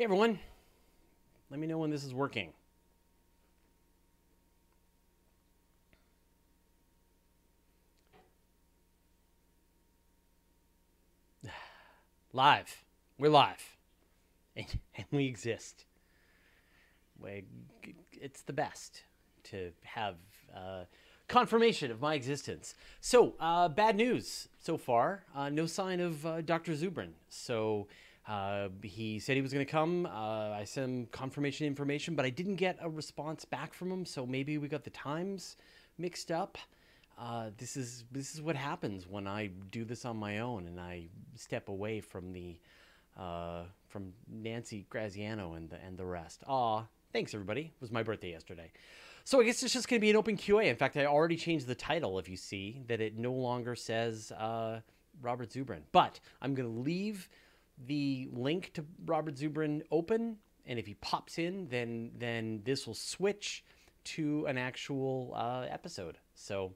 Hey 0.00 0.04
everyone, 0.04 0.38
let 1.50 1.60
me 1.60 1.66
know 1.66 1.76
when 1.76 1.90
this 1.90 2.04
is 2.04 2.14
working. 2.14 2.54
Live. 12.32 12.82
We're 13.18 13.28
live. 13.28 13.62
And, 14.56 14.66
and 14.96 15.04
we 15.10 15.26
exist. 15.26 15.84
We, 17.18 17.44
it's 18.12 18.40
the 18.40 18.54
best 18.54 19.02
to 19.50 19.72
have 19.82 20.14
uh, 20.56 20.84
confirmation 21.28 21.90
of 21.90 22.00
my 22.00 22.14
existence. 22.14 22.74
So, 23.02 23.34
uh, 23.38 23.68
bad 23.68 23.96
news 23.96 24.48
so 24.58 24.78
far. 24.78 25.24
Uh, 25.36 25.50
no 25.50 25.66
sign 25.66 26.00
of 26.00 26.24
uh, 26.24 26.40
Dr. 26.40 26.72
Zubrin. 26.72 27.10
So, 27.28 27.86
uh, 28.30 28.68
he 28.82 29.18
said 29.18 29.34
he 29.34 29.42
was 29.42 29.52
going 29.52 29.66
to 29.66 29.70
come. 29.70 30.06
Uh, 30.06 30.50
I 30.50 30.62
sent 30.64 30.86
him 30.86 31.06
confirmation 31.06 31.66
information, 31.66 32.14
but 32.14 32.24
I 32.24 32.30
didn't 32.30 32.56
get 32.56 32.78
a 32.80 32.88
response 32.88 33.44
back 33.44 33.74
from 33.74 33.90
him. 33.90 34.06
So 34.06 34.24
maybe 34.24 34.56
we 34.56 34.68
got 34.68 34.84
the 34.84 34.90
times 34.90 35.56
mixed 35.98 36.30
up. 36.30 36.56
Uh, 37.18 37.50
this 37.58 37.76
is 37.76 38.04
this 38.12 38.32
is 38.32 38.40
what 38.40 38.54
happens 38.54 39.08
when 39.08 39.26
I 39.26 39.50
do 39.72 39.84
this 39.84 40.04
on 40.04 40.16
my 40.16 40.38
own 40.38 40.68
and 40.68 40.78
I 40.78 41.08
step 41.34 41.68
away 41.68 42.00
from 42.00 42.32
the 42.32 42.56
uh, 43.18 43.64
from 43.88 44.12
Nancy 44.28 44.86
Graziano 44.88 45.54
and 45.54 45.68
the 45.68 45.82
and 45.84 45.98
the 45.98 46.06
rest. 46.06 46.44
Aw, 46.46 46.84
thanks 47.12 47.34
everybody. 47.34 47.62
It 47.62 47.80
was 47.80 47.90
my 47.90 48.04
birthday 48.04 48.30
yesterday. 48.30 48.70
So 49.24 49.40
I 49.40 49.44
guess 49.44 49.60
it's 49.64 49.72
just 49.72 49.88
going 49.88 50.00
to 50.00 50.04
be 50.04 50.10
an 50.10 50.16
open 50.16 50.36
QA. 50.36 50.66
In 50.66 50.76
fact, 50.76 50.96
I 50.96 51.06
already 51.06 51.36
changed 51.36 51.66
the 51.66 51.74
title. 51.74 52.18
If 52.20 52.28
you 52.28 52.36
see 52.36 52.80
that, 52.86 53.00
it 53.00 53.18
no 53.18 53.32
longer 53.32 53.74
says 53.74 54.30
uh, 54.32 54.80
Robert 55.20 55.50
Zubrin. 55.50 55.82
But 55.90 56.20
I'm 56.40 56.54
going 56.54 56.72
to 56.72 56.80
leave 56.80 57.28
the 57.86 58.28
link 58.32 58.72
to 58.74 58.84
Robert 59.06 59.36
Zubrin 59.36 59.82
open, 59.90 60.36
and 60.66 60.78
if 60.78 60.86
he 60.86 60.94
pops 60.94 61.38
in, 61.38 61.68
then 61.68 62.12
then 62.18 62.62
this 62.64 62.86
will 62.86 62.94
switch 62.94 63.64
to 64.02 64.46
an 64.46 64.58
actual 64.58 65.32
uh, 65.36 65.66
episode. 65.68 66.18
So 66.34 66.72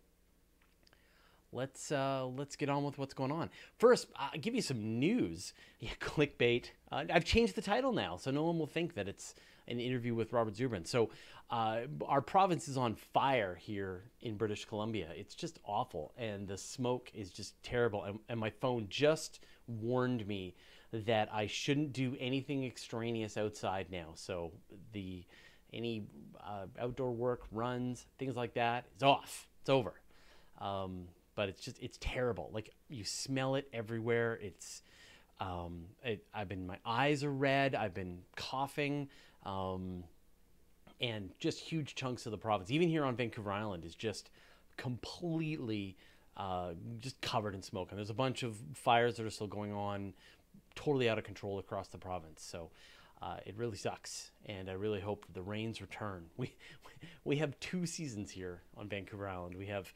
let's 1.52 1.92
uh, 1.92 2.26
let's 2.26 2.56
get 2.56 2.68
on 2.68 2.84
with 2.84 2.98
what's 2.98 3.14
going 3.14 3.32
on. 3.32 3.50
First, 3.78 4.08
I'll 4.16 4.38
give 4.40 4.54
you 4.54 4.62
some 4.62 4.98
news. 4.98 5.52
Yeah, 5.80 5.90
clickbait. 6.00 6.70
Uh, 6.90 7.04
I've 7.12 7.26
changed 7.26 7.56
the 7.56 7.60
title 7.60 7.92
now, 7.92 8.16
so 8.16 8.30
no 8.30 8.44
one 8.44 8.58
will 8.58 8.66
think 8.66 8.94
that 8.94 9.06
it's 9.06 9.34
an 9.68 9.78
interview 9.78 10.14
with 10.14 10.32
Robert 10.32 10.54
Zubrin. 10.54 10.86
So 10.86 11.10
uh, 11.50 11.80
our 12.06 12.22
province 12.22 12.68
is 12.68 12.78
on 12.78 12.94
fire 12.94 13.54
here 13.54 14.04
in 14.22 14.36
British 14.38 14.64
Columbia. 14.64 15.08
It's 15.14 15.34
just 15.34 15.58
awful, 15.62 16.14
and 16.16 16.48
the 16.48 16.56
smoke 16.56 17.10
is 17.12 17.30
just 17.30 17.62
terrible. 17.62 18.02
And, 18.04 18.18
and 18.30 18.40
my 18.40 18.48
phone 18.48 18.86
just 18.88 19.40
warned 19.66 20.26
me 20.26 20.54
that 21.06 21.28
I 21.32 21.46
shouldn't 21.46 21.92
do 21.92 22.16
anything 22.20 22.64
extraneous 22.64 23.36
outside 23.36 23.86
now. 23.90 24.12
So 24.14 24.52
the 24.92 25.24
any 25.72 26.04
uh, 26.40 26.66
outdoor 26.80 27.12
work, 27.12 27.42
runs, 27.50 28.06
things 28.18 28.36
like 28.36 28.54
that 28.54 28.84
is 28.96 29.02
off. 29.02 29.48
It's 29.60 29.70
over. 29.70 29.94
Um, 30.60 31.08
but 31.34 31.48
it's 31.48 31.60
just 31.62 31.78
it's 31.82 31.98
terrible. 32.00 32.50
Like 32.52 32.70
you 32.88 33.04
smell 33.04 33.56
it 33.56 33.68
everywhere. 33.72 34.38
It's 34.40 34.82
um, 35.40 35.86
it, 36.04 36.24
I've 36.32 36.48
been 36.48 36.66
my 36.66 36.78
eyes 36.86 37.24
are 37.24 37.32
red. 37.32 37.74
I've 37.74 37.94
been 37.94 38.18
coughing. 38.36 39.08
Um, 39.44 40.04
and 41.00 41.30
just 41.38 41.58
huge 41.58 41.96
chunks 41.96 42.24
of 42.24 42.32
the 42.32 42.38
province, 42.38 42.70
even 42.70 42.88
here 42.88 43.04
on 43.04 43.16
Vancouver 43.16 43.50
Island, 43.50 43.84
is 43.84 43.94
just 43.94 44.30
completely 44.76 45.96
uh, 46.36 46.70
just 47.00 47.20
covered 47.20 47.54
in 47.54 47.62
smoke. 47.62 47.90
And 47.90 47.98
there's 47.98 48.10
a 48.10 48.14
bunch 48.14 48.42
of 48.42 48.56
fires 48.74 49.16
that 49.16 49.26
are 49.26 49.30
still 49.30 49.46
going 49.46 49.72
on 49.72 50.14
totally 50.74 51.08
out 51.08 51.18
of 51.18 51.24
control 51.24 51.58
across 51.58 51.88
the 51.88 51.98
province. 51.98 52.42
So 52.42 52.70
uh, 53.22 53.36
it 53.46 53.56
really 53.56 53.76
sucks, 53.76 54.32
and 54.46 54.68
I 54.68 54.74
really 54.74 55.00
hope 55.00 55.24
the 55.32 55.42
rains 55.42 55.80
return. 55.80 56.26
We 56.36 56.54
we 57.24 57.36
have 57.36 57.58
two 57.60 57.84
seasons 57.84 58.30
here 58.30 58.62
on 58.78 58.88
Vancouver 58.88 59.28
Island. 59.28 59.56
We 59.56 59.66
have 59.66 59.92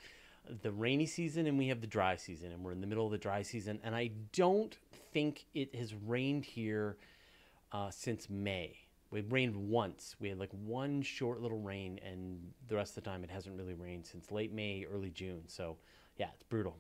the 0.63 0.73
rainy 0.73 1.07
season 1.07 1.47
and 1.47 1.59
we 1.59 1.69
have 1.69 1.81
the 1.81 1.87
dry 1.87 2.17
season, 2.17 2.53
and 2.53 2.65
we're 2.65 2.73
in 2.73 2.81
the 2.81 2.87
middle 2.87 3.07
of 3.07 3.13
the 3.13 3.19
dry 3.19 3.43
season. 3.43 3.79
And 3.83 3.95
I 3.95 4.11
don't 4.33 4.77
think 5.13 5.47
it 5.55 5.75
has 5.75 5.95
rained 5.95 6.45
here 6.45 6.97
uh, 7.73 7.91
since 7.91 8.29
May. 8.29 8.77
It 9.13 9.25
rained 9.31 9.57
once. 9.57 10.17
We 10.21 10.29
had 10.29 10.39
like 10.39 10.51
one 10.53 11.01
short 11.03 11.41
little 11.41 11.61
rain, 11.61 11.99
and 12.05 12.39
the 12.69 12.77
rest 12.77 12.97
of 12.97 13.03
the 13.03 13.11
time 13.11 13.25
it 13.25 13.31
hasn't 13.31 13.57
really 13.57 13.75
rained 13.75 14.07
since 14.07 14.31
late 14.31 14.53
May, 14.53 14.87
early 14.91 15.11
June. 15.11 15.43
So 15.47 15.77
yeah, 16.19 16.29
it's 16.35 16.43
brutal. 16.43 16.77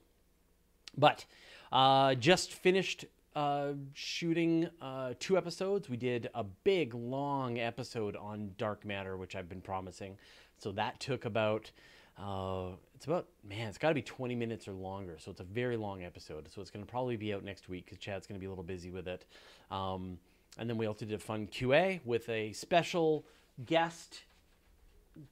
But 0.96 1.24
uh, 1.72 2.14
just 2.14 2.52
finished 2.52 3.06
uh, 3.34 3.72
shooting 3.94 4.68
uh, 4.80 5.14
two 5.18 5.36
episodes. 5.36 5.88
We 5.88 5.96
did 5.96 6.28
a 6.34 6.44
big, 6.44 6.94
long 6.94 7.58
episode 7.58 8.16
on 8.16 8.52
dark 8.58 8.84
matter, 8.84 9.16
which 9.16 9.36
I've 9.36 9.48
been 9.48 9.60
promising. 9.60 10.16
So 10.58 10.72
that 10.72 10.98
took 10.98 11.24
about, 11.24 11.70
uh, 12.18 12.70
it's 12.94 13.04
about, 13.04 13.28
man, 13.48 13.68
it's 13.68 13.78
got 13.78 13.88
to 13.88 13.94
be 13.94 14.02
20 14.02 14.34
minutes 14.34 14.66
or 14.66 14.72
longer. 14.72 15.16
So 15.18 15.30
it's 15.30 15.40
a 15.40 15.44
very 15.44 15.76
long 15.76 16.02
episode. 16.02 16.48
So 16.52 16.60
it's 16.60 16.70
going 16.70 16.84
to 16.84 16.90
probably 16.90 17.16
be 17.16 17.32
out 17.32 17.44
next 17.44 17.68
week 17.68 17.84
because 17.84 17.98
Chad's 17.98 18.26
going 18.26 18.36
to 18.36 18.40
be 18.40 18.46
a 18.46 18.50
little 18.50 18.64
busy 18.64 18.90
with 18.90 19.06
it. 19.06 19.24
Um, 19.70 20.18
and 20.58 20.68
then 20.68 20.76
we 20.76 20.86
also 20.86 21.04
did 21.04 21.14
a 21.14 21.22
fun 21.22 21.46
QA 21.46 22.00
with 22.04 22.28
a 22.28 22.52
special 22.52 23.24
guest, 23.64 24.22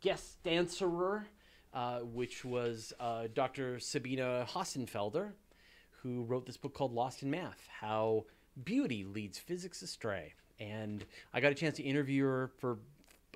guest 0.01 0.43
dancerer, 0.45 1.25
uh, 1.75 2.01
which 2.01 2.45
was 2.45 2.93
uh, 3.01 3.27
Dr. 3.35 3.81
Sabine 3.81 4.19
Hossenfelder 4.19 5.33
who 6.03 6.25
wrote 6.25 6.47
this 6.47 6.57
book 6.57 6.75
called 6.75 6.93
Lost 6.93 7.23
in 7.23 7.31
Math 7.31 7.69
How 7.81 8.25
Beauty 8.65 9.05
Leads 9.05 9.39
Physics 9.39 9.83
Astray. 9.83 10.35
And 10.59 11.05
I 11.35 11.41
got 11.41 11.53
a 11.53 11.55
chance 11.55 11.77
to 11.77 11.83
interview 11.83 12.25
her 12.25 12.51
for 12.59 12.79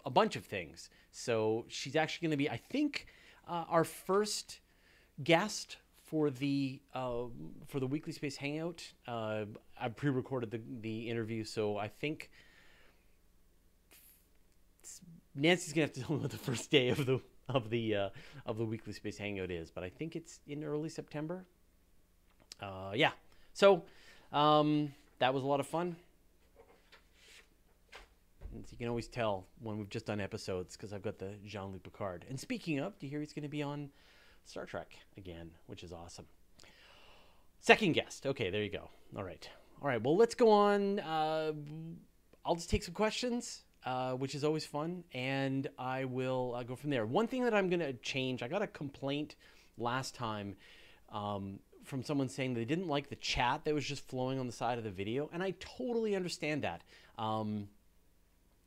a 0.04 0.10
bunch 0.10 0.37
of 0.37 0.44
things. 0.44 0.88
So 1.12 1.65
she's 1.69 1.97
actually 1.97 2.28
going 2.28 2.38
to 2.38 2.44
be, 2.44 2.50
I 2.50 2.56
think, 2.56 3.06
uh, 3.47 3.65
our 3.69 3.84
first 3.84 4.60
guest 5.22 5.76
for 6.10 6.31
the 6.31 6.81
uh, 6.93 7.25
for 7.69 7.78
the 7.78 7.87
weekly 7.87 8.12
space 8.12 8.37
hangout. 8.37 8.82
Uh, 9.06 9.44
I 9.81 9.88
pre-recorded 9.88 10.50
the 10.50 10.60
the 10.81 11.09
interview, 11.09 11.44
so 11.44 11.77
I 11.77 11.88
think 11.88 12.31
Nancy's 15.34 15.72
gonna 15.72 15.84
have 15.84 15.92
to 15.92 16.03
tell 16.03 16.16
me 16.16 16.22
what 16.22 16.31
the 16.31 16.37
first 16.37 16.71
day 16.71 16.88
of 16.88 17.06
the 17.06 17.21
of 17.48 17.71
the 17.71 17.94
uh, 17.94 18.09
of 18.44 18.59
the 18.59 18.65
weekly 18.65 18.92
space 18.92 19.19
hangout 19.19 19.50
is. 19.50 19.71
But 19.71 19.84
I 19.84 19.88
think 19.88 20.16
it's 20.16 20.41
in 20.48 20.65
early 20.65 20.88
September 20.88 21.44
uh, 22.62 22.93
yeah. 22.94 23.12
So 23.53 23.82
um, 24.32 24.93
that 25.19 25.34
was 25.34 25.43
a 25.43 25.47
lot 25.47 25.60
of 25.60 25.66
fun. 25.66 25.97
You 28.53 28.76
can 28.76 28.88
always 28.88 29.06
tell 29.06 29.47
when 29.60 29.78
we've 29.78 29.88
just 29.88 30.06
done 30.06 30.21
episodes 30.21 30.76
because 30.76 30.93
I've 30.93 31.03
got 31.03 31.19
the 31.19 31.34
Jean 31.47 31.72
Luc 31.72 31.82
Picard. 31.84 32.25
And 32.28 32.38
speaking 32.38 32.81
of, 32.81 32.98
do 32.98 33.06
you 33.06 33.10
hear 33.10 33.21
he's 33.21 33.32
going 33.32 33.44
to 33.44 33.48
be 33.48 33.62
on 33.62 33.91
Star 34.44 34.66
Trek 34.66 34.98
again, 35.16 35.50
which 35.66 35.84
is 35.84 35.93
awesome. 35.93 36.26
Second 37.60 37.93
guest. 37.93 38.26
Okay, 38.26 38.50
there 38.50 38.62
you 38.62 38.71
go. 38.71 38.91
All 39.16 39.22
right. 39.22 39.48
All 39.81 39.88
right. 39.88 40.03
Well, 40.03 40.16
let's 40.16 40.34
go 40.34 40.50
on. 40.50 40.98
Uh, 41.00 41.53
I'll 42.44 42.54
just 42.54 42.71
take 42.71 42.82
some 42.82 42.94
questions, 42.94 43.62
uh, 43.84 44.12
which 44.12 44.34
is 44.34 44.44
always 44.44 44.65
fun, 44.65 45.04
and 45.12 45.69
I 45.78 46.04
will 46.04 46.54
uh, 46.56 46.62
go 46.62 46.75
from 46.75 46.91
there. 46.91 47.06
One 47.06 47.27
thing 47.27 47.44
that 47.44 47.54
I'm 47.54 47.69
going 47.69 47.81
to 47.81 47.92
change 47.92 48.42
I 48.42 48.48
got 48.48 48.62
a 48.62 48.66
complaint 48.66 49.37
last 49.78 50.15
time. 50.15 50.56
Um, 51.12 51.60
from 51.84 52.02
someone 52.02 52.28
saying 52.28 52.54
they 52.54 52.64
didn't 52.64 52.88
like 52.88 53.08
the 53.08 53.16
chat 53.16 53.64
that 53.64 53.74
was 53.74 53.84
just 53.84 54.06
flowing 54.08 54.38
on 54.38 54.46
the 54.46 54.52
side 54.52 54.78
of 54.78 54.84
the 54.84 54.91
video, 54.91 55.30
and 55.32 55.42
I 55.42 55.54
totally 55.58 56.14
understand 56.14 56.62
that. 56.62 56.82
Um, 57.18 57.68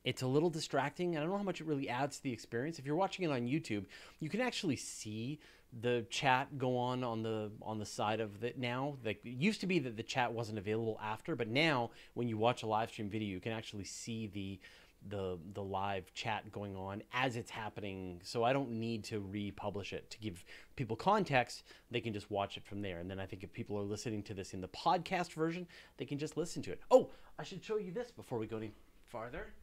it's 0.04 0.22
a 0.22 0.28
little 0.28 0.50
distracting. 0.50 1.16
I 1.16 1.22
don't 1.22 1.30
know 1.30 1.38
how 1.38 1.44
much 1.44 1.62
it 1.62 1.68
really 1.68 1.88
adds 1.88 2.18
to 2.18 2.24
the 2.24 2.34
experience. 2.34 2.78
If 2.78 2.86
you're 2.86 2.96
watching 2.96 3.24
it 3.26 3.32
on 3.32 3.48
YouTube, 3.48 3.86
you 4.20 4.30
can 4.30 4.42
actually 4.42 4.76
see 4.76 5.40
the 5.82 6.06
chat 6.10 6.58
go 6.58 6.78
on 6.78 7.04
on 7.04 7.24
the 7.24 7.52
on 7.62 7.80
the 7.80 7.86
side 7.86 8.20
of 8.20 8.44
it 8.44 8.60
now. 8.60 8.98
Like 9.04 9.26
it 9.26 9.30
used 9.30 9.62
to 9.62 9.68
be 9.68 9.80
that 9.80 9.98
the 9.98 10.04
chat 10.04 10.32
wasn't 10.32 10.58
available 10.58 11.00
after, 11.02 11.36
but 11.36 11.48
now 11.48 11.92
when 12.14 12.28
you 12.28 12.38
watch 12.38 12.64
a 12.64 12.68
live 12.68 12.92
stream 12.92 13.10
video, 13.10 13.30
you 13.30 13.40
can 13.40 13.54
actually 13.54 13.86
see 13.86 14.28
the 14.28 14.60
the 15.10 15.38
the 15.54 15.64
live 15.64 16.14
chat 16.14 16.52
going 16.52 16.76
on 16.76 17.04
as 17.14 17.36
it's 17.36 17.52
happening. 17.52 18.22
So 18.24 18.44
i 18.44 18.54
don't 18.54 18.72
need 18.72 19.04
to 19.06 19.20
republish 19.32 19.94
it 19.94 20.10
to 20.12 20.20
give 20.20 20.44
people 20.76 20.96
context. 20.96 21.64
They 21.92 22.02
can 22.02 22.14
just 22.14 22.30
watch 22.32 22.58
it 22.58 22.66
from 22.66 22.82
there. 22.82 23.00
And 23.00 23.10
then 23.10 23.20
i 23.20 23.26
think 23.26 23.44
if 23.44 23.52
people 23.52 23.78
are 23.78 23.84
listening 23.84 24.24
to 24.24 24.34
this 24.34 24.54
in 24.54 24.62
the 24.62 24.68
podcast 24.70 25.34
version 25.34 25.68
they 25.98 26.06
can 26.06 26.18
just 26.18 26.38
listen 26.38 26.62
to 26.64 26.72
it. 26.72 26.82
Oh 26.92 27.10
i 27.38 27.44
should 27.44 27.64
show 27.64 27.78
you 27.78 27.92
this 27.92 28.12
before 28.12 28.38
we 28.38 28.48
go 28.48 28.58
any 28.58 28.72
farther. 29.08 29.54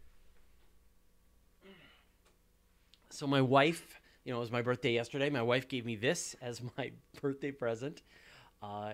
So 3.10 3.26
my 3.26 3.40
wife 3.40 4.00
you 4.24 4.32
know 4.32 4.38
it 4.38 4.40
was 4.40 4.52
my 4.52 4.62
birthday 4.62 4.92
yesterday. 4.92 5.30
My 5.30 5.42
wife 5.42 5.68
gave 5.68 5.86
me 5.86 5.96
this 5.96 6.36
as 6.42 6.60
my 6.76 6.92
birthday 7.20 7.50
present. 7.50 8.02
Uh, 8.62 8.92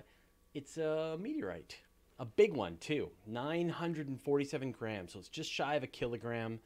it's 0.54 0.76
a 0.78 1.18
meteorite 1.20 1.76
a 2.18 2.24
big 2.24 2.54
one 2.54 2.76
too 2.78 3.10
947 3.26 4.72
grams 4.72 5.12
so 5.12 5.18
it's 5.18 5.28
just 5.28 5.50
shy 5.50 5.74
of 5.74 5.82
a 5.82 5.86
kilogram 5.86 6.58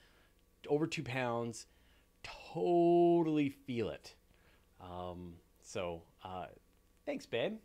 over 0.69 0.87
two 0.87 1.03
pounds 1.03 1.67
totally 2.23 3.49
feel 3.49 3.89
it 3.89 4.15
um, 4.81 5.35
so 5.63 6.03
uh, 6.25 6.47
thanks 7.07 7.27
babe 7.27 7.57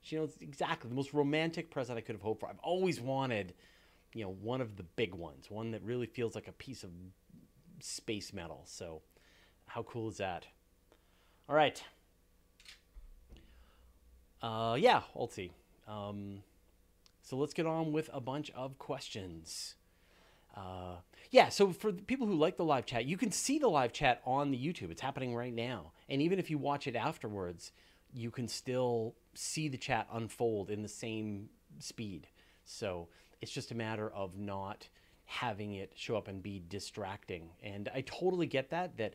she 0.00 0.16
knows 0.16 0.36
exactly 0.40 0.88
the 0.88 0.96
most 0.96 1.12
romantic 1.12 1.70
present 1.70 1.98
i 1.98 2.00
could 2.00 2.14
have 2.14 2.22
hoped 2.22 2.40
for 2.40 2.48
i've 2.48 2.58
always 2.60 3.00
wanted 3.00 3.54
you 4.14 4.24
know, 4.24 4.30
one 4.30 4.60
of 4.60 4.76
the 4.76 4.82
big 4.82 5.14
ones, 5.14 5.50
one 5.50 5.70
that 5.72 5.82
really 5.82 6.06
feels 6.06 6.34
like 6.34 6.48
a 6.48 6.52
piece 6.52 6.84
of 6.84 6.90
space 7.80 8.32
metal. 8.32 8.62
So, 8.64 9.02
how 9.66 9.82
cool 9.82 10.08
is 10.08 10.16
that? 10.18 10.46
All 11.48 11.54
right. 11.54 11.82
Uh, 14.40 14.76
yeah, 14.78 15.02
see. 15.28 15.50
Um, 15.86 16.42
so 17.28 17.36
let's 17.36 17.52
get 17.52 17.66
on 17.66 17.92
with 17.92 18.08
a 18.14 18.22
bunch 18.22 18.50
of 18.52 18.78
questions. 18.78 19.74
Uh, 20.56 20.96
yeah, 21.30 21.50
so 21.50 21.72
for 21.72 21.92
the 21.92 22.02
people 22.02 22.26
who 22.26 22.32
like 22.34 22.56
the 22.56 22.64
live 22.64 22.86
chat, 22.86 23.04
you 23.04 23.18
can 23.18 23.30
see 23.30 23.58
the 23.58 23.68
live 23.68 23.92
chat 23.92 24.22
on 24.24 24.50
the 24.50 24.56
YouTube. 24.56 24.90
It's 24.90 25.02
happening 25.02 25.34
right 25.34 25.52
now. 25.52 25.92
And 26.08 26.22
even 26.22 26.38
if 26.38 26.48
you 26.48 26.56
watch 26.56 26.86
it 26.86 26.96
afterwards, 26.96 27.72
you 28.14 28.30
can 28.30 28.48
still 28.48 29.14
see 29.34 29.68
the 29.68 29.76
chat 29.76 30.08
unfold 30.10 30.70
in 30.70 30.80
the 30.80 30.88
same 30.88 31.50
speed. 31.80 32.28
So 32.64 33.08
it's 33.42 33.52
just 33.52 33.72
a 33.72 33.74
matter 33.74 34.08
of 34.08 34.38
not 34.38 34.88
having 35.26 35.74
it 35.74 35.92
show 35.94 36.16
up 36.16 36.28
and 36.28 36.42
be 36.42 36.62
distracting. 36.66 37.50
And 37.62 37.90
I 37.94 38.00
totally 38.00 38.46
get 38.46 38.70
that, 38.70 38.96
that 38.96 39.12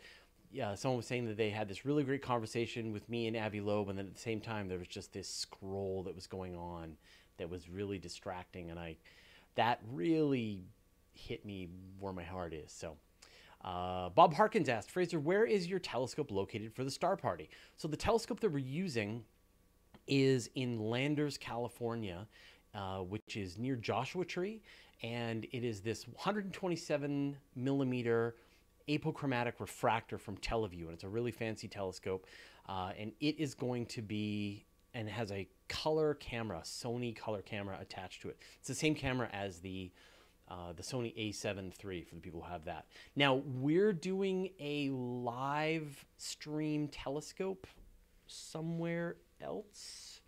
yeah, 0.51 0.75
someone 0.75 0.97
was 0.97 1.07
saying 1.07 1.25
that 1.29 1.37
they 1.37 1.49
had 1.49 1.67
this 1.67 1.83
really 1.83 2.03
great 2.03 2.21
conversation 2.21 2.93
with 2.93 3.09
me 3.09 3.25
and 3.25 3.35
Avi 3.35 3.59
Loeb, 3.59 3.89
and 3.89 3.97
then 3.97 4.05
at 4.05 4.13
the 4.13 4.21
same 4.21 4.39
time 4.39 4.67
there 4.67 4.77
was 4.77 4.87
just 4.87 5.11
this 5.11 5.27
scroll 5.27 6.03
that 6.03 6.13
was 6.13 6.27
going 6.27 6.55
on 6.55 6.95
that 7.37 7.49
was 7.49 7.69
really 7.69 7.97
distracting, 7.97 8.69
and 8.69 8.79
I 8.79 8.97
that 9.55 9.79
really 9.91 10.63
hit 11.13 11.45
me 11.45 11.69
where 11.99 12.13
my 12.13 12.23
heart 12.23 12.53
is. 12.53 12.71
So. 12.71 12.97
Uh, 13.63 14.09
Bob 14.09 14.33
Harkins 14.33 14.67
asked, 14.67 14.91
Fraser, 14.91 15.21
where 15.21 15.45
is 15.45 15.67
your 15.67 15.79
telescope 15.79 16.31
located 16.31 16.73
for 16.75 16.83
the 16.83 16.91
star 16.91 17.15
party? 17.15 17.49
So 17.77 17.87
the 17.87 17.95
telescope 17.95 18.41
that 18.41 18.51
we're 18.51 18.57
using 18.57 19.23
is 20.05 20.49
in 20.55 20.89
Landers, 20.89 21.37
California, 21.37 22.27
uh, 22.75 22.97
which 22.97 23.37
is 23.37 23.57
near 23.57 23.75
Joshua 23.75 24.25
Tree, 24.25 24.61
and 25.01 25.45
it 25.51 25.63
is 25.63 25.81
this 25.81 26.07
127 26.07 27.37
millimeter 27.55 28.35
apochromatic 28.87 29.59
refractor 29.59 30.17
from 30.17 30.37
Televue, 30.37 30.85
and 30.85 30.93
it's 30.93 31.03
a 31.03 31.09
really 31.09 31.31
fancy 31.31 31.67
telescope. 31.67 32.25
Uh, 32.67 32.91
and 32.97 33.11
it 33.19 33.37
is 33.39 33.53
going 33.53 33.85
to 33.87 34.01
be 34.01 34.65
and 34.93 35.09
has 35.09 35.31
a 35.31 35.47
color 35.73 36.13
camera, 36.13 36.61
Sony 36.63 37.15
color 37.15 37.41
camera 37.41 37.79
attached 37.81 38.21
to 38.21 38.29
it. 38.29 38.37
It's 38.59 38.67
the 38.67 38.75
same 38.75 38.93
camera 38.93 39.27
as 39.33 39.59
the 39.59 39.91
uh, 40.49 40.73
the 40.75 40.83
Sony 40.83 41.15
A7 41.17 41.71
III 41.83 42.03
for 42.03 42.15
the 42.15 42.21
people 42.21 42.41
who 42.41 42.51
have 42.51 42.65
that. 42.65 42.85
Now 43.15 43.41
we're 43.45 43.93
doing 43.93 44.49
a 44.59 44.89
live 44.89 46.05
stream 46.17 46.89
telescope 46.89 47.65
somewhere 48.27 49.15
else 49.41 50.21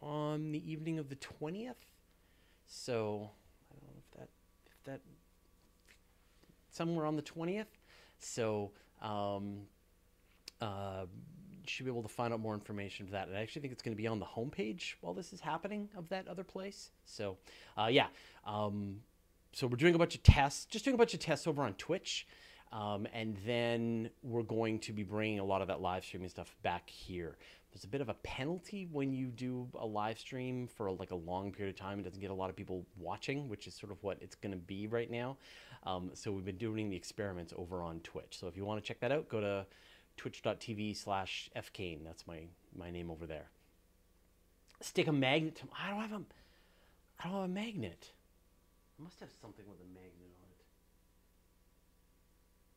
on 0.00 0.52
the 0.52 0.70
evening 0.70 0.98
of 0.98 1.08
the 1.08 1.16
20th. 1.16 1.74
So 2.66 3.30
I 3.70 3.74
don't 3.74 3.84
know 3.84 3.98
if 3.98 4.18
that 4.18 4.28
if 4.66 4.82
that 4.84 5.00
somewhere 6.70 7.06
on 7.06 7.16
the 7.16 7.22
20th. 7.22 7.66
So 8.18 8.72
um, 9.00 9.60
uh, 10.60 11.06
should 11.66 11.86
be 11.86 11.90
able 11.90 12.02
to 12.02 12.08
find 12.08 12.32
out 12.32 12.40
more 12.40 12.54
information 12.54 13.06
for 13.06 13.12
that. 13.12 13.28
And 13.28 13.36
I 13.36 13.40
actually 13.40 13.62
think 13.62 13.72
it's 13.72 13.82
going 13.82 13.96
to 13.96 14.00
be 14.00 14.06
on 14.06 14.18
the 14.18 14.26
homepage 14.26 14.94
while 15.00 15.14
this 15.14 15.32
is 15.32 15.40
happening 15.40 15.88
of 15.96 16.08
that 16.08 16.28
other 16.28 16.44
place. 16.44 16.90
So 17.04 17.36
uh, 17.76 17.88
yeah, 17.90 18.06
um, 18.46 19.00
so 19.52 19.66
we're 19.66 19.76
doing 19.76 19.94
a 19.94 19.98
bunch 19.98 20.14
of 20.14 20.22
tests, 20.22 20.64
just 20.64 20.84
doing 20.84 20.94
a 20.94 20.98
bunch 20.98 21.14
of 21.14 21.20
tests 21.20 21.46
over 21.46 21.62
on 21.62 21.74
Twitch. 21.74 22.26
Um, 22.72 23.06
and 23.12 23.36
then 23.44 24.08
we're 24.22 24.42
going 24.42 24.78
to 24.80 24.94
be 24.94 25.02
bringing 25.02 25.40
a 25.40 25.44
lot 25.44 25.60
of 25.60 25.68
that 25.68 25.82
live 25.82 26.04
streaming 26.04 26.30
stuff 26.30 26.56
back 26.62 26.88
here. 26.88 27.36
There's 27.70 27.84
a 27.84 27.88
bit 27.88 28.00
of 28.00 28.08
a 28.08 28.14
penalty 28.14 28.88
when 28.90 29.12
you 29.12 29.26
do 29.26 29.68
a 29.78 29.86
live 29.86 30.18
stream 30.18 30.66
for 30.66 30.90
like 30.90 31.10
a 31.10 31.16
long 31.16 31.52
period 31.52 31.74
of 31.74 31.80
time. 31.80 32.00
It 32.00 32.02
doesn't 32.02 32.20
get 32.20 32.30
a 32.30 32.34
lot 32.34 32.50
of 32.50 32.56
people 32.56 32.86
watching, 32.98 33.48
which 33.48 33.66
is 33.66 33.74
sort 33.74 33.92
of 33.92 34.02
what 34.02 34.18
it's 34.20 34.34
going 34.34 34.52
to 34.52 34.58
be 34.58 34.86
right 34.86 35.10
now. 35.10 35.36
Um, 35.84 36.10
so 36.14 36.32
we've 36.32 36.44
been 36.44 36.58
doing 36.58 36.88
the 36.88 36.96
experiments 36.96 37.52
over 37.56 37.82
on 37.82 38.00
Twitch. 38.00 38.38
So 38.38 38.46
if 38.46 38.56
you 38.56 38.64
want 38.64 38.82
to 38.82 38.86
check 38.86 39.00
that 39.00 39.12
out, 39.12 39.28
go 39.28 39.40
to 39.40 39.66
twitch.tv 40.22 40.96
slash 40.96 41.50
fcain. 41.56 42.04
That's 42.04 42.28
my, 42.28 42.42
my 42.76 42.92
name 42.92 43.10
over 43.10 43.26
there. 43.26 43.50
Stick 44.80 45.08
a 45.08 45.12
magnet 45.12 45.56
to, 45.56 45.64
I 45.76 45.90
don't 45.90 46.00
have 46.00 46.12
a, 46.12 46.22
I 47.18 47.24
don't 47.24 47.32
have 47.32 47.42
a 47.42 47.48
magnet. 47.48 48.12
I 48.98 49.02
must 49.02 49.18
have 49.18 49.30
something 49.40 49.64
with 49.68 49.80
a 49.80 49.88
magnet 49.92 50.30
on 50.40 50.48
it. 50.48 50.64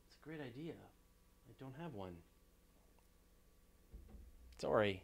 It's 0.07 0.17
a 0.19 0.27
great 0.27 0.41
idea. 0.41 0.73
I 1.47 1.53
don't 1.59 1.75
have 1.79 1.93
one. 1.93 2.15
Sorry. 4.57 5.03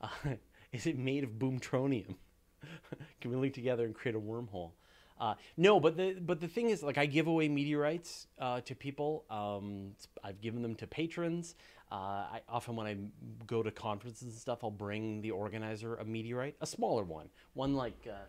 Uh, 0.00 0.08
is 0.72 0.86
it 0.86 0.98
made 0.98 1.22
of 1.22 1.30
boomtronium? 1.30 2.16
Can 3.20 3.30
we 3.30 3.36
link 3.36 3.54
together 3.54 3.84
and 3.84 3.94
create 3.94 4.16
a 4.16 4.20
wormhole? 4.20 4.72
Uh, 5.18 5.34
no, 5.56 5.80
but 5.80 5.96
the 5.96 6.16
but 6.20 6.40
the 6.40 6.48
thing 6.48 6.70
is, 6.70 6.82
like, 6.82 6.98
I 6.98 7.06
give 7.06 7.26
away 7.26 7.48
meteorites 7.48 8.26
uh, 8.38 8.60
to 8.62 8.74
people. 8.74 9.24
Um, 9.30 9.92
I've 10.22 10.40
given 10.40 10.62
them 10.62 10.74
to 10.76 10.86
patrons. 10.86 11.54
Uh, 11.90 11.94
I 11.94 12.40
often 12.48 12.76
when 12.76 12.86
I 12.86 12.96
go 13.46 13.62
to 13.62 13.70
conferences 13.70 14.22
and 14.22 14.32
stuff, 14.32 14.62
I'll 14.62 14.70
bring 14.70 15.22
the 15.22 15.30
organizer 15.30 15.96
a 15.96 16.04
meteorite, 16.04 16.56
a 16.60 16.66
smaller 16.66 17.02
one, 17.02 17.28
one 17.54 17.74
like 17.74 18.06
uh, 18.06 18.26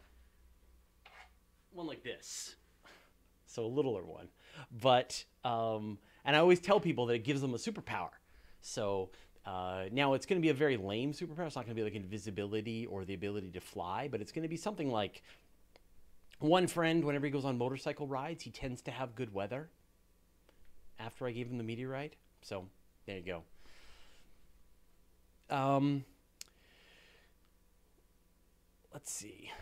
one 1.71 1.86
like 1.86 2.03
this, 2.03 2.56
so 3.45 3.65
a 3.65 3.68
littler 3.68 4.03
one. 4.03 4.30
But 4.81 5.24
um, 5.44 5.97
and 6.25 6.35
I 6.35 6.39
always 6.39 6.59
tell 6.59 6.80
people 6.80 7.06
that 7.07 7.15
it 7.15 7.24
gives 7.24 7.42
them 7.42 7.53
a 7.53 7.57
superpower. 7.57 8.09
So 8.62 9.09
uh, 9.45 9.85
now 9.92 10.13
it's 10.13 10.25
going 10.25 10.39
to 10.39 10.45
be 10.45 10.50
a 10.50 10.53
very 10.53 10.77
lame 10.77 11.12
superpower. 11.12 11.47
It's 11.47 11.56
not 11.56 11.65
going 11.65 11.75
to 11.75 11.81
be 11.81 11.83
like 11.83 11.95
invisibility 11.95 12.85
or 12.85 13.03
the 13.03 13.13
ability 13.13 13.51
to 13.51 13.59
fly, 13.59 14.07
but 14.07 14.21
it's 14.21 14.31
going 14.31 14.44
to 14.44 14.50
be 14.50 14.57
something 14.57 14.92
like 14.92 15.21
one 16.39 16.68
friend, 16.68 17.03
whenever 17.03 17.25
he 17.25 17.31
goes 17.31 17.45
on 17.45 17.57
motorcycle 17.57 18.07
rides, 18.07 18.44
he 18.44 18.50
tends 18.50 18.81
to 18.83 18.91
have 18.91 19.15
good 19.15 19.33
weather. 19.33 19.69
After 20.97 21.25
I 21.27 21.31
gave 21.31 21.47
him 21.47 21.57
the 21.57 21.63
meteorite, 21.63 22.15
so 22.41 22.65
there 23.06 23.18
you 23.18 23.24
go. 25.50 25.56
Um, 25.56 26.03
let's 28.94 29.12
see. 29.12 29.51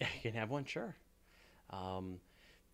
You 0.00 0.30
can 0.30 0.34
have 0.34 0.48
one, 0.48 0.64
sure. 0.64 0.94
Um, 1.70 2.20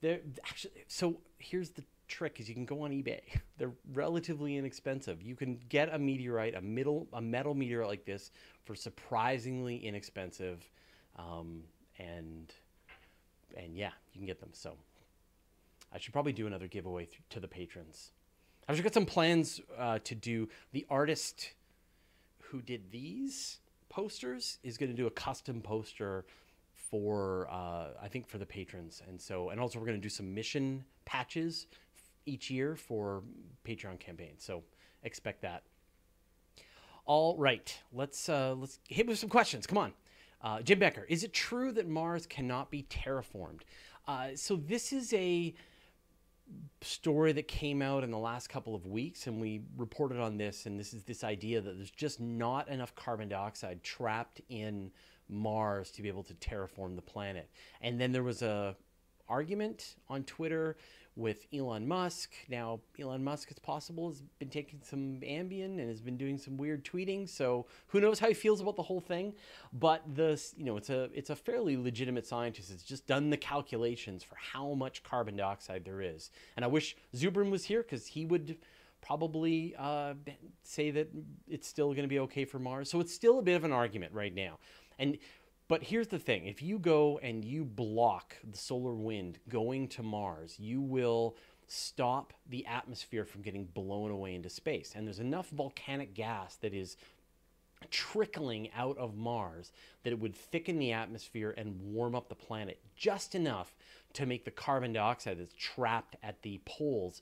there 0.02 0.20
actually. 0.46 0.74
So 0.88 1.20
here's 1.38 1.70
the 1.70 1.82
trick: 2.06 2.38
is 2.38 2.50
you 2.50 2.54
can 2.54 2.66
go 2.66 2.82
on 2.82 2.90
eBay. 2.90 3.20
They're 3.56 3.72
relatively 3.94 4.58
inexpensive. 4.58 5.22
You 5.22 5.34
can 5.34 5.58
get 5.70 5.92
a 5.94 5.98
meteorite, 5.98 6.54
a 6.54 6.60
middle, 6.60 7.08
a 7.14 7.22
metal 7.22 7.54
meteorite 7.54 7.88
like 7.88 8.04
this, 8.04 8.30
for 8.64 8.74
surprisingly 8.74 9.76
inexpensive. 9.86 10.68
Um, 11.16 11.62
and 11.98 12.52
and 13.56 13.76
yeah, 13.76 13.90
you 14.12 14.18
can 14.18 14.26
get 14.26 14.40
them. 14.40 14.50
So 14.52 14.74
I 15.92 15.98
should 15.98 16.12
probably 16.12 16.32
do 16.32 16.46
another 16.46 16.66
giveaway 16.66 17.06
th- 17.06 17.20
to 17.30 17.40
the 17.40 17.48
patrons. 17.48 18.10
I've 18.68 18.82
got 18.82 18.94
some 18.94 19.06
plans 19.06 19.60
uh, 19.78 19.98
to 20.04 20.14
do. 20.14 20.48
The 20.72 20.86
artist 20.88 21.52
who 22.40 22.62
did 22.62 22.90
these 22.90 23.58
posters 23.88 24.58
is 24.62 24.78
going 24.78 24.90
to 24.90 24.96
do 24.96 25.06
a 25.06 25.10
custom 25.10 25.60
poster 25.60 26.24
for 26.72 27.48
uh, 27.50 27.88
I 28.02 28.08
think 28.08 28.26
for 28.26 28.38
the 28.38 28.46
patrons, 28.46 29.02
and 29.08 29.20
so 29.20 29.50
and 29.50 29.60
also 29.60 29.78
we're 29.78 29.86
going 29.86 29.98
to 29.98 30.02
do 30.02 30.08
some 30.08 30.34
mission 30.34 30.84
patches 31.04 31.66
each 32.26 32.50
year 32.50 32.76
for 32.76 33.22
Patreon 33.66 34.00
campaigns. 34.00 34.44
So 34.44 34.62
expect 35.02 35.42
that. 35.42 35.62
All 37.06 37.36
right, 37.36 37.76
let's 37.92 38.28
uh, 38.28 38.54
let's 38.56 38.78
hit 38.88 39.06
with 39.06 39.18
some 39.18 39.28
questions. 39.28 39.66
Come 39.66 39.78
on. 39.78 39.92
Uh, 40.44 40.60
Jim 40.60 40.78
Becker, 40.78 41.06
is 41.08 41.24
it 41.24 41.32
true 41.32 41.72
that 41.72 41.88
Mars 41.88 42.26
cannot 42.26 42.70
be 42.70 42.82
terraformed? 42.90 43.62
Uh, 44.06 44.28
so 44.34 44.56
this 44.56 44.92
is 44.92 45.10
a 45.14 45.54
story 46.82 47.32
that 47.32 47.48
came 47.48 47.80
out 47.80 48.04
in 48.04 48.10
the 48.10 48.18
last 48.18 48.50
couple 48.50 48.74
of 48.74 48.84
weeks, 48.86 49.26
and 49.26 49.40
we 49.40 49.62
reported 49.78 50.20
on 50.20 50.36
this. 50.36 50.66
And 50.66 50.78
this 50.78 50.92
is 50.92 51.02
this 51.04 51.24
idea 51.24 51.62
that 51.62 51.76
there's 51.78 51.90
just 51.90 52.20
not 52.20 52.68
enough 52.68 52.94
carbon 52.94 53.30
dioxide 53.30 53.82
trapped 53.82 54.42
in 54.50 54.90
Mars 55.30 55.90
to 55.92 56.02
be 56.02 56.08
able 56.08 56.24
to 56.24 56.34
terraform 56.34 56.94
the 56.94 57.02
planet. 57.02 57.48
And 57.80 57.98
then 57.98 58.12
there 58.12 58.22
was 58.22 58.42
a 58.42 58.76
argument 59.26 59.96
on 60.10 60.24
Twitter 60.24 60.76
with 61.16 61.46
Elon 61.52 61.86
Musk. 61.86 62.32
Now, 62.48 62.80
Elon 63.00 63.22
Musk, 63.22 63.50
it's 63.50 63.60
possible, 63.60 64.08
has 64.08 64.22
been 64.38 64.48
taking 64.48 64.80
some 64.82 65.20
Ambien 65.22 65.78
and 65.78 65.88
has 65.88 66.00
been 66.00 66.16
doing 66.16 66.38
some 66.38 66.56
weird 66.56 66.84
tweeting. 66.84 67.28
So 67.28 67.66
who 67.88 68.00
knows 68.00 68.18
how 68.18 68.28
he 68.28 68.34
feels 68.34 68.60
about 68.60 68.76
the 68.76 68.82
whole 68.82 69.00
thing? 69.00 69.34
But 69.72 70.02
the 70.14 70.42
you 70.56 70.64
know 70.64 70.76
it's 70.76 70.90
a 70.90 71.10
it's 71.14 71.30
a 71.30 71.36
fairly 71.36 71.76
legitimate 71.76 72.26
scientist. 72.26 72.70
It's 72.70 72.82
just 72.82 73.06
done 73.06 73.30
the 73.30 73.36
calculations 73.36 74.22
for 74.22 74.36
how 74.36 74.74
much 74.74 75.02
carbon 75.02 75.36
dioxide 75.36 75.84
there 75.84 76.00
is. 76.00 76.30
And 76.56 76.64
I 76.64 76.68
wish 76.68 76.96
Zubrin 77.14 77.50
was 77.50 77.64
here 77.64 77.82
because 77.82 78.06
he 78.06 78.24
would 78.26 78.56
probably 79.00 79.74
uh, 79.78 80.14
say 80.62 80.90
that 80.90 81.08
it's 81.46 81.68
still 81.68 81.88
going 81.88 82.02
to 82.04 82.08
be 82.08 82.20
okay 82.20 82.44
for 82.44 82.58
Mars. 82.58 82.90
So 82.90 83.00
it's 83.00 83.12
still 83.12 83.38
a 83.38 83.42
bit 83.42 83.54
of 83.54 83.64
an 83.64 83.72
argument 83.72 84.14
right 84.14 84.34
now. 84.34 84.58
And 84.98 85.18
but 85.74 85.82
here's 85.82 86.06
the 86.06 86.20
thing 86.20 86.46
if 86.46 86.62
you 86.62 86.78
go 86.78 87.18
and 87.20 87.44
you 87.44 87.64
block 87.64 88.36
the 88.48 88.56
solar 88.56 88.94
wind 88.94 89.40
going 89.48 89.88
to 89.88 90.04
Mars, 90.04 90.54
you 90.56 90.80
will 90.80 91.36
stop 91.66 92.32
the 92.48 92.64
atmosphere 92.64 93.24
from 93.24 93.42
getting 93.42 93.64
blown 93.64 94.12
away 94.12 94.36
into 94.36 94.48
space. 94.48 94.92
And 94.94 95.04
there's 95.04 95.18
enough 95.18 95.50
volcanic 95.50 96.14
gas 96.14 96.54
that 96.62 96.74
is 96.74 96.96
trickling 97.90 98.70
out 98.76 98.96
of 98.98 99.16
Mars 99.16 99.72
that 100.04 100.12
it 100.12 100.20
would 100.20 100.36
thicken 100.36 100.78
the 100.78 100.92
atmosphere 100.92 101.52
and 101.58 101.80
warm 101.80 102.14
up 102.14 102.28
the 102.28 102.36
planet 102.36 102.78
just 102.94 103.34
enough 103.34 103.74
to 104.12 104.26
make 104.26 104.44
the 104.44 104.52
carbon 104.52 104.92
dioxide 104.92 105.40
that's 105.40 105.56
trapped 105.58 106.14
at 106.22 106.40
the 106.42 106.60
poles 106.66 107.20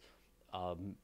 um, 0.52 0.94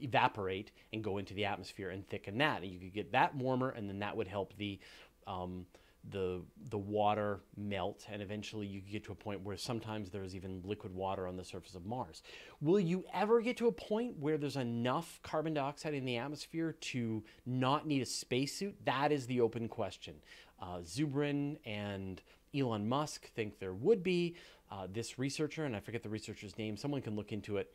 evaporate 0.00 0.70
and 0.94 1.04
go 1.04 1.18
into 1.18 1.34
the 1.34 1.44
atmosphere 1.44 1.90
and 1.90 2.08
thicken 2.08 2.38
that. 2.38 2.62
And 2.62 2.72
you 2.72 2.78
could 2.78 2.94
get 2.94 3.12
that 3.12 3.34
warmer, 3.34 3.68
and 3.68 3.90
then 3.90 3.98
that 3.98 4.16
would 4.16 4.26
help 4.26 4.56
the 4.56 4.80
um, 5.26 5.66
the 6.10 6.42
the 6.70 6.78
water 6.78 7.40
melt, 7.56 8.06
and 8.10 8.20
eventually 8.20 8.66
you 8.66 8.80
get 8.80 9.04
to 9.04 9.12
a 9.12 9.14
point 9.14 9.42
where 9.42 9.56
sometimes 9.56 10.10
there's 10.10 10.34
even 10.34 10.62
liquid 10.64 10.94
water 10.94 11.26
on 11.26 11.36
the 11.36 11.44
surface 11.44 11.74
of 11.74 11.86
Mars. 11.86 12.22
Will 12.60 12.80
you 12.80 13.04
ever 13.12 13.40
get 13.40 13.56
to 13.58 13.68
a 13.68 13.72
point 13.72 14.18
where 14.18 14.36
there's 14.36 14.56
enough 14.56 15.20
carbon 15.22 15.54
dioxide 15.54 15.94
in 15.94 16.04
the 16.04 16.16
atmosphere 16.16 16.72
to 16.72 17.24
not 17.46 17.86
need 17.86 18.02
a 18.02 18.06
spacesuit? 18.06 18.74
That 18.84 19.12
is 19.12 19.26
the 19.26 19.40
open 19.40 19.68
question. 19.68 20.16
Uh, 20.60 20.78
Zubrin 20.78 21.58
and 21.64 22.22
Elon 22.54 22.88
Musk 22.88 23.30
think 23.32 23.58
there 23.58 23.74
would 23.74 24.02
be. 24.02 24.36
Uh, 24.70 24.88
this 24.92 25.18
researcher, 25.18 25.66
and 25.66 25.76
I 25.76 25.80
forget 25.80 26.02
the 26.02 26.08
researcher's 26.08 26.58
name, 26.58 26.76
someone 26.76 27.00
can 27.00 27.14
look 27.14 27.32
into 27.32 27.58
it. 27.58 27.72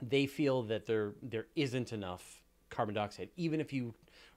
They 0.00 0.26
feel 0.26 0.62
that 0.64 0.86
there 0.86 1.14
there 1.22 1.46
isn't 1.54 1.92
enough 1.92 2.40
carbon 2.70 2.94
dioxide, 2.94 3.28
even 3.36 3.60
if 3.60 3.72
you 3.72 3.94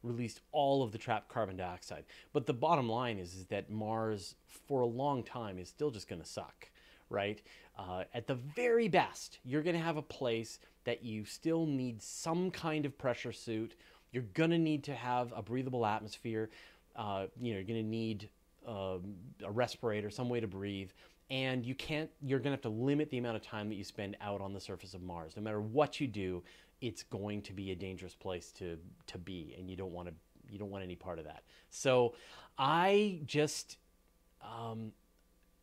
released 0.08 0.42
all 0.52 0.84
of 0.84 0.92
the 0.92 0.98
trapped 0.98 1.30
carbon 1.30 1.58
dioxide. 1.58 2.06
But 2.34 2.46
the 2.46 2.54
bottom 2.54 2.90
line 2.90 3.18
is, 3.18 3.34
is 3.34 3.46
that 3.46 3.70
Mars, 3.70 4.36
for 4.68 4.82
a 4.82 4.86
long 4.86 5.24
time, 5.24 5.60
is 5.60 5.70
still 5.70 5.92
just 5.92 6.08
going 6.08 6.22
to 6.22 6.28
suck, 6.28 6.70
right? 7.10 7.42
Uh, 7.78 8.04
at 8.14 8.28
the 8.28 8.36
very 8.36 8.88
best, 8.88 9.40
you're 9.44 9.62
going 9.64 9.76
to 9.76 9.82
have 9.82 9.98
a 9.98 10.02
place 10.02 10.60
that 10.86 11.04
you 11.04 11.26
still 11.26 11.66
need 11.66 12.02
some 12.02 12.50
kind 12.50 12.86
of 12.86 12.98
pressure 12.98 13.34
suit. 13.34 13.76
You're 14.12 14.24
going 14.34 14.52
to 14.52 14.58
need 14.58 14.84
to 14.86 14.96
have 14.96 15.34
a 15.36 15.42
breathable 15.42 15.86
atmosphere. 15.86 16.50
Uh, 16.96 17.28
you 17.40 17.52
know, 17.52 17.60
you're 17.60 17.68
going 17.68 17.84
to 17.84 17.90
need 17.90 18.30
um, 18.68 19.16
a 19.44 19.52
respirator, 19.52 20.10
some 20.10 20.30
way 20.30 20.40
to 20.40 20.48
breathe. 20.48 20.90
And 21.30 21.66
you 21.66 21.76
can't, 21.76 22.10
you're 22.22 22.40
going 22.40 22.52
to 22.52 22.52
have 22.52 22.62
to 22.62 22.70
limit 22.70 23.10
the 23.10 23.18
amount 23.18 23.36
of 23.36 23.42
time 23.42 23.68
that 23.70 23.76
you 23.76 23.84
spend 23.84 24.16
out 24.22 24.40
on 24.40 24.54
the 24.54 24.62
surface 24.62 24.94
of 24.94 25.02
Mars. 25.02 25.34
No 25.36 25.44
matter 25.44 25.60
what 25.60 26.00
you 26.00 26.08
do, 26.08 26.42
it's 26.82 27.04
going 27.04 27.42
to 27.42 27.54
be 27.54 27.72
a 27.72 27.76
dangerous 27.76 28.16
place 28.16 28.52
to 28.52 28.78
to 29.08 29.18
be 29.18 29.56
and 29.58 29.70
you 29.70 29.76
don't 29.76 29.92
want 29.92 30.08
to 30.08 30.14
you 30.50 30.58
don't 30.58 30.70
want 30.70 30.84
any 30.84 30.96
part 30.96 31.20
of 31.20 31.26
that 31.26 31.44
so 31.70 32.14
i 32.58 33.20
just 33.26 33.78
um 34.42 34.92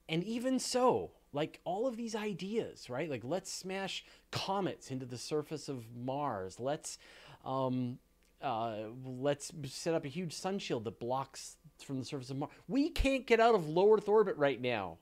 and 0.08 0.22
even 0.24 0.58
so 0.58 1.10
like 1.32 1.60
all 1.64 1.86
of 1.86 1.96
these 1.96 2.14
ideas 2.14 2.90
right 2.90 3.08
like 3.10 3.22
let's 3.24 3.50
smash 3.50 4.04
comets 4.30 4.90
into 4.90 5.06
the 5.06 5.18
surface 5.18 5.68
of 5.68 5.84
mars 5.96 6.58
let's 6.58 6.98
um 7.44 7.98
uh, 8.44 8.88
let's 9.04 9.50
set 9.66 9.94
up 9.94 10.04
a 10.04 10.08
huge 10.08 10.34
sun 10.34 10.58
shield 10.58 10.84
that 10.84 11.00
blocks 11.00 11.56
from 11.82 11.98
the 11.98 12.04
surface 12.04 12.28
of 12.28 12.36
Mars. 12.36 12.52
We 12.68 12.90
can't 12.90 13.26
get 13.26 13.40
out 13.40 13.54
of 13.54 13.68
low 13.68 13.94
Earth 13.94 14.08
orbit 14.08 14.36
right 14.36 14.60
now, 14.60 14.98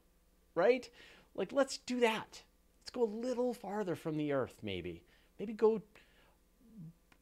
right? 0.55 0.89
Like, 1.35 1.53
let's 1.53 1.79
do 1.79 2.01
that. 2.01 2.43
Let's 2.81 2.91
go 2.93 3.03
a 3.03 3.05
little 3.05 3.53
farther 3.53 3.97
from 3.97 4.17
the 4.17 4.33
Earth, 4.33 4.55
maybe. 4.63 5.03
Maybe 5.41 5.55
go 5.55 5.83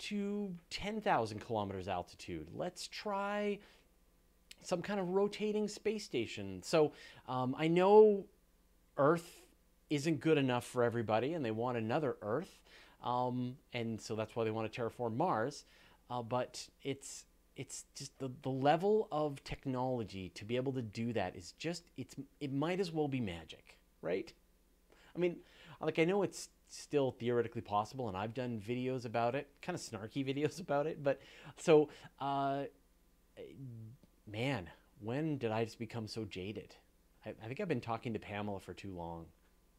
to 0.01 0.55
10,000 0.71 1.41
kilometers 1.41 1.89
altitude. 1.89 2.49
Let's 2.55 2.87
try 2.89 3.59
some 4.63 4.83
kind 4.83 5.01
of 5.01 5.09
rotating 5.11 5.69
space 5.69 6.05
station. 6.05 6.63
So 6.63 6.93
um, 7.29 7.55
I 7.59 7.69
know 7.69 8.27
Earth 8.97 9.43
isn't 9.89 10.21
good 10.21 10.39
enough 10.39 10.65
for 10.65 10.83
everybody, 10.83 11.35
and 11.35 11.45
they 11.45 11.51
want 11.51 11.77
another 11.79 12.17
Earth, 12.23 12.61
um, 13.03 13.57
and 13.73 14.01
so 14.01 14.15
that's 14.15 14.37
why 14.37 14.45
they 14.45 14.51
want 14.51 14.71
to 14.71 14.81
terraform 14.81 15.17
Mars. 15.17 15.65
Uh, 16.11 16.23
but 16.23 16.69
it's 16.83 17.25
it's 17.57 17.85
just 17.95 18.19
the, 18.19 18.31
the 18.43 18.51
level 18.51 19.09
of 19.13 19.43
technology 19.45 20.31
to 20.35 20.45
be 20.45 20.57
able 20.57 20.73
to 20.73 20.83
do 20.83 21.13
that 21.13 21.37
is 21.37 21.53
just 21.59 21.85
it's 21.97 22.15
it 22.41 22.53
might 22.53 22.81
as 22.81 22.93
well 22.93 23.09
be 23.09 23.21
magic, 23.21 23.79
right? 24.03 24.33
I 25.15 25.19
mean, 25.19 25.37
like 25.81 25.99
I 25.99 26.05
know 26.05 26.23
it's 26.23 26.49
still 26.71 27.11
theoretically 27.11 27.61
possible, 27.61 28.09
and 28.09 28.17
I've 28.17 28.35
done 28.35 28.63
videos 28.67 29.05
about 29.05 29.35
it, 29.35 29.49
kind 29.61 29.77
of 29.77 29.83
snarky 29.83 30.25
videos 30.27 30.61
about 30.61 30.87
it. 30.87 31.03
But 31.03 31.21
so, 31.57 31.89
uh, 32.21 32.65
man, 34.27 34.71
when 35.01 35.39
did 35.39 35.51
I 35.51 35.65
just 35.65 35.79
become 35.79 36.07
so 36.07 36.25
jaded? 36.25 36.75
I, 37.27 37.31
I 37.43 37.47
think 37.47 37.61
I've 37.61 37.69
been 37.69 37.81
talking 37.81 38.13
to 38.13 38.19
Pamela 38.19 38.61
for 38.61 38.73
too 38.73 38.95
long. 38.95 39.27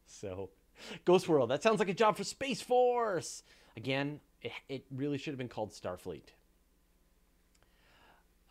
So, 0.05 0.49
Ghost 1.05 1.27
World, 1.27 1.49
that 1.49 1.63
sounds 1.63 1.79
like 1.79 1.89
a 1.89 1.93
job 1.93 2.17
for 2.17 2.23
Space 2.23 2.61
Force. 2.61 3.43
Again, 3.77 4.19
it, 4.41 4.51
it 4.67 4.85
really 4.91 5.17
should 5.17 5.31
have 5.31 5.37
been 5.37 5.47
called 5.47 5.71
Starfleet. 5.71 6.29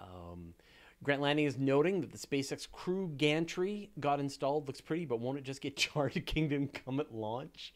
Um, 0.01 0.55
Grant 1.03 1.23
Landing 1.23 1.47
is 1.47 1.57
noting 1.57 2.03
that 2.03 2.13
the 2.13 2.19
SpaceX 2.19 2.71
Crew 2.71 3.13
gantry 3.17 3.91
got 3.99 4.21
installed. 4.21 4.67
Looks 4.67 4.83
pretty, 4.83 5.07
but 5.07 5.19
won't 5.19 5.39
it 5.39 5.45
just 5.45 5.63
get 5.63 5.77
charred 5.77 6.25
Kingdom 6.27 6.69
Come 6.69 7.01
at 7.01 7.15
launch? 7.15 7.75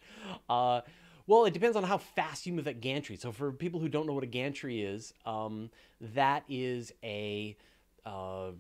Uh, 0.49 0.83
well, 1.27 1.47
it 1.47 1.55
depends 1.55 1.77
on 1.77 1.85
how 1.85 1.97
fast 1.97 2.45
you 2.45 2.53
move 2.53 2.67
that 2.67 2.83
gantry. 2.83 3.17
So, 3.17 3.33
for 3.33 3.51
people 3.51 3.81
who 3.81 3.89
don't 3.89 4.07
know 4.07 4.13
what 4.13 4.25
a 4.25 4.29
gantry 4.29 4.83
is, 4.83 5.15
um, 5.25 5.71
that 6.01 6.45
is 6.49 6.93
a 7.03 7.57
uh, 8.05 8.51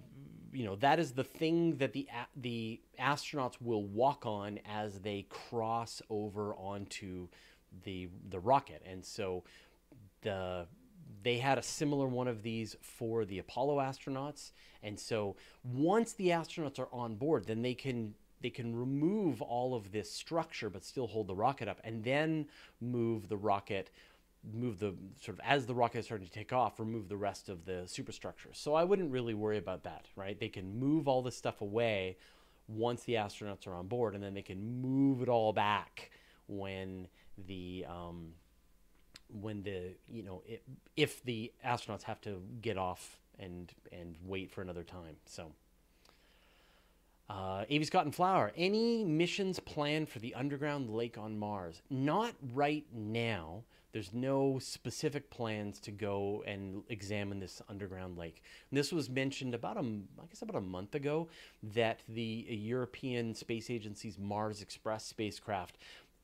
you 0.52 0.64
know 0.64 0.76
that 0.76 0.99
is 0.99 1.12
the 1.12 1.25
thing 1.25 1.76
that 1.76 1.92
the 1.92 2.09
the 2.37 2.80
astronauts 2.99 3.61
will 3.61 3.85
walk 3.85 4.25
on 4.25 4.61
as 4.66 5.00
they 5.00 5.26
cross 5.28 6.00
over 6.09 6.54
onto 6.54 7.28
the 7.85 8.09
the 8.30 8.40
rocket, 8.40 8.83
and 8.87 9.04
so 9.04 9.44
the 10.23 10.66
they 11.25 11.38
had 11.38 11.59
a 11.59 11.62
similar 11.62 12.07
one 12.07 12.28
of 12.28 12.43
these 12.43 12.76
for 12.81 13.25
the 13.25 13.38
Apollo 13.38 13.78
astronauts. 13.78 14.52
And 14.83 15.00
so 15.00 15.37
once 15.64 16.12
the 16.12 16.28
astronauts 16.28 16.78
are 16.78 16.88
on 16.93 17.16
board, 17.16 17.47
then 17.47 17.62
they 17.62 17.75
can 17.75 18.14
they 18.43 18.50
can 18.50 18.76
remove 18.76 19.40
all 19.40 19.75
of 19.75 19.90
this 19.90 20.12
structure 20.12 20.69
but 20.69 20.85
still 20.85 21.07
hold 21.07 21.26
the 21.26 21.35
rocket 21.35 21.66
up 21.66 21.81
and 21.83 22.04
then 22.04 22.47
move 22.78 23.26
the 23.31 23.37
rocket 23.38 23.90
move 24.52 24.78
the 24.78 24.95
sort 25.19 25.38
of 25.38 25.45
as 25.47 25.64
the 25.64 25.75
rocket 25.75 26.00
is 26.00 26.04
starting 26.04 26.26
to 26.26 26.33
take 26.33 26.52
off 26.52 26.78
remove 26.78 27.09
the 27.09 27.16
rest 27.16 27.49
of 27.49 27.64
the 27.64 27.85
superstructure 27.87 28.50
so 28.52 28.75
i 28.75 28.85
wouldn't 28.85 29.11
really 29.11 29.33
worry 29.33 29.57
about 29.57 29.83
that 29.83 30.04
right 30.14 30.38
they 30.40 30.50
can 30.50 30.78
move 30.78 31.09
all 31.09 31.23
this 31.23 31.35
stuff 31.35 31.62
away 31.62 32.19
once 32.69 33.04
the 33.04 33.14
astronauts 33.14 33.66
are 33.66 33.75
on 33.75 33.87
board 33.87 34.14
and 34.14 34.23
then 34.23 34.35
they 34.35 34.43
can 34.43 34.83
move 34.83 35.23
it 35.23 35.28
all 35.31 35.54
back 35.54 36.11
when 36.47 37.09
the 37.47 37.87
um, 37.88 38.35
when 39.28 39.62
the 39.62 39.95
you 40.09 40.23
know 40.23 40.43
it, 40.47 40.62
if 40.97 41.23
the 41.25 41.52
astronauts 41.64 42.02
have 42.02 42.21
to 42.23 42.43
get 42.61 42.76
off 42.78 43.19
and 43.38 43.73
and 43.93 44.16
wait 44.25 44.50
for 44.50 44.62
another 44.62 44.83
time. 44.83 45.16
So. 45.26 45.52
Uh, 47.26 47.64
Avi 47.71 47.85
Scott 47.85 48.04
and 48.04 48.14
Flower, 48.14 48.52
any 48.54 49.02
missions 49.02 49.59
planned 49.59 50.11
for 50.11 50.19
the 50.19 50.35
underground 50.35 50.90
lake 50.90 51.16
on 51.16 51.38
Mars? 51.38 51.81
Not 51.88 52.35
right 52.52 52.85
now. 52.93 53.62
There's 53.95 54.12
no 54.12 54.59
specific 54.59 55.31
plans 55.31 55.78
to 55.81 55.93
go 55.93 56.43
and 56.47 56.83
examine 56.88 57.38
this 57.38 57.62
underground 57.69 58.19
lake. 58.19 58.43
And 58.71 58.76
this 58.76 58.93
was 58.93 59.09
mentioned 59.09 59.54
about 59.54 59.76
a, 59.76 59.81
I 59.81 60.26
guess 60.28 60.43
about 60.43 60.57
a 60.57 60.61
month 60.61 60.97
ago, 60.97 61.28
that 61.62 62.00
the 62.09 62.45
European 62.50 63.35
Space 63.35 63.71
Agency's 63.71 64.19
Mars 64.19 64.61
Express 64.61 65.07
spacecraft 65.07 65.78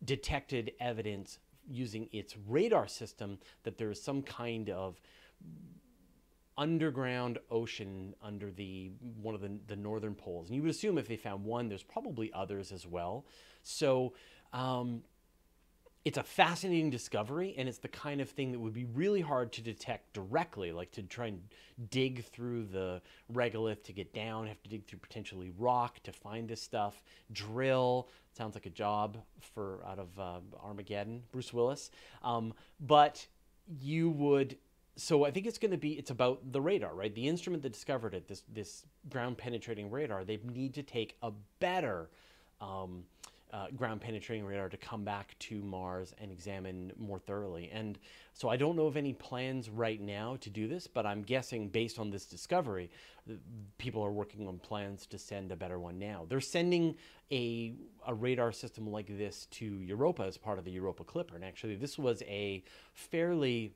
detected 0.04 0.72
evidence 0.80 1.38
using 1.70 2.08
its 2.12 2.36
radar 2.48 2.86
system 2.86 3.38
that 3.62 3.78
there 3.78 3.90
is 3.90 4.02
some 4.02 4.22
kind 4.22 4.70
of 4.70 5.00
underground 6.58 7.38
ocean 7.50 8.14
under 8.22 8.50
the 8.50 8.90
one 9.22 9.34
of 9.34 9.40
the, 9.40 9.50
the 9.66 9.76
northern 9.76 10.14
poles. 10.14 10.48
And 10.48 10.56
you 10.56 10.62
would 10.62 10.70
assume 10.70 10.98
if 10.98 11.08
they 11.08 11.16
found 11.16 11.44
one 11.44 11.68
there's 11.68 11.82
probably 11.82 12.30
others 12.34 12.70
as 12.70 12.86
well. 12.86 13.24
So 13.62 14.12
um, 14.52 15.02
it's 16.04 16.16
a 16.16 16.22
fascinating 16.22 16.88
discovery 16.88 17.54
and 17.58 17.68
it's 17.68 17.78
the 17.78 17.88
kind 17.88 18.20
of 18.20 18.30
thing 18.30 18.52
that 18.52 18.58
would 18.58 18.72
be 18.72 18.86
really 18.86 19.20
hard 19.20 19.52
to 19.52 19.60
detect 19.60 20.12
directly 20.14 20.72
like 20.72 20.90
to 20.92 21.02
try 21.02 21.26
and 21.26 21.42
dig 21.90 22.24
through 22.24 22.64
the 22.64 23.02
regolith 23.32 23.82
to 23.84 23.92
get 23.92 24.14
down 24.14 24.46
have 24.46 24.62
to 24.62 24.70
dig 24.70 24.86
through 24.86 24.98
potentially 24.98 25.52
rock 25.58 26.02
to 26.02 26.10
find 26.10 26.48
this 26.48 26.62
stuff 26.62 27.02
drill 27.32 28.08
sounds 28.36 28.54
like 28.54 28.66
a 28.66 28.70
job 28.70 29.18
for 29.54 29.80
out 29.86 29.98
of 29.98 30.18
uh, 30.18 30.38
armageddon 30.62 31.22
bruce 31.32 31.52
willis. 31.52 31.90
Um, 32.22 32.54
but 32.80 33.26
you 33.80 34.10
would 34.10 34.56
so 34.96 35.24
i 35.24 35.30
think 35.30 35.46
it's 35.46 35.58
going 35.58 35.70
to 35.70 35.78
be 35.78 35.92
it's 35.92 36.10
about 36.10 36.52
the 36.52 36.60
radar 36.60 36.94
right? 36.94 37.14
The 37.14 37.28
instrument 37.28 37.62
that 37.62 37.72
discovered 37.72 38.14
it 38.14 38.28
this 38.28 38.42
this 38.52 38.84
ground 39.08 39.38
penetrating 39.38 39.90
radar 39.90 40.24
they 40.24 40.38
need 40.44 40.74
to 40.74 40.82
take 40.82 41.16
a 41.22 41.32
better 41.60 42.10
um, 42.60 43.04
uh, 43.52 43.66
ground 43.76 44.00
penetrating 44.00 44.44
radar 44.44 44.68
to 44.68 44.76
come 44.76 45.04
back 45.04 45.36
to 45.40 45.60
Mars 45.62 46.14
and 46.18 46.30
examine 46.30 46.92
more 46.98 47.18
thoroughly. 47.18 47.70
And 47.72 47.98
so 48.32 48.48
I 48.48 48.56
don't 48.56 48.76
know 48.76 48.86
of 48.86 48.96
any 48.96 49.12
plans 49.12 49.68
right 49.68 50.00
now 50.00 50.36
to 50.40 50.50
do 50.50 50.68
this, 50.68 50.86
but 50.86 51.04
I'm 51.04 51.22
guessing 51.22 51.68
based 51.68 51.98
on 51.98 52.10
this 52.10 52.26
discovery, 52.26 52.90
people 53.78 54.02
are 54.02 54.12
working 54.12 54.46
on 54.46 54.58
plans 54.58 55.06
to 55.06 55.18
send 55.18 55.52
a 55.52 55.56
better 55.56 55.78
one 55.78 55.98
now. 55.98 56.26
They're 56.28 56.40
sending 56.40 56.94
a, 57.32 57.74
a 58.06 58.14
radar 58.14 58.52
system 58.52 58.90
like 58.90 59.06
this 59.06 59.46
to 59.52 59.64
Europa 59.64 60.22
as 60.22 60.36
part 60.36 60.58
of 60.58 60.64
the 60.64 60.70
Europa 60.70 61.04
Clipper. 61.04 61.34
And 61.34 61.44
actually, 61.44 61.76
this 61.76 61.98
was 61.98 62.22
a 62.22 62.62
fairly 62.94 63.74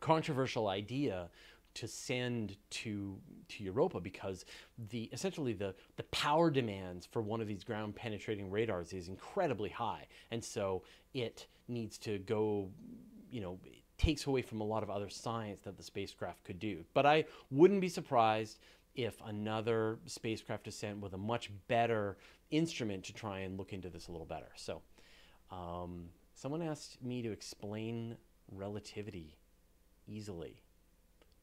controversial 0.00 0.68
idea 0.68 1.28
to 1.78 1.86
send 1.86 2.56
to 2.70 3.16
to 3.48 3.62
Europa 3.62 4.00
because 4.00 4.44
the 4.90 5.08
essentially 5.12 5.52
the 5.52 5.74
the 5.96 6.02
power 6.04 6.50
demands 6.50 7.06
for 7.06 7.22
one 7.22 7.40
of 7.40 7.46
these 7.46 7.62
ground 7.62 7.94
penetrating 7.94 8.50
radars 8.50 8.92
is 8.92 9.06
incredibly 9.06 9.70
high, 9.70 10.06
and 10.32 10.44
so 10.44 10.82
it 11.14 11.46
needs 11.68 11.96
to 11.98 12.18
go, 12.18 12.68
you 13.30 13.40
know, 13.40 13.60
it 13.64 13.82
takes 13.96 14.26
away 14.26 14.42
from 14.42 14.60
a 14.60 14.64
lot 14.64 14.82
of 14.82 14.90
other 14.90 15.08
science 15.08 15.60
that 15.62 15.76
the 15.76 15.82
spacecraft 15.82 16.42
could 16.42 16.58
do. 16.58 16.84
But 16.94 17.06
I 17.06 17.26
wouldn't 17.52 17.80
be 17.80 17.88
surprised 17.88 18.58
if 18.96 19.20
another 19.26 19.98
spacecraft 20.06 20.66
is 20.66 20.74
sent 20.74 21.00
with 21.00 21.12
a 21.12 21.18
much 21.18 21.50
better 21.68 22.16
instrument 22.50 23.04
to 23.04 23.12
try 23.12 23.40
and 23.40 23.56
look 23.56 23.72
into 23.72 23.88
this 23.88 24.08
a 24.08 24.10
little 24.10 24.26
better. 24.26 24.50
So, 24.56 24.82
um, 25.52 26.06
someone 26.34 26.62
asked 26.62 27.00
me 27.02 27.22
to 27.22 27.30
explain 27.30 28.16
relativity 28.50 29.36
easily. 30.08 30.62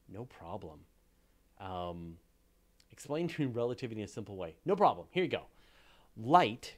No 0.08 0.24
problem. 0.24 0.80
Um, 1.60 2.16
explain 2.90 3.28
to 3.28 3.40
me 3.40 3.46
relativity 3.46 4.00
in 4.00 4.04
a 4.04 4.08
simple 4.08 4.36
way. 4.36 4.56
No 4.64 4.76
problem. 4.76 5.06
Here 5.10 5.24
you 5.24 5.30
go. 5.30 5.46
Light 6.16 6.76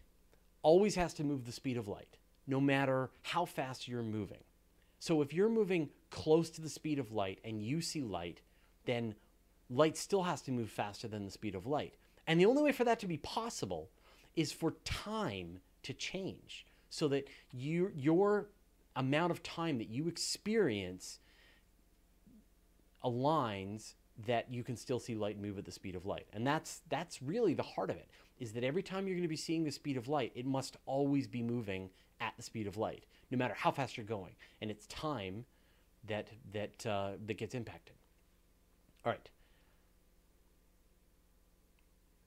always 0.63 0.95
has 0.97 1.15
to 1.15 1.25
move 1.25 1.47
the 1.47 1.53
speed 1.53 1.77
of 1.77 1.89
light, 1.89 2.19
no 2.47 2.61
matter 2.61 3.11
how 3.23 3.45
fast 3.45 3.89
you're 3.89 4.03
moving. 4.03 4.43
So 4.99 5.23
if 5.23 5.33
you're 5.33 5.49
moving 5.49 5.91
close 6.11 6.51
to 6.51 6.61
the 6.61 6.69
speed 6.69 6.99
of 6.99 7.13
light 7.13 7.39
and 7.45 7.63
you 7.63 7.81
see 7.81 8.03
light, 8.03 8.41
then 8.85 9.15
light 9.71 9.97
still 9.97 10.25
has 10.25 10.43
to 10.43 10.51
move 10.51 10.71
faster 10.71 11.07
than 11.07 11.25
the 11.25 11.31
speed 11.31 11.55
of 11.55 11.67
light. 11.67 11.95
And 12.27 12.41
the 12.41 12.47
only 12.47 12.63
way 12.63 12.73
for 12.73 12.85
that 12.85 12.99
to 13.01 13.07
be 13.07 13.19
possible 13.19 13.91
is 14.35 14.53
for 14.53 14.73
time 14.85 15.61
to 15.83 15.93
change 15.93 16.67
so 16.91 17.09
that 17.09 17.29
you, 17.53 17.93
your 17.95 18.49
amount 18.97 19.31
of 19.31 19.43
time 19.43 19.79
that 19.79 19.89
you 19.89 20.09
experience 20.09 21.21
aligns 23.11 23.95
that 24.27 24.53
you 24.53 24.65
can 24.65 24.77
still 24.77 24.99
see 24.99 25.15
light 25.15 25.41
move 25.41 25.59
at 25.59 25.65
the 25.65 25.71
speed 25.71 25.95
of 25.95 26.07
light. 26.07 26.27
And 26.33 26.47
that's 26.47 26.83
that's 26.89 27.23
really 27.23 27.55
the 27.55 27.63
heart 27.63 27.91
of 27.91 27.97
it 27.97 28.09
is 28.39 28.53
that 28.53 28.65
every 28.65 28.83
time 28.83 29.07
you're 29.07 29.17
going 29.17 29.23
to 29.23 29.29
be 29.29 29.37
seeing 29.37 29.65
the 29.65 29.71
speed 29.71 29.97
of 29.97 30.09
light, 30.09 30.33
it 30.35 30.47
must 30.47 30.77
always 30.87 31.27
be 31.27 31.43
moving 31.43 31.91
at 32.21 32.35
the 32.37 32.43
speed 32.43 32.67
of 32.67 32.77
light, 32.77 33.05
no 33.31 33.39
matter 33.39 33.55
how 33.55 33.71
fast 33.71 33.97
you're 33.97 34.07
going. 34.07 34.33
And 34.61 34.71
it's 34.71 34.87
time 34.87 35.45
that 36.07 36.29
that 36.53 36.87
uh, 36.87 37.13
that 37.27 37.39
gets 37.39 37.55
impacted. 37.55 37.95
All 39.05 39.13
right. 39.13 39.31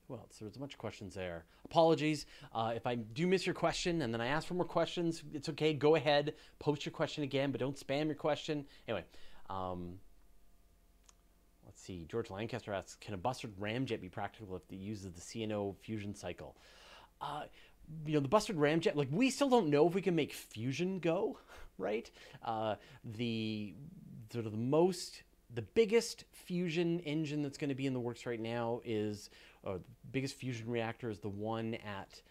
Well, 0.07 0.27
so 0.29 0.43
there's 0.43 0.57
a 0.57 0.59
bunch 0.59 0.73
of 0.73 0.79
questions 0.79 1.15
there. 1.15 1.45
Apologies 1.63 2.25
uh, 2.53 2.73
if 2.75 2.85
I 2.85 2.95
do 2.95 3.27
miss 3.27 3.45
your 3.45 3.55
question 3.55 4.01
and 4.01 4.13
then 4.13 4.19
I 4.19 4.27
ask 4.27 4.45
for 4.45 4.55
more 4.55 4.65
questions. 4.65 5.23
It's 5.33 5.47
okay. 5.49 5.73
Go 5.73 5.95
ahead, 5.95 6.33
post 6.59 6.85
your 6.85 6.91
question 6.91 7.23
again, 7.23 7.51
but 7.51 7.61
don't 7.61 7.77
spam 7.77 8.07
your 8.07 8.15
question. 8.15 8.65
Anyway, 8.89 9.05
um, 9.49 9.93
let's 11.71 11.81
see. 11.81 12.05
George 12.09 12.29
Lancaster 12.29 12.73
asks, 12.73 12.95
"Can 12.95 13.13
a 13.13 13.17
Bussard 13.17 13.53
ramjet 13.53 14.01
be 14.01 14.09
practical 14.09 14.57
if 14.57 14.63
it 14.69 14.75
uses 14.75 15.13
the 15.13 15.21
CNO 15.21 15.73
fusion 15.77 16.13
cycle?" 16.13 16.57
Uh, 17.21 17.43
you 18.05 18.13
know, 18.13 18.19
the 18.19 18.27
Bussard 18.27 18.57
ramjet. 18.57 18.95
Like 18.95 19.07
we 19.09 19.29
still 19.29 19.49
don't 19.49 19.69
know 19.69 19.87
if 19.87 19.93
we 19.93 20.01
can 20.01 20.13
make 20.13 20.33
fusion 20.33 20.99
go, 20.99 21.39
right? 21.77 22.11
Uh, 22.43 22.75
the 23.05 23.73
sort 24.33 24.45
of 24.45 24.51
the 24.51 24.57
most, 24.57 25.23
the 25.53 25.61
biggest 25.61 26.25
fusion 26.33 26.99
engine 27.01 27.41
that's 27.41 27.57
going 27.57 27.69
to 27.69 27.75
be 27.75 27.87
in 27.87 27.93
the 27.93 27.99
works 28.01 28.25
right 28.25 28.39
now 28.39 28.81
is 28.83 29.29
uh, 29.65 29.75
the 29.75 29.79
biggest 30.11 30.35
fusion 30.35 30.69
reactor 30.69 31.09
is 31.09 31.19
the 31.19 31.29
one 31.29 31.75
at 31.75 32.21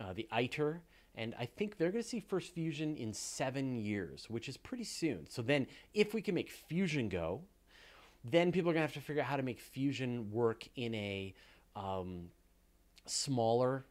uh, 0.00 0.14
the 0.14 0.26
ITER. 0.32 0.80
And 1.14 1.34
I 1.38 1.44
think 1.44 1.76
they're 1.76 1.90
going 1.90 2.02
to 2.02 2.08
see 2.08 2.20
first 2.20 2.54
fusion 2.54 2.96
in 2.96 3.12
seven 3.12 3.76
years, 3.76 4.26
which 4.30 4.48
is 4.48 4.56
pretty 4.56 4.84
soon. 4.84 5.26
So 5.28 5.42
then, 5.42 5.66
if 5.92 6.14
we 6.14 6.20
can 6.22 6.34
make 6.34 6.50
fusion 6.50 7.08
go, 7.08 7.42
then 8.30 8.52
people 8.52 8.70
are 8.70 8.74
going 8.74 8.86
to 8.86 8.92
have 8.92 8.94
to 8.94 9.00
figure 9.00 9.22
out 9.22 9.28
how 9.28 9.36
to 9.36 9.42
make 9.42 9.60
fusion 9.60 10.30
work 10.30 10.66
in 10.76 10.94
a 10.94 11.34
um, 11.74 12.28
smaller 13.04 13.84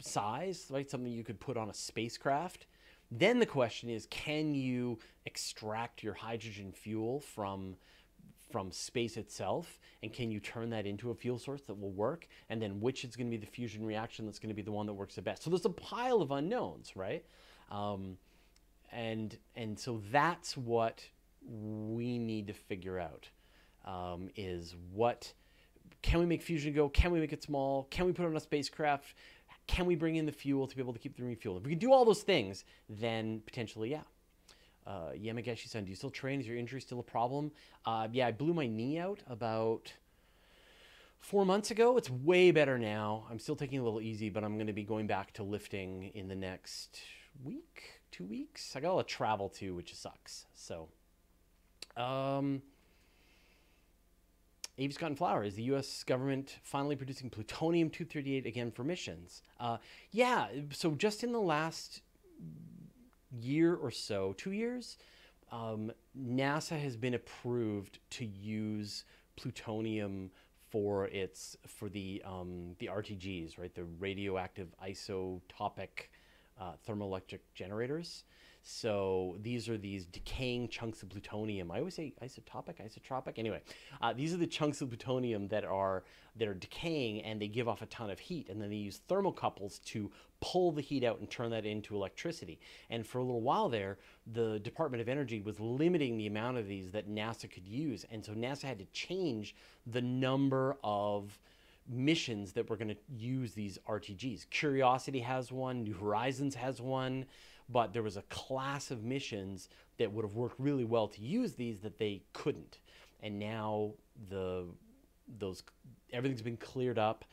size, 0.00 0.66
right? 0.70 0.90
Something 0.90 1.12
you 1.12 1.24
could 1.24 1.40
put 1.40 1.56
on 1.56 1.70
a 1.70 1.74
spacecraft. 1.74 2.66
Then 3.10 3.38
the 3.38 3.46
question 3.46 3.88
is, 3.88 4.06
can 4.10 4.54
you 4.54 4.98
extract 5.26 6.02
your 6.02 6.14
hydrogen 6.14 6.72
fuel 6.72 7.20
from 7.20 7.76
from 8.50 8.72
space 8.72 9.18
itself? 9.18 9.78
And 10.02 10.10
can 10.10 10.30
you 10.30 10.40
turn 10.40 10.70
that 10.70 10.86
into 10.86 11.10
a 11.10 11.14
fuel 11.14 11.38
source 11.38 11.60
that 11.62 11.78
will 11.78 11.92
work? 11.92 12.26
And 12.48 12.62
then 12.62 12.80
which 12.80 13.04
is 13.04 13.14
going 13.14 13.26
to 13.26 13.30
be 13.30 13.36
the 13.36 13.50
fusion 13.50 13.84
reaction 13.84 14.24
that's 14.24 14.38
going 14.38 14.48
to 14.48 14.54
be 14.54 14.62
the 14.62 14.72
one 14.72 14.86
that 14.86 14.94
works 14.94 15.16
the 15.16 15.22
best? 15.22 15.42
So 15.42 15.50
there's 15.50 15.66
a 15.66 15.70
pile 15.70 16.22
of 16.22 16.30
unknowns 16.30 16.96
right? 16.96 17.24
Um, 17.70 18.16
and 18.90 19.36
and 19.54 19.78
so 19.78 20.02
that's 20.10 20.56
what 20.56 21.02
we 21.46 22.18
need 22.18 22.46
to 22.46 22.54
figure 22.54 22.98
out 22.98 23.28
um, 23.88 24.28
is 24.36 24.76
what 24.92 25.32
can 26.02 26.20
we 26.20 26.26
make 26.26 26.42
fusion 26.42 26.72
go 26.72 26.88
can 26.88 27.10
we 27.10 27.18
make 27.18 27.32
it 27.32 27.42
small 27.42 27.88
can 27.90 28.06
we 28.06 28.12
put 28.12 28.24
on 28.24 28.36
a 28.36 28.40
spacecraft 28.40 29.14
can 29.66 29.84
we 29.86 29.96
bring 29.96 30.16
in 30.16 30.26
the 30.26 30.32
fuel 30.32 30.66
to 30.66 30.76
be 30.76 30.82
able 30.82 30.92
to 30.92 30.98
keep 30.98 31.16
the 31.16 31.22
refuel 31.24 31.56
if 31.56 31.64
we 31.64 31.70
can 31.70 31.78
do 31.78 31.92
all 31.92 32.04
those 32.04 32.22
things 32.22 32.64
then 32.88 33.42
potentially 33.46 33.90
yeah 33.90 34.02
uh, 34.88 35.12
Yamageshi-san, 35.12 35.84
do 35.84 35.90
you 35.90 35.96
still 35.96 36.08
train? 36.08 36.40
Is 36.40 36.46
your 36.46 36.56
injury 36.56 36.80
still 36.80 36.98
a 36.98 37.02
problem? 37.02 37.52
Uh, 37.84 38.08
yeah, 38.10 38.26
I 38.26 38.32
blew 38.32 38.54
my 38.54 38.66
knee 38.66 38.98
out 38.98 39.22
about 39.28 39.92
four 41.20 41.44
months 41.44 41.70
ago. 41.70 41.98
It's 41.98 42.08
way 42.08 42.50
better 42.52 42.78
now. 42.78 43.26
I'm 43.30 43.38
still 43.38 43.54
taking 43.54 43.78
a 43.78 43.84
little 43.84 44.00
easy, 44.00 44.30
but 44.30 44.44
I'm 44.44 44.54
going 44.54 44.66
to 44.66 44.72
be 44.72 44.84
going 44.84 45.06
back 45.06 45.34
to 45.34 45.42
lifting 45.42 46.10
in 46.14 46.28
the 46.28 46.34
next 46.34 47.00
week, 47.44 48.00
two 48.10 48.24
weeks. 48.24 48.74
I 48.76 48.80
got 48.80 48.92
a 48.92 48.94
lot 48.94 49.00
of 49.00 49.06
travel 49.06 49.50
too, 49.50 49.74
which 49.74 49.94
sucks. 49.94 50.46
So, 50.54 50.88
um, 51.94 52.62
Avis 54.78 54.96
Cotton 54.96 55.16
Flower, 55.16 55.42
is 55.42 55.56
the 55.56 55.64
U.S. 55.64 56.04
government 56.04 56.58
finally 56.62 56.94
producing 56.94 57.28
plutonium 57.28 57.90
238 57.90 58.46
again 58.46 58.70
for 58.70 58.84
missions? 58.84 59.42
Uh, 59.58 59.78
yeah, 60.12 60.46
so 60.70 60.92
just 60.92 61.24
in 61.24 61.32
the 61.32 61.40
last 61.40 62.02
year 63.40 63.74
or 63.74 63.90
so, 63.90 64.34
two 64.38 64.52
years, 64.52 64.96
um, 65.50 65.90
NASA 66.16 66.78
has 66.80 66.96
been 66.96 67.14
approved 67.14 67.98
to 68.10 68.24
use 68.24 69.04
plutonium 69.36 70.30
for 70.70 71.06
its 71.06 71.56
for 71.66 71.88
the 71.88 72.22
um, 72.24 72.76
the 72.78 72.86
RTGs, 72.86 73.58
right? 73.58 73.74
The 73.74 73.84
radioactive 73.98 74.68
isotopic 74.84 76.08
uh, 76.60 76.72
thermoelectric 76.86 77.40
generators. 77.54 78.24
So 78.62 79.36
these 79.40 79.68
are 79.68 79.78
these 79.78 80.06
decaying 80.06 80.68
chunks 80.68 81.02
of 81.02 81.08
plutonium. 81.08 81.70
I 81.70 81.78
always 81.78 81.94
say 81.94 82.12
isotopic, 82.22 82.76
isotropic. 82.84 83.38
Anyway, 83.38 83.62
uh, 84.02 84.12
these 84.12 84.34
are 84.34 84.36
the 84.36 84.46
chunks 84.46 84.80
of 84.80 84.88
plutonium 84.88 85.48
that 85.48 85.64
are 85.64 86.04
that 86.36 86.48
are 86.48 86.54
decaying 86.54 87.22
and 87.22 87.40
they 87.40 87.48
give 87.48 87.68
off 87.68 87.82
a 87.82 87.86
ton 87.86 88.10
of 88.10 88.18
heat. 88.18 88.48
And 88.48 88.60
then 88.60 88.70
they 88.70 88.76
use 88.76 89.00
thermocouples 89.08 89.82
to 89.86 90.10
pull 90.40 90.70
the 90.70 90.82
heat 90.82 91.02
out 91.02 91.18
and 91.18 91.28
turn 91.28 91.50
that 91.50 91.66
into 91.66 91.94
electricity. 91.94 92.60
And 92.90 93.06
for 93.06 93.18
a 93.18 93.22
little 93.22 93.40
while 93.40 93.68
there, 93.68 93.98
the 94.32 94.58
Department 94.60 95.00
of 95.00 95.08
Energy 95.08 95.40
was 95.40 95.58
limiting 95.58 96.16
the 96.16 96.26
amount 96.26 96.58
of 96.58 96.68
these 96.68 96.92
that 96.92 97.08
NASA 97.08 97.50
could 97.50 97.66
use. 97.66 98.04
And 98.10 98.24
so 98.24 98.32
NASA 98.32 98.62
had 98.64 98.78
to 98.78 98.86
change 98.86 99.56
the 99.86 100.02
number 100.02 100.76
of 100.84 101.38
missions 101.88 102.52
that 102.52 102.68
were 102.68 102.76
going 102.76 102.88
to 102.88 102.96
use 103.16 103.52
these 103.52 103.78
RTGs. 103.88 104.50
Curiosity 104.50 105.20
has 105.20 105.50
one, 105.50 105.82
New 105.82 105.94
Horizons 105.94 106.54
has 106.54 106.80
one 106.80 107.24
but 107.68 107.92
there 107.92 108.02
was 108.02 108.16
a 108.16 108.22
class 108.22 108.90
of 108.90 109.04
missions 109.04 109.68
that 109.98 110.12
would 110.12 110.24
have 110.24 110.34
worked 110.34 110.58
really 110.58 110.84
well 110.84 111.08
to 111.08 111.20
use 111.20 111.54
these 111.54 111.80
that 111.80 111.98
they 111.98 112.22
couldn't. 112.32 112.78
And 113.22 113.38
now 113.38 113.92
the 114.30 114.64
those 115.38 115.62
everything's 116.12 116.42
been 116.42 116.56
cleared 116.56 116.98
up. 116.98 117.24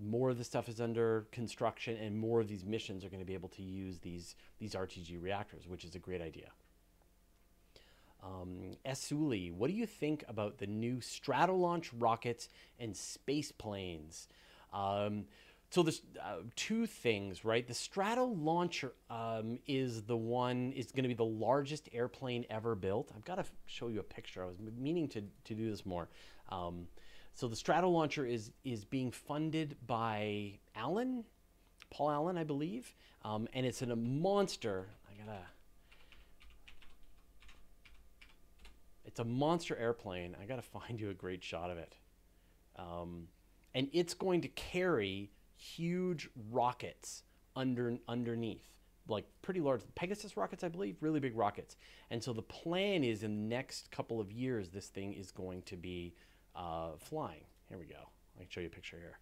More 0.00 0.30
of 0.30 0.38
the 0.38 0.44
stuff 0.44 0.68
is 0.68 0.80
under 0.80 1.26
construction, 1.30 1.96
and 1.96 2.18
more 2.18 2.40
of 2.40 2.48
these 2.48 2.64
missions 2.64 3.04
are 3.04 3.08
going 3.08 3.20
to 3.20 3.26
be 3.26 3.34
able 3.34 3.50
to 3.50 3.62
use 3.62 3.98
these 4.00 4.34
these 4.58 4.74
RTG 4.74 5.22
reactors, 5.22 5.68
which 5.68 5.84
is 5.84 5.94
a 5.94 5.98
great 5.98 6.20
idea. 6.20 6.50
Um, 8.24 8.76
Esuli, 8.86 9.52
what 9.52 9.68
do 9.68 9.76
you 9.76 9.86
think 9.86 10.24
about 10.28 10.58
the 10.58 10.66
new 10.66 10.96
Stratolaunch 10.96 11.90
rockets 11.98 12.48
and 12.80 12.96
space 12.96 13.52
planes? 13.52 14.28
Um, 14.72 15.26
so 15.74 15.82
there's 15.82 16.02
uh, 16.22 16.36
two 16.54 16.86
things, 16.86 17.44
right? 17.44 17.66
The 17.66 17.74
Stratolauncher 17.74 18.92
um, 19.10 19.58
is 19.66 20.02
the 20.02 20.16
one 20.16 20.70
is 20.70 20.92
going 20.92 21.02
to 21.02 21.08
be 21.08 21.14
the 21.14 21.24
largest 21.24 21.88
airplane 21.92 22.46
ever 22.48 22.76
built. 22.76 23.10
I've 23.16 23.24
got 23.24 23.36
to 23.36 23.44
show 23.66 23.88
you 23.88 23.98
a 23.98 24.04
picture. 24.04 24.44
I 24.44 24.46
was 24.46 24.54
meaning 24.78 25.08
to 25.08 25.22
to 25.22 25.54
do 25.54 25.68
this 25.68 25.84
more. 25.84 26.08
Um, 26.50 26.86
so 27.32 27.48
the 27.48 27.56
Stratolauncher 27.56 28.30
is 28.30 28.52
is 28.62 28.84
being 28.84 29.10
funded 29.10 29.76
by 29.84 30.60
Allen, 30.76 31.24
Paul 31.90 32.12
Allen, 32.12 32.38
I 32.38 32.44
believe, 32.44 32.94
um, 33.24 33.48
and 33.52 33.66
it's 33.66 33.82
a 33.82 33.96
monster. 33.96 34.86
I 35.10 35.24
gotta. 35.26 35.38
It's 39.04 39.18
a 39.18 39.24
monster 39.24 39.76
airplane. 39.76 40.36
I 40.40 40.44
gotta 40.44 40.62
find 40.78 41.00
you 41.00 41.10
a 41.10 41.14
great 41.14 41.42
shot 41.42 41.72
of 41.72 41.78
it, 41.78 41.96
um, 42.76 43.26
and 43.74 43.88
it's 43.92 44.14
going 44.14 44.42
to 44.42 44.48
carry 44.48 45.32
huge 45.56 46.28
rockets 46.50 47.22
under 47.56 47.98
underneath 48.08 48.74
like 49.08 49.26
pretty 49.42 49.60
large 49.60 49.82
Pegasus 49.94 50.36
rockets, 50.36 50.64
I 50.64 50.68
believe, 50.68 50.96
really 51.00 51.20
big 51.20 51.36
rockets. 51.36 51.76
And 52.10 52.22
so 52.22 52.32
the 52.32 52.42
plan 52.42 53.04
is 53.04 53.22
in 53.22 53.34
the 53.34 53.54
next 53.54 53.90
couple 53.90 54.20
of 54.20 54.32
years, 54.32 54.70
this 54.70 54.86
thing 54.86 55.12
is 55.12 55.30
going 55.30 55.62
to 55.62 55.76
be 55.76 56.14
uh, 56.56 56.92
flying. 56.98 57.44
Here 57.68 57.78
we 57.78 57.86
go. 57.86 58.08
I 58.36 58.40
can 58.40 58.50
show 58.50 58.60
you 58.60 58.66
a 58.66 58.70
picture 58.70 58.98
here. 58.98 59.18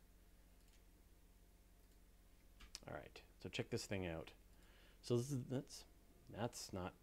All 2.89 2.95
right, 2.95 3.21
so 3.43 3.49
check 3.49 3.71
this 3.71 3.85
thing 3.85 4.07
out. 4.07 4.31
So 5.03 5.17
this 5.17 5.31
is 5.31 5.39
that's 5.51 5.85
that's 6.37 6.73
not 6.73 6.95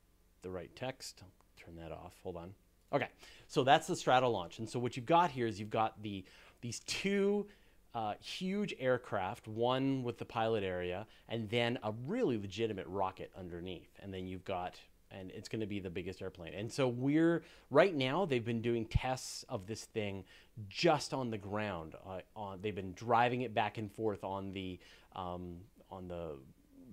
the 0.41 0.49
right 0.49 0.73
text. 0.75 1.21
I'll 1.21 1.29
turn 1.65 1.75
that 1.77 1.91
off. 1.91 2.13
Hold 2.23 2.35
on. 2.35 2.53
Okay, 2.91 3.07
so 3.47 3.63
that's 3.63 3.87
the 3.87 3.95
strato 3.95 4.29
launch. 4.29 4.59
and 4.59 4.69
so 4.69 4.79
what 4.79 4.97
you've 4.97 5.05
got 5.05 5.31
here 5.31 5.47
is 5.47 5.59
you've 5.59 5.69
got 5.69 6.01
the 6.01 6.25
these 6.61 6.81
two 6.81 7.47
uh, 7.95 8.13
huge 8.19 8.73
aircraft, 8.79 9.47
one 9.47 10.03
with 10.03 10.17
the 10.17 10.25
pilot 10.25 10.63
area, 10.63 11.07
and 11.27 11.49
then 11.49 11.79
a 11.83 11.91
really 12.05 12.37
legitimate 12.37 12.85
rocket 12.87 13.31
underneath, 13.37 13.89
and 14.01 14.13
then 14.13 14.27
you've 14.27 14.45
got 14.45 14.79
and 15.11 15.31
it's 15.31 15.49
going 15.49 15.61
to 15.61 15.67
be 15.67 15.79
the 15.79 15.89
biggest 15.89 16.21
airplane. 16.21 16.53
And 16.53 16.71
so 16.71 16.87
we're 16.87 17.43
right 17.71 17.95
now 17.95 18.25
they've 18.25 18.45
been 18.45 18.61
doing 18.61 18.85
tests 18.85 19.43
of 19.49 19.65
this 19.65 19.85
thing 19.85 20.23
just 20.67 21.13
on 21.13 21.31
the 21.31 21.37
ground. 21.37 21.95
Uh, 22.07 22.19
on 22.35 22.59
they've 22.61 22.75
been 22.75 22.93
driving 22.93 23.41
it 23.41 23.53
back 23.53 23.77
and 23.77 23.91
forth 23.91 24.23
on 24.23 24.53
the 24.53 24.79
um, 25.15 25.57
on 25.89 26.07
the, 26.07 26.37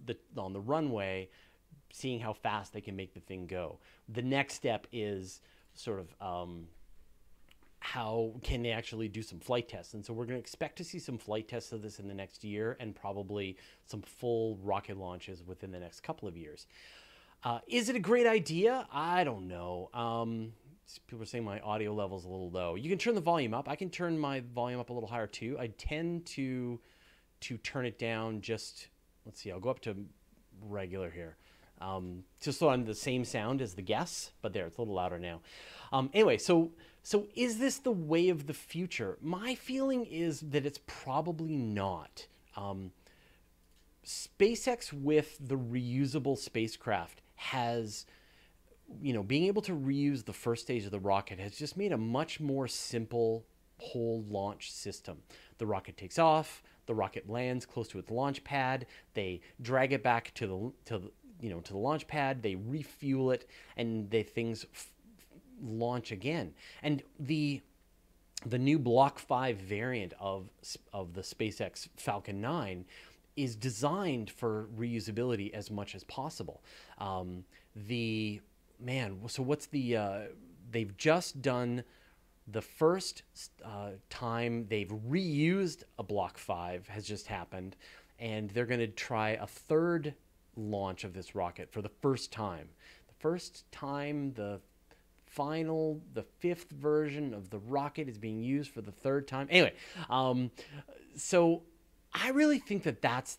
the 0.06 0.16
on 0.40 0.52
the 0.52 0.60
runway, 0.60 1.28
seeing 1.92 2.20
how 2.20 2.32
fast 2.32 2.72
they 2.72 2.80
can 2.80 2.96
make 2.96 3.12
the 3.12 3.20
thing 3.20 3.46
go. 3.46 3.78
The 4.08 4.22
next 4.22 4.54
step 4.54 4.86
is 4.92 5.42
sort 5.74 6.00
of 6.00 6.14
um, 6.20 6.68
how 7.80 8.32
can 8.42 8.62
they 8.62 8.70
actually 8.70 9.08
do 9.08 9.22
some 9.22 9.38
flight 9.38 9.68
tests? 9.68 9.94
And 9.94 10.04
so 10.04 10.12
we're 10.12 10.24
going 10.24 10.36
to 10.36 10.40
expect 10.40 10.76
to 10.78 10.84
see 10.84 10.98
some 10.98 11.18
flight 11.18 11.48
tests 11.48 11.72
of 11.72 11.82
this 11.82 11.98
in 11.98 12.08
the 12.08 12.14
next 12.14 12.42
year, 12.44 12.76
and 12.80 12.94
probably 12.94 13.56
some 13.84 14.02
full 14.02 14.56
rocket 14.62 14.96
launches 14.96 15.42
within 15.44 15.70
the 15.70 15.78
next 15.78 16.00
couple 16.00 16.26
of 16.26 16.36
years. 16.36 16.66
Uh, 17.44 17.60
is 17.68 17.88
it 17.88 17.96
a 17.96 18.00
great 18.00 18.26
idea? 18.26 18.86
I 18.92 19.24
don't 19.24 19.46
know. 19.46 19.90
Um, 19.94 20.52
people 21.06 21.22
are 21.22 21.26
saying 21.26 21.44
my 21.44 21.60
audio 21.60 21.92
level 21.92 22.18
is 22.18 22.24
a 22.24 22.28
little 22.28 22.50
low. 22.50 22.74
You 22.74 22.88
can 22.88 22.98
turn 22.98 23.14
the 23.14 23.20
volume 23.20 23.54
up. 23.54 23.68
I 23.68 23.76
can 23.76 23.90
turn 23.90 24.18
my 24.18 24.42
volume 24.54 24.80
up 24.80 24.90
a 24.90 24.92
little 24.92 25.08
higher 25.08 25.26
too. 25.26 25.56
I 25.58 25.68
tend 25.68 26.26
to 26.26 26.80
to 27.38 27.58
turn 27.58 27.86
it 27.86 27.98
down 27.98 28.40
just. 28.40 28.88
Let's 29.24 29.40
see. 29.40 29.50
I'll 29.50 29.60
go 29.60 29.70
up 29.70 29.80
to 29.80 29.96
regular 30.62 31.10
here. 31.10 31.36
Um, 31.80 32.24
just 32.40 32.58
so 32.58 32.68
I'm 32.68 32.84
the 32.84 32.94
same 32.94 33.24
sound 33.24 33.60
as 33.60 33.74
the 33.74 33.82
guests, 33.82 34.32
but 34.40 34.52
there, 34.52 34.66
it's 34.66 34.78
a 34.78 34.80
little 34.80 34.94
louder 34.94 35.18
now. 35.18 35.40
Um, 35.92 36.10
anyway, 36.14 36.38
so 36.38 36.70
so 37.06 37.28
is 37.36 37.60
this 37.60 37.78
the 37.78 37.92
way 37.92 38.30
of 38.30 38.48
the 38.48 38.52
future? 38.52 39.16
My 39.22 39.54
feeling 39.54 40.06
is 40.06 40.40
that 40.40 40.66
it's 40.66 40.80
probably 40.88 41.54
not. 41.54 42.26
Um, 42.56 42.90
SpaceX 44.04 44.92
with 44.92 45.38
the 45.40 45.56
reusable 45.56 46.36
spacecraft 46.36 47.22
has 47.36 48.06
you 49.00 49.12
know 49.12 49.22
being 49.22 49.44
able 49.44 49.62
to 49.62 49.72
reuse 49.72 50.24
the 50.24 50.32
first 50.32 50.62
stage 50.62 50.84
of 50.84 50.90
the 50.90 50.98
rocket 50.98 51.38
has 51.38 51.56
just 51.56 51.76
made 51.76 51.92
a 51.92 51.96
much 51.96 52.40
more 52.40 52.66
simple 52.66 53.44
whole 53.78 54.24
launch 54.28 54.72
system 54.72 55.18
the 55.58 55.66
rocket 55.66 55.96
takes 55.96 56.18
off 56.18 56.62
the 56.86 56.94
rocket 56.94 57.28
lands 57.28 57.66
close 57.66 57.88
to 57.88 57.98
its 57.98 58.10
launch 58.10 58.42
pad 58.42 58.86
they 59.14 59.40
drag 59.60 59.92
it 59.92 60.02
back 60.02 60.32
to 60.34 60.46
the 60.46 60.72
to 60.84 60.98
the, 60.98 61.10
you 61.40 61.50
know 61.50 61.60
to 61.60 61.72
the 61.72 61.78
launch 61.78 62.06
pad 62.06 62.42
they 62.42 62.54
refuel 62.54 63.32
it 63.32 63.48
and 63.76 64.08
the 64.10 64.22
things 64.22 64.64
launch 65.62 66.12
again 66.12 66.52
and 66.82 67.02
the 67.18 67.60
the 68.44 68.58
new 68.58 68.78
block 68.78 69.18
5 69.18 69.56
variant 69.56 70.12
of 70.20 70.50
of 70.92 71.14
the 71.14 71.22
SpaceX 71.22 71.88
Falcon 71.96 72.40
9 72.40 72.84
is 73.36 73.54
designed 73.54 74.30
for 74.30 74.68
reusability 74.76 75.52
as 75.52 75.70
much 75.70 75.94
as 75.94 76.04
possible. 76.04 76.62
Um, 76.98 77.44
the 77.74 78.40
man, 78.80 79.18
so 79.28 79.42
what's 79.42 79.66
the? 79.66 79.96
Uh, 79.96 80.20
they've 80.70 80.96
just 80.96 81.42
done 81.42 81.84
the 82.48 82.62
first 82.62 83.22
uh, 83.64 83.90
time 84.08 84.66
they've 84.68 84.92
reused 85.08 85.82
a 85.98 86.02
Block 86.02 86.38
Five 86.38 86.88
has 86.88 87.06
just 87.06 87.26
happened, 87.26 87.76
and 88.18 88.50
they're 88.50 88.66
going 88.66 88.80
to 88.80 88.86
try 88.86 89.30
a 89.30 89.46
third 89.46 90.14
launch 90.56 91.04
of 91.04 91.12
this 91.12 91.34
rocket 91.34 91.70
for 91.70 91.82
the 91.82 91.90
first 92.00 92.32
time. 92.32 92.68
The 93.08 93.14
first 93.18 93.70
time 93.70 94.32
the 94.32 94.60
final, 95.36 96.00
the 96.14 96.22
fifth 96.22 96.70
version 96.70 97.34
of 97.34 97.50
the 97.50 97.58
rocket 97.58 98.08
is 98.08 98.16
being 98.16 98.42
used 98.42 98.70
for 98.70 98.80
the 98.80 98.90
third 98.90 99.28
time. 99.28 99.46
Anyway, 99.50 99.74
um, 100.08 100.50
so 101.14 101.62
I 102.12 102.30
really 102.30 102.58
think 102.58 102.82
that 102.84 103.02
that's 103.02 103.38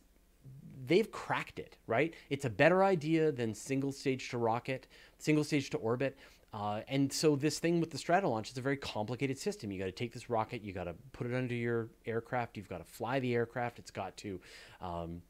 they've 0.86 1.12
cracked 1.12 1.60
it, 1.60 1.76
right? 1.88 2.14
It's 2.30 2.46
a 2.46 2.50
better 2.50 2.84
idea 2.84 3.32
than 3.32 3.54
single 3.54 3.92
stage 3.92 4.30
to 4.30 4.38
rocket, 4.38 4.88
single 5.18 5.44
stage 5.44 5.72
to 5.72 5.78
orbit. 5.78 6.16
Uh, 6.54 6.82
and 6.88 7.12
so 7.12 7.36
this 7.36 7.60
thing 7.60 7.80
with 7.80 7.92
the 7.92 7.98
Stratolaunch 7.98 8.52
is 8.52 8.58
a 8.58 8.62
very 8.62 8.78
complicated 8.78 9.38
system. 9.38 9.72
You 9.72 9.80
got 9.80 9.86
to 9.86 9.92
take 9.92 10.14
this 10.14 10.30
rocket, 10.30 10.62
you 10.62 10.74
got 10.74 10.86
to 10.86 10.96
put 11.12 11.28
it 11.28 11.34
under 11.34 11.54
your 11.54 11.90
aircraft, 12.06 12.56
you've 12.56 12.70
got 12.70 12.78
to 12.78 12.86
fly 12.86 13.20
the 13.20 13.34
aircraft. 13.34 13.80
It's 13.80 13.92
got 13.92 14.16
to 14.18 14.40
um, 14.82 15.22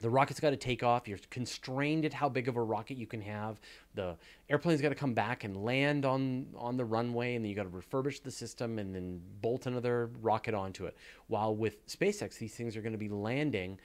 the 0.00 0.10
rocket's 0.10 0.40
got 0.40 0.50
to 0.50 0.56
take 0.56 0.82
off. 0.82 1.06
You're 1.06 1.18
constrained 1.30 2.04
at 2.04 2.12
how 2.12 2.28
big 2.28 2.48
of 2.48 2.56
a 2.56 2.62
rocket 2.62 2.96
you 2.96 3.06
can 3.06 3.20
have. 3.22 3.60
The 3.94 4.16
airplane's 4.50 4.80
got 4.80 4.88
to 4.88 4.94
come 4.94 5.14
back 5.14 5.44
and 5.44 5.56
land 5.64 6.04
on 6.04 6.46
on 6.56 6.76
the 6.76 6.84
runway, 6.84 7.34
and 7.34 7.44
then 7.44 7.50
you 7.50 7.54
got 7.54 7.64
to 7.64 7.68
refurbish 7.68 8.22
the 8.22 8.30
system 8.30 8.78
and 8.78 8.94
then 8.94 9.20
bolt 9.40 9.66
another 9.66 10.10
rocket 10.20 10.54
onto 10.54 10.86
it. 10.86 10.96
While 11.28 11.54
with 11.54 11.86
SpaceX, 11.86 12.38
these 12.38 12.54
things 12.54 12.76
are 12.76 12.82
going 12.82 12.92
to 12.92 12.98
be 12.98 13.08
landing 13.08 13.78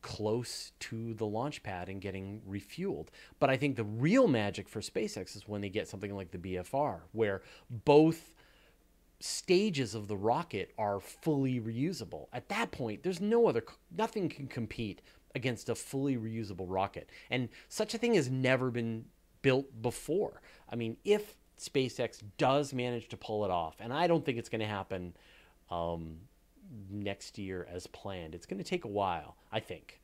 close 0.00 0.72
to 0.80 1.14
the 1.14 1.26
launch 1.26 1.62
pad 1.62 1.88
and 1.88 2.00
getting 2.00 2.42
refueled. 2.48 3.08
But 3.38 3.50
I 3.50 3.56
think 3.56 3.76
the 3.76 3.84
real 3.84 4.26
magic 4.26 4.68
for 4.68 4.80
SpaceX 4.80 5.36
is 5.36 5.46
when 5.46 5.60
they 5.60 5.68
get 5.68 5.86
something 5.86 6.14
like 6.14 6.32
the 6.32 6.38
BFR, 6.38 7.00
where 7.12 7.42
both 7.70 8.34
stages 9.20 9.94
of 9.94 10.08
the 10.08 10.16
rocket 10.16 10.72
are 10.76 10.98
fully 10.98 11.60
reusable. 11.60 12.26
At 12.32 12.48
that 12.48 12.72
point, 12.72 13.04
there's 13.04 13.20
no 13.20 13.46
other, 13.46 13.64
nothing 13.96 14.28
can 14.28 14.48
compete 14.48 15.00
against 15.34 15.68
a 15.68 15.74
fully 15.74 16.16
reusable 16.16 16.66
rocket. 16.68 17.10
And 17.30 17.48
such 17.68 17.94
a 17.94 17.98
thing 17.98 18.14
has 18.14 18.30
never 18.30 18.70
been 18.70 19.06
built 19.42 19.82
before. 19.82 20.40
I 20.68 20.76
mean, 20.76 20.96
if 21.04 21.36
SpaceX 21.58 22.22
does 22.38 22.72
manage 22.72 23.08
to 23.08 23.16
pull 23.16 23.44
it 23.44 23.50
off, 23.50 23.76
and 23.80 23.92
I 23.92 24.06
don't 24.06 24.24
think 24.24 24.38
it's 24.38 24.48
going 24.48 24.60
to 24.60 24.66
happen 24.66 25.14
um, 25.70 26.16
next 26.90 27.38
year 27.38 27.66
as 27.70 27.86
planned, 27.86 28.34
it's 28.34 28.46
going 28.46 28.58
to 28.58 28.68
take 28.68 28.84
a 28.84 28.88
while, 28.88 29.36
I 29.52 29.60
think, 29.60 30.00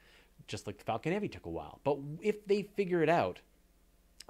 just 0.46 0.66
like 0.66 0.78
the 0.78 0.84
Falcon 0.84 1.12
Heavy 1.12 1.28
took 1.28 1.46
a 1.46 1.50
while. 1.50 1.80
But 1.84 1.98
if 2.20 2.46
they 2.46 2.62
figure 2.62 3.02
it 3.02 3.08
out, 3.08 3.40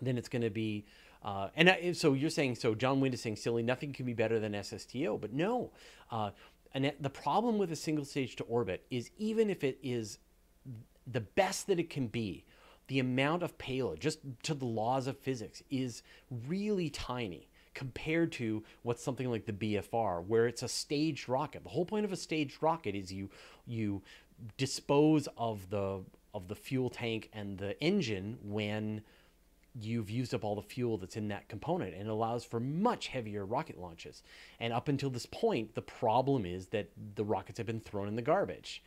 then 0.01 0.19
it's 0.19 0.29
going 0.29 0.43
to 0.43 0.51
be. 0.51 0.87
Uh, 1.23 1.49
and 1.57 1.69
I, 1.69 1.93
so 1.93 2.13
you're 2.13 2.31
saying, 2.31 2.55
so 2.55 2.75
John 2.77 3.01
Wind 3.01 3.13
is 3.13 3.21
saying, 3.21 3.37
silly, 3.37 3.63
nothing 3.63 3.93
can 3.93 4.07
be 4.07 4.15
better 4.15 4.39
than 4.39 4.53
SSTO. 4.53 5.21
But 5.21 5.33
no. 5.33 5.73
Uh, 6.13 6.31
and 6.73 6.93
the 7.01 7.11
problem 7.11 7.59
with 7.59 7.73
a 7.73 7.77
single 7.77 8.05
stage 8.05 8.37
to 8.37 8.45
orbit 8.45 8.85
is 8.91 9.11
even 9.19 9.51
if 9.51 9.65
it 9.65 9.79
is 9.83 10.19
the 11.07 11.21
best 11.21 11.67
that 11.67 11.79
it 11.79 11.91
can 11.91 12.07
be, 12.07 12.45
the 12.89 12.99
amount 12.99 13.43
of 13.43 13.59
payload, 13.59 14.01
just 14.01 14.21
to 14.43 14.55
the 14.55 14.65
laws 14.65 15.07
of 15.07 15.19
physics, 15.19 15.63
is 15.71 16.03
really 16.47 16.91
tiny 16.91 17.49
compared 17.75 18.33
to 18.33 18.65
what's 18.83 19.03
something 19.03 19.31
like 19.31 19.47
the 19.47 19.53
BFR, 19.53 20.25
where 20.27 20.47
it's 20.47 20.63
a 20.63 20.69
staged 20.69 21.29
rocket. 21.29 21.63
The 21.63 21.71
whole 21.71 21.85
point 21.85 22.05
of 22.05 22.13
a 22.13 22.17
staged 22.17 22.63
rocket 22.63 22.95
is 22.95 23.13
you 23.13 23.31
you 23.67 24.03
dispose 24.57 25.29
of 25.37 25.71
the 25.71 26.01
of 26.35 26.49
the 26.49 26.55
fuel 26.55 26.91
tank 26.91 27.31
and 27.33 27.59
the 27.59 27.81
engine 27.83 28.39
when 28.43 29.03
you've 29.81 30.11
used 30.11 30.35
up 30.35 30.45
all 30.45 30.57
the 30.57 30.63
fuel 30.63 30.99
that's 30.99 31.17
in 31.17 31.29
that 31.29 31.49
component 31.49 31.95
and 31.95 32.03
it 32.03 32.09
allows 32.09 32.45
for 32.45 32.59
much 32.59 33.09
heavier 33.09 33.45
rocket 33.45 33.79
launches. 33.79 34.23
And 34.59 34.73
up 34.73 34.89
until 34.89 35.11
this 35.11 35.27
point, 35.27 35.75
the 35.75 35.83
problem 35.83 36.45
is 36.45 36.67
that 36.69 36.89
the 37.15 37.25
rockets 37.25 37.59
have 37.59 37.67
been 37.67 37.81
thrown 37.81 38.09
in 38.09 38.17
the 38.17 38.23
garbage. 38.23 38.83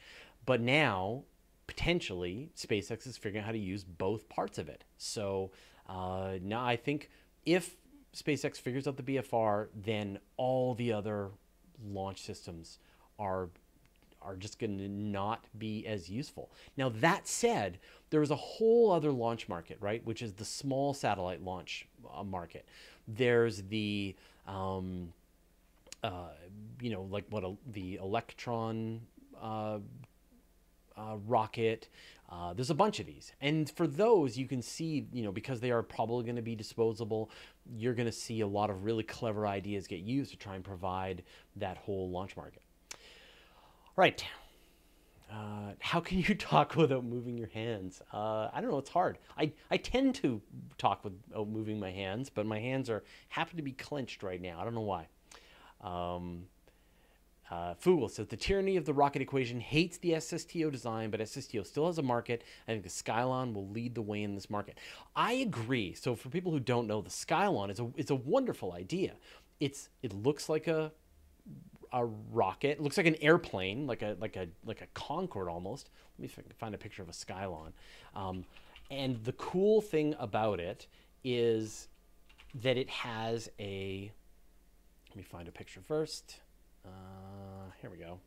But 0.45 0.59
now 0.59 1.23
potentially 1.71 2.49
SpaceX 2.53 3.07
is 3.07 3.15
figuring 3.15 3.41
out 3.41 3.45
how 3.45 3.53
to 3.53 3.57
use 3.57 3.85
both 3.85 4.27
parts 4.27 4.57
of 4.57 4.67
it. 4.67 4.83
So 4.97 5.51
uh, 5.87 6.33
now 6.41 6.65
I 6.65 6.75
think 6.75 7.09
if 7.45 7.77
SpaceX 8.13 8.57
figures 8.57 8.89
out 8.89 8.97
the 8.97 9.03
BFR, 9.03 9.67
then 9.73 10.19
all 10.35 10.75
the 10.75 10.91
other 10.91 11.29
launch 11.81 12.21
systems 12.23 12.79
are 13.17 13.49
are 14.21 14.35
just 14.35 14.59
going 14.59 14.77
to 14.77 14.87
not 14.87 15.45
be 15.57 15.87
as 15.87 16.07
useful. 16.07 16.51
Now 16.77 16.89
that 16.89 17.27
said, 17.27 17.79
there 18.11 18.21
is 18.21 18.29
a 18.29 18.35
whole 18.35 18.91
other 18.91 19.11
launch 19.11 19.49
market, 19.49 19.77
right, 19.79 20.05
which 20.05 20.21
is 20.21 20.33
the 20.33 20.45
small 20.45 20.93
satellite 20.93 21.41
launch 21.41 21.87
uh, 22.13 22.23
market. 22.23 22.67
There's 23.07 23.63
the 23.63 24.15
um, 24.45 25.13
uh, 26.03 26.31
you 26.81 26.91
know, 26.91 27.07
like 27.09 27.25
what 27.29 27.45
a, 27.45 27.55
the 27.71 27.95
Electron 27.95 29.01
uh, 29.41 29.79
uh, 31.01 31.17
rocket. 31.27 31.87
Uh, 32.29 32.53
there's 32.53 32.69
a 32.69 32.75
bunch 32.75 32.99
of 32.99 33.05
these. 33.05 33.33
And 33.41 33.69
for 33.69 33.87
those, 33.87 34.37
you 34.37 34.47
can 34.47 34.61
see, 34.61 35.07
you 35.11 35.23
know, 35.23 35.31
because 35.31 35.59
they 35.59 35.71
are 35.71 35.83
probably 35.83 36.23
going 36.23 36.37
to 36.37 36.41
be 36.41 36.55
disposable, 36.55 37.29
you're 37.75 37.93
going 37.93 38.07
to 38.07 38.11
see 38.11 38.41
a 38.41 38.47
lot 38.47 38.69
of 38.69 38.85
really 38.85 39.03
clever 39.03 39.45
ideas 39.45 39.87
get 39.87 39.99
used 39.99 40.31
to 40.31 40.37
try 40.37 40.55
and 40.55 40.63
provide 40.63 41.23
that 41.57 41.77
whole 41.77 42.09
launch 42.09 42.37
market. 42.37 42.61
Right. 43.95 44.23
Uh, 45.31 45.73
how 45.79 45.99
can 45.99 46.19
you 46.19 46.35
talk 46.35 46.75
without 46.75 47.03
moving 47.03 47.37
your 47.37 47.49
hands? 47.49 48.01
Uh, 48.13 48.49
I 48.53 48.61
don't 48.61 48.71
know. 48.71 48.77
It's 48.77 48.89
hard. 48.89 49.17
I, 49.37 49.51
I 49.69 49.77
tend 49.77 50.15
to 50.15 50.41
talk 50.77 51.03
without 51.03 51.49
moving 51.49 51.79
my 51.79 51.91
hands, 51.91 52.29
but 52.29 52.45
my 52.45 52.59
hands 52.59 52.89
are 52.89 53.03
happen 53.29 53.57
to 53.57 53.63
be 53.63 53.73
clenched 53.73 54.23
right 54.23 54.41
now. 54.41 54.59
I 54.59 54.63
don't 54.63 54.75
know 54.75 54.81
why. 54.81 55.07
Um, 55.81 56.43
uh, 57.51 57.73
Fugel 57.75 58.09
says 58.09 58.27
the 58.27 58.37
tyranny 58.37 58.77
of 58.77 58.85
the 58.85 58.93
rocket 58.93 59.21
equation 59.21 59.59
hates 59.59 59.97
the 59.97 60.11
SSTO 60.11 60.71
design, 60.71 61.11
but 61.11 61.19
SSTO 61.19 61.65
still 61.65 61.87
has 61.87 61.97
a 61.97 62.01
market. 62.01 62.45
I 62.65 62.71
think 62.71 62.83
the 62.83 62.89
Skylon 62.89 63.53
will 63.53 63.67
lead 63.67 63.93
the 63.93 64.01
way 64.01 64.23
in 64.23 64.35
this 64.35 64.49
market. 64.49 64.77
I 65.17 65.33
agree. 65.33 65.93
So 65.93 66.15
for 66.15 66.29
people 66.29 66.53
who 66.53 66.61
don't 66.61 66.87
know, 66.87 67.01
the 67.01 67.09
Skylon 67.09 67.69
is 67.69 67.81
a 67.81 67.89
it's 67.97 68.09
a 68.09 68.15
wonderful 68.15 68.71
idea. 68.71 69.15
It's 69.59 69.89
it 70.01 70.13
looks 70.13 70.47
like 70.47 70.67
a 70.67 70.93
a 71.91 72.05
rocket. 72.05 72.77
It 72.77 72.81
looks 72.81 72.95
like 72.95 73.05
an 73.05 73.17
airplane, 73.21 73.85
like 73.85 74.01
a 74.01 74.15
like 74.21 74.37
a 74.37 74.47
like 74.65 74.81
a 74.81 74.87
Concorde 74.93 75.49
almost. 75.49 75.89
Let 76.17 76.37
me 76.37 76.43
find 76.57 76.73
a 76.73 76.77
picture 76.77 77.01
of 77.01 77.09
a 77.09 77.13
Skylon. 77.13 77.73
Um, 78.15 78.45
and 78.89 79.21
the 79.25 79.33
cool 79.33 79.81
thing 79.81 80.15
about 80.19 80.61
it 80.61 80.87
is 81.25 81.89
that 82.55 82.77
it 82.77 82.89
has 82.89 83.49
a. 83.59 84.09
Let 85.09 85.17
me 85.17 85.23
find 85.23 85.49
a 85.49 85.51
picture 85.51 85.81
first. 85.81 86.39
Uh, 86.85 87.71
here 87.81 87.89
we 87.89 87.97
go. 87.97 88.19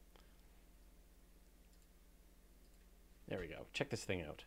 There 3.28 3.38
we 3.38 3.46
go. 3.46 3.66
Check 3.72 3.90
this 3.90 4.04
thing 4.04 4.22
out. 4.22 4.44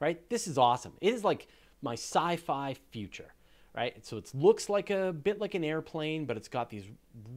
Right? 0.00 0.28
This 0.28 0.46
is 0.46 0.58
awesome. 0.58 0.92
It 1.00 1.14
is 1.14 1.24
like 1.24 1.48
my 1.82 1.94
sci-fi 1.94 2.74
future 2.90 3.32
right? 3.76 4.04
So 4.04 4.16
it 4.16 4.34
looks 4.34 4.68
like 4.68 4.90
a 4.90 5.12
bit 5.12 5.38
like 5.38 5.54
an 5.54 5.62
airplane, 5.62 6.24
but 6.24 6.36
it's 6.36 6.48
got 6.48 6.70
these 6.70 6.86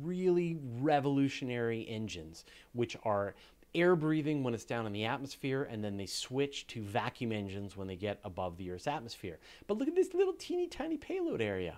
really 0.02 0.58
revolutionary 0.80 1.86
engines, 1.88 2.46
which 2.72 2.96
are 3.04 3.36
air 3.76 3.96
breathing 3.96 4.42
when 4.42 4.54
it's 4.54 4.66
down 4.66 4.88
in 4.88 4.94
the 4.94 5.06
atmosphere, 5.06 5.68
and 5.70 5.84
then 5.84 5.98
they 5.98 6.06
switch 6.06 6.66
to 6.68 6.82
vacuum 6.82 7.32
engines 7.32 7.78
when 7.78 7.88
they 7.88 7.96
get 7.96 8.20
above 8.24 8.58
the 8.58 8.72
Earth's 8.72 8.88
atmosphere. 8.88 9.38
But 9.68 9.78
look 9.78 9.88
at 9.88 9.96
this 9.96 10.14
little 10.14 10.34
teeny 10.34 10.68
tiny 10.68 10.98
payload 10.98 11.42
area, 11.42 11.76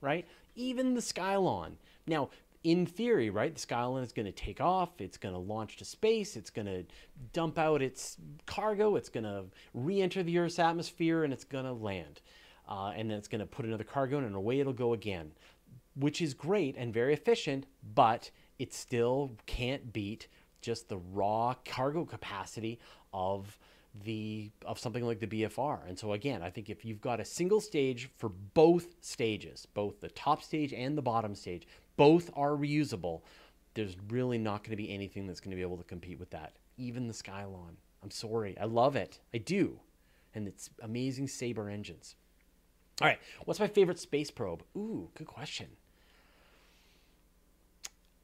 right? 0.00 0.26
Even 0.54 0.94
the 0.94 1.00
Skylon. 1.00 1.72
Now, 2.06 2.30
in 2.64 2.86
theory, 2.86 3.30
right, 3.30 3.54
the 3.54 3.60
Skylon 3.60 4.02
is 4.02 4.12
going 4.12 4.26
to 4.26 4.32
take 4.32 4.60
off, 4.60 5.00
it's 5.00 5.18
going 5.18 5.34
to 5.34 5.40
launch 5.40 5.76
to 5.76 5.84
space, 5.84 6.36
it's 6.36 6.50
going 6.50 6.66
to 6.66 6.84
dump 7.32 7.58
out 7.58 7.82
its 7.82 8.16
cargo, 8.46 8.96
it's 8.96 9.08
going 9.08 9.24
to 9.24 9.44
re 9.74 10.00
enter 10.00 10.22
the 10.22 10.38
Earth's 10.38 10.58
atmosphere, 10.58 11.24
and 11.24 11.32
it's 11.32 11.44
going 11.44 11.64
to 11.64 11.72
land 11.72 12.20
uh, 12.68 12.92
and 12.96 13.10
then 13.10 13.18
it's 13.18 13.28
going 13.28 13.40
to 13.40 13.46
put 13.46 13.64
another 13.64 13.84
cargo 13.84 14.18
in, 14.18 14.24
and 14.24 14.34
away 14.34 14.60
it'll 14.60 14.72
go 14.72 14.92
again, 14.92 15.30
which 15.94 16.20
is 16.20 16.34
great 16.34 16.76
and 16.76 16.92
very 16.92 17.14
efficient, 17.14 17.66
but 17.94 18.30
it 18.58 18.72
still 18.72 19.32
can't 19.46 19.92
beat 19.92 20.28
just 20.60 20.88
the 20.88 20.96
raw 20.96 21.54
cargo 21.64 22.04
capacity 22.04 22.80
of 23.12 23.58
the 24.04 24.50
of 24.66 24.78
something 24.78 25.06
like 25.06 25.20
the 25.20 25.26
BFR. 25.26 25.88
And 25.88 25.98
so 25.98 26.12
again, 26.12 26.42
I 26.42 26.50
think 26.50 26.68
if 26.68 26.84
you've 26.84 27.00
got 27.00 27.20
a 27.20 27.24
single 27.24 27.60
stage 27.60 28.10
for 28.18 28.28
both 28.28 28.94
stages, 29.00 29.66
both 29.72 30.00
the 30.00 30.08
top 30.08 30.42
stage 30.42 30.74
and 30.74 30.98
the 30.98 31.02
bottom 31.02 31.34
stage, 31.34 31.66
both 31.96 32.30
are 32.34 32.52
reusable, 32.52 33.22
there's 33.74 33.96
really 34.08 34.38
not 34.38 34.62
going 34.62 34.70
to 34.70 34.76
be 34.76 34.92
anything 34.92 35.26
that's 35.26 35.40
going 35.40 35.50
to 35.50 35.56
be 35.56 35.62
able 35.62 35.76
to 35.76 35.84
compete 35.84 36.18
with 36.18 36.30
that. 36.30 36.54
Even 36.78 37.06
the 37.06 37.14
Skylon. 37.14 37.76
I'm 38.02 38.10
sorry. 38.10 38.56
I 38.58 38.64
love 38.64 38.96
it. 38.96 39.20
I 39.34 39.38
do. 39.38 39.80
And 40.34 40.46
it's 40.46 40.70
amazing 40.82 41.28
Sabre 41.28 41.68
engines. 41.68 42.16
All 43.00 43.08
right, 43.08 43.18
what's 43.44 43.60
my 43.60 43.66
favorite 43.66 43.98
space 43.98 44.30
probe? 44.30 44.62
Ooh, 44.74 45.10
good 45.14 45.26
question. 45.26 45.66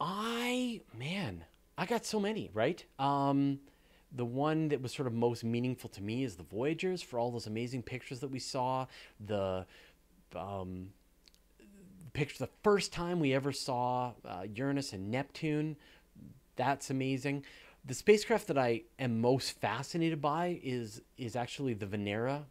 I 0.00 0.80
man, 0.98 1.44
I 1.76 1.84
got 1.84 2.06
so 2.06 2.18
many, 2.18 2.50
right? 2.54 2.82
Um, 2.98 3.60
the 4.14 4.24
one 4.24 4.68
that 4.68 4.80
was 4.80 4.92
sort 4.92 5.06
of 5.06 5.12
most 5.12 5.44
meaningful 5.44 5.90
to 5.90 6.02
me 6.02 6.24
is 6.24 6.36
the 6.36 6.42
Voyagers 6.42 7.02
for 7.02 7.18
all 7.18 7.30
those 7.30 7.46
amazing 7.46 7.82
pictures 7.82 8.20
that 8.20 8.30
we 8.30 8.38
saw. 8.38 8.86
The 9.26 9.66
um, 10.34 10.88
picture, 12.12 12.38
the 12.38 12.50
first 12.62 12.92
time 12.92 13.20
we 13.20 13.32
ever 13.34 13.52
saw 13.52 14.12
uh, 14.24 14.44
Uranus 14.54 14.92
and 14.92 15.10
Neptune, 15.10 15.76
that's 16.56 16.90
amazing. 16.90 17.44
The 17.84 17.94
spacecraft 17.94 18.46
that 18.46 18.58
I 18.58 18.82
am 18.98 19.20
most 19.20 19.60
fascinated 19.60 20.20
by 20.20 20.60
is 20.62 21.02
is 21.18 21.34
actually 21.34 21.74
the 21.74 21.86
Venera 21.86 22.42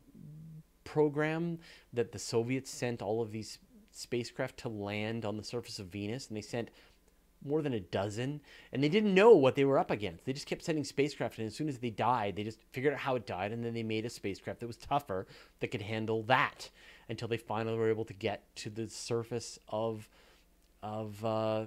program 0.84 1.60
that 1.93 2.12
the 2.12 2.19
Soviets 2.19 2.69
sent 2.69 3.02
all 3.02 3.21
of 3.21 3.32
these 3.32 3.60
spacecraft 3.91 4.58
to 4.58 4.69
land 4.69 5.26
on 5.26 5.38
the 5.38 5.43
surface 5.43 5.80
of 5.80 5.88
Venus, 5.88 6.28
and 6.28 6.36
they 6.36 6.41
sent 6.41 6.69
more 7.43 7.62
than 7.62 7.74
a 7.74 7.80
dozen, 7.80 8.41
and 8.71 8.84
they 8.84 8.89
didn't 8.89 9.15
know 9.15 9.32
what 9.32 9.56
they 9.56 9.65
were 9.65 9.80
up 9.80 9.89
against. 9.89 10.26
They 10.26 10.34
just 10.34 10.45
kept 10.47 10.63
sending 10.63 10.84
spacecraft, 10.84 11.39
and 11.39 11.47
as 11.47 11.56
soon 11.56 11.69
as 11.69 11.80
they 11.80 11.89
died, 11.89 12.36
they 12.36 12.43
just 12.43 12.60
figured 12.71 12.93
out 12.93 13.00
how 13.00 13.15
it 13.15 13.26
died, 13.26 13.52
and 13.52 13.63
then 13.63 13.74
they 13.74 13.84
made 13.84 14.06
a 14.06 14.10
spacecraft 14.10 14.60
that 14.60 14.67
was 14.67 14.78
tougher 14.78 15.28
that 15.60 15.69
could 15.69 15.82
handle 15.82 16.24
that 16.24 16.69
until 17.12 17.28
they 17.28 17.38
finally 17.38 17.78
were 17.78 17.89
able 17.89 18.06
to 18.06 18.13
get 18.13 18.56
to 18.56 18.69
the 18.69 18.89
surface 18.89 19.60
of 19.69 20.10
of 20.82 21.24
uh, 21.24 21.65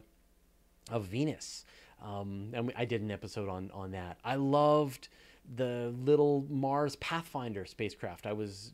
of 0.90 1.04
Venus. 1.04 1.64
Um, 2.02 2.50
and 2.52 2.72
I 2.76 2.84
did 2.84 3.02
an 3.02 3.10
episode 3.10 3.48
on 3.48 3.70
on 3.72 3.92
that. 3.92 4.18
I 4.24 4.34
loved 4.34 5.08
the 5.54 5.94
little 6.02 6.46
Mars 6.48 6.96
Pathfinder 6.96 7.66
spacecraft. 7.66 8.26
I 8.26 8.32
was 8.32 8.72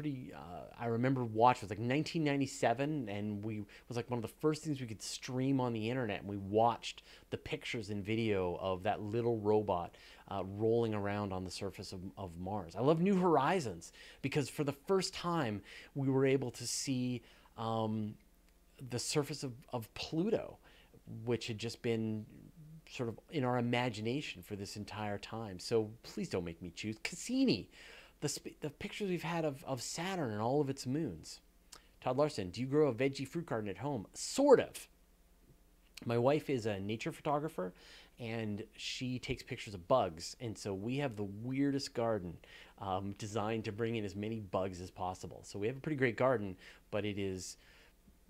pretty. 0.00 0.32
Uh, 0.34 0.62
I 0.78 0.86
remember 0.86 1.24
watching. 1.24 1.60
It 1.60 1.64
was 1.64 1.70
like 1.70 1.78
1997, 1.78 3.08
and 3.10 3.44
we 3.44 3.64
was 3.86 3.96
like 3.96 4.08
one 4.10 4.16
of 4.16 4.22
the 4.22 4.34
first 4.40 4.62
things 4.62 4.80
we 4.80 4.86
could 4.86 5.02
stream 5.02 5.60
on 5.60 5.74
the 5.74 5.90
internet. 5.90 6.20
And 6.20 6.28
we 6.28 6.38
watched 6.38 7.02
the 7.28 7.36
pictures 7.36 7.90
and 7.90 8.02
video 8.02 8.58
of 8.62 8.82
that 8.84 9.02
little 9.02 9.36
robot 9.38 9.96
uh, 10.30 10.42
rolling 10.44 10.94
around 10.94 11.34
on 11.34 11.44
the 11.44 11.50
surface 11.50 11.92
of, 11.92 12.00
of 12.16 12.38
Mars. 12.38 12.74
I 12.76 12.80
love 12.80 13.02
New 13.02 13.16
Horizons 13.16 13.92
because 14.22 14.48
for 14.48 14.64
the 14.64 14.72
first 14.72 15.12
time 15.12 15.60
we 15.94 16.08
were 16.08 16.24
able 16.24 16.50
to 16.52 16.66
see 16.66 17.20
um, 17.58 18.14
the 18.88 18.98
surface 18.98 19.42
of, 19.42 19.52
of 19.74 19.92
Pluto, 19.92 20.56
which 21.26 21.46
had 21.46 21.58
just 21.58 21.82
been 21.82 22.24
sort 22.88 23.10
of 23.10 23.20
in 23.30 23.44
our 23.44 23.58
imagination 23.58 24.40
for 24.40 24.56
this 24.56 24.76
entire 24.76 25.18
time. 25.18 25.58
So 25.58 25.90
please 26.02 26.30
don't 26.30 26.44
make 26.44 26.62
me 26.62 26.72
choose 26.74 26.96
Cassini 27.02 27.68
the, 28.20 28.54
the 28.60 28.70
pictures 28.70 29.10
we've 29.10 29.22
had 29.22 29.44
of, 29.44 29.64
of 29.64 29.82
Saturn 29.82 30.30
and 30.30 30.40
all 30.40 30.60
of 30.60 30.70
its 30.70 30.86
moons. 30.86 31.40
Todd 32.00 32.16
Larson, 32.16 32.50
do 32.50 32.60
you 32.60 32.66
grow 32.66 32.88
a 32.88 32.94
veggie 32.94 33.28
fruit 33.28 33.46
garden 33.46 33.68
at 33.68 33.78
home? 33.78 34.06
Sort 34.14 34.60
of. 34.60 34.88
My 36.06 36.16
wife 36.16 36.48
is 36.48 36.64
a 36.64 36.80
nature 36.80 37.12
photographer 37.12 37.74
and 38.18 38.62
she 38.76 39.18
takes 39.18 39.42
pictures 39.42 39.74
of 39.74 39.86
bugs. 39.88 40.36
And 40.40 40.56
so 40.56 40.74
we 40.74 40.98
have 40.98 41.16
the 41.16 41.24
weirdest 41.24 41.94
garden 41.94 42.36
um, 42.78 43.14
designed 43.18 43.64
to 43.64 43.72
bring 43.72 43.96
in 43.96 44.04
as 44.04 44.14
many 44.14 44.40
bugs 44.40 44.80
as 44.80 44.90
possible. 44.90 45.40
So 45.44 45.58
we 45.58 45.66
have 45.66 45.76
a 45.76 45.80
pretty 45.80 45.96
great 45.96 46.16
garden, 46.16 46.56
but 46.90 47.04
it 47.04 47.18
is 47.18 47.56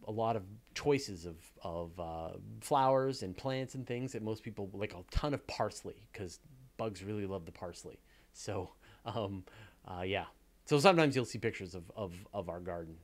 a 0.09 0.13
lot 0.13 0.35
of 0.37 0.43
choices 0.75 1.27
of, 1.27 1.37
of 1.63 2.01
uh, 2.01 2.37
flowers 2.61 3.23
and 3.23 3.37
plants 3.37 3.75
and 3.75 3.87
things 3.87 4.13
that 4.13 4.23
most 4.23 4.43
people 4.43 4.71
like 4.73 4.95
a 4.95 5.03
ton 5.11 5.35
of 5.35 5.47
parsley 5.47 6.07
because 6.13 6.39
bugs 6.77 7.05
really 7.05 7.27
love 7.27 7.45
the 7.45 7.53
parsley. 7.53 7.99
So 8.33 8.71
um, 9.05 9.45
uh, 9.87 10.03
yeah. 10.03 10.25
So 10.67 10.79
sometimes 10.79 11.17
you'll 11.17 11.25
see 11.25 11.39
pictures 11.39 11.75
of, 11.75 11.91
of, 11.97 12.13
of 12.33 12.49
our 12.49 12.61
garden. 12.61 12.97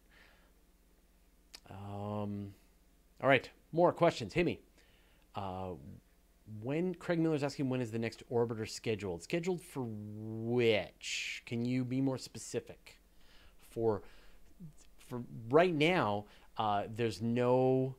Um, 1.71 2.53
all 3.23 3.29
right, 3.29 3.49
more 3.73 3.93
questions. 3.93 4.33
Hit 4.33 4.47
me. 4.47 4.61
Uh, 5.35 5.71
when 6.63 6.95
Craig 6.95 7.19
Miller's 7.19 7.43
asking 7.43 7.69
when 7.69 7.81
is 7.81 7.91
the 7.91 7.99
next 7.99 8.23
orbiter 8.31 8.69
scheduled? 8.69 9.23
Scheduled 9.23 9.61
for 9.61 9.85
which? 9.85 11.43
Can 11.45 11.65
you 11.65 11.85
be 11.85 12.01
more 12.01 12.19
specific? 12.19 12.99
For 13.71 14.03
for 15.09 15.23
right 15.51 15.75
now, 15.75 16.27
uh, 16.57 16.85
there's 16.95 17.21
no 17.21 17.95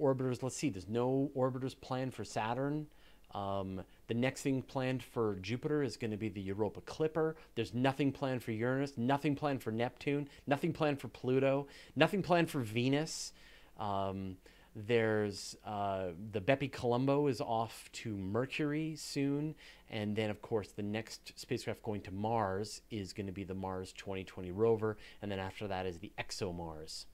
orbiters. 0.00 0.42
Let's 0.42 0.56
see. 0.56 0.70
There's 0.70 0.88
no 0.88 1.30
orbiters 1.36 1.74
planned 1.78 2.14
for 2.14 2.24
Saturn. 2.24 2.86
Um, 3.34 3.82
the 4.08 4.14
next 4.14 4.42
thing 4.42 4.62
planned 4.62 5.02
for 5.02 5.36
Jupiter 5.42 5.82
is 5.82 5.96
going 5.96 6.10
to 6.10 6.16
be 6.16 6.28
the 6.28 6.40
Europa 6.40 6.80
Clipper. 6.80 7.36
There's 7.54 7.74
nothing 7.74 8.12
planned 8.12 8.42
for 8.42 8.52
Uranus, 8.52 8.96
nothing 8.96 9.34
planned 9.34 9.62
for 9.62 9.72
Neptune, 9.72 10.28
nothing 10.46 10.72
planned 10.72 11.00
for 11.00 11.08
Pluto, 11.08 11.66
nothing 11.96 12.22
planned 12.22 12.50
for 12.50 12.60
Venus. 12.60 13.32
Um, 13.78 14.36
there's 14.74 15.56
uh, 15.64 16.08
the 16.32 16.40
Bepi 16.40 16.68
Colombo 16.68 17.28
is 17.28 17.40
off 17.40 17.90
to 17.92 18.14
Mercury 18.14 18.94
soon, 18.96 19.54
and 19.88 20.14
then 20.14 20.28
of 20.28 20.42
course 20.42 20.68
the 20.68 20.82
next 20.82 21.32
spacecraft 21.36 21.82
going 21.82 22.02
to 22.02 22.12
Mars 22.12 22.82
is 22.90 23.14
going 23.14 23.26
to 23.26 23.32
be 23.32 23.44
the 23.44 23.54
Mars 23.54 23.92
2020 23.94 24.50
rover, 24.50 24.98
and 25.22 25.32
then 25.32 25.38
after 25.38 25.66
that 25.66 25.86
is 25.86 25.98
the 25.98 26.12
ExoMars. 26.18 27.06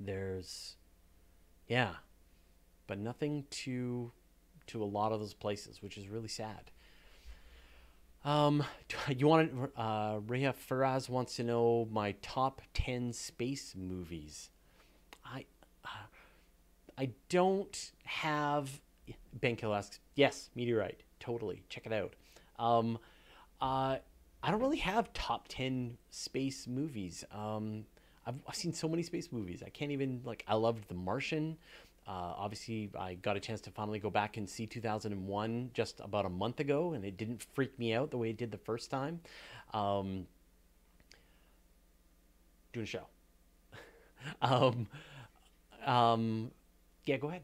There's, 0.00 0.76
yeah, 1.66 1.96
but 2.86 2.98
nothing 2.98 3.44
to 3.50 4.12
to 4.68 4.82
a 4.82 4.86
lot 4.86 5.12
of 5.12 5.20
those 5.20 5.34
places, 5.34 5.82
which 5.82 5.96
is 5.98 6.08
really 6.08 6.28
sad. 6.28 6.70
Um, 8.24 8.64
you 9.08 9.26
want 9.26 9.50
to, 9.52 9.80
uh, 9.80 10.20
Reha 10.20 10.54
Faraz 10.54 11.08
wants 11.08 11.36
to 11.36 11.44
know 11.44 11.88
my 11.90 12.12
top 12.22 12.62
10 12.74 13.12
space 13.12 13.74
movies. 13.76 14.50
I, 15.24 15.44
uh, 15.84 16.06
I 16.96 17.10
don't 17.28 17.92
have, 18.04 18.80
Ben 19.40 19.56
Kill 19.56 19.74
asks, 19.74 20.00
yes, 20.14 20.50
Meteorite. 20.54 21.02
totally. 21.20 21.62
Check 21.68 21.86
it 21.86 21.92
out. 21.92 22.14
Um, 22.58 22.98
uh, 23.60 23.96
I 24.42 24.50
don't 24.50 24.60
really 24.60 24.78
have 24.78 25.12
top 25.12 25.46
10 25.48 25.96
space 26.10 26.66
movies. 26.66 27.24
Um, 27.32 27.84
I've, 28.26 28.36
I've 28.46 28.54
seen 28.54 28.72
so 28.72 28.88
many 28.88 29.02
space 29.02 29.32
movies. 29.32 29.62
I 29.64 29.70
can't 29.70 29.90
even, 29.90 30.20
like, 30.24 30.44
I 30.46 30.54
loved 30.54 30.88
The 30.88 30.94
Martian. 30.94 31.56
Uh, 32.08 32.32
obviously, 32.38 32.90
I 32.98 33.14
got 33.14 33.36
a 33.36 33.40
chance 33.40 33.60
to 33.62 33.70
finally 33.70 33.98
go 33.98 34.08
back 34.08 34.38
and 34.38 34.48
see 34.48 34.66
2001 34.66 35.70
just 35.74 36.00
about 36.00 36.24
a 36.24 36.30
month 36.30 36.58
ago, 36.58 36.94
and 36.94 37.04
it 37.04 37.18
didn't 37.18 37.44
freak 37.54 37.78
me 37.78 37.92
out 37.92 38.10
the 38.10 38.16
way 38.16 38.30
it 38.30 38.38
did 38.38 38.50
the 38.50 38.58
first 38.58 38.90
time. 38.90 39.20
Um, 39.74 40.26
doing 42.72 42.84
a 42.84 42.86
show. 42.86 43.02
um, 44.42 44.86
um, 45.84 46.50
yeah, 47.04 47.18
go 47.18 47.28
ahead. 47.28 47.42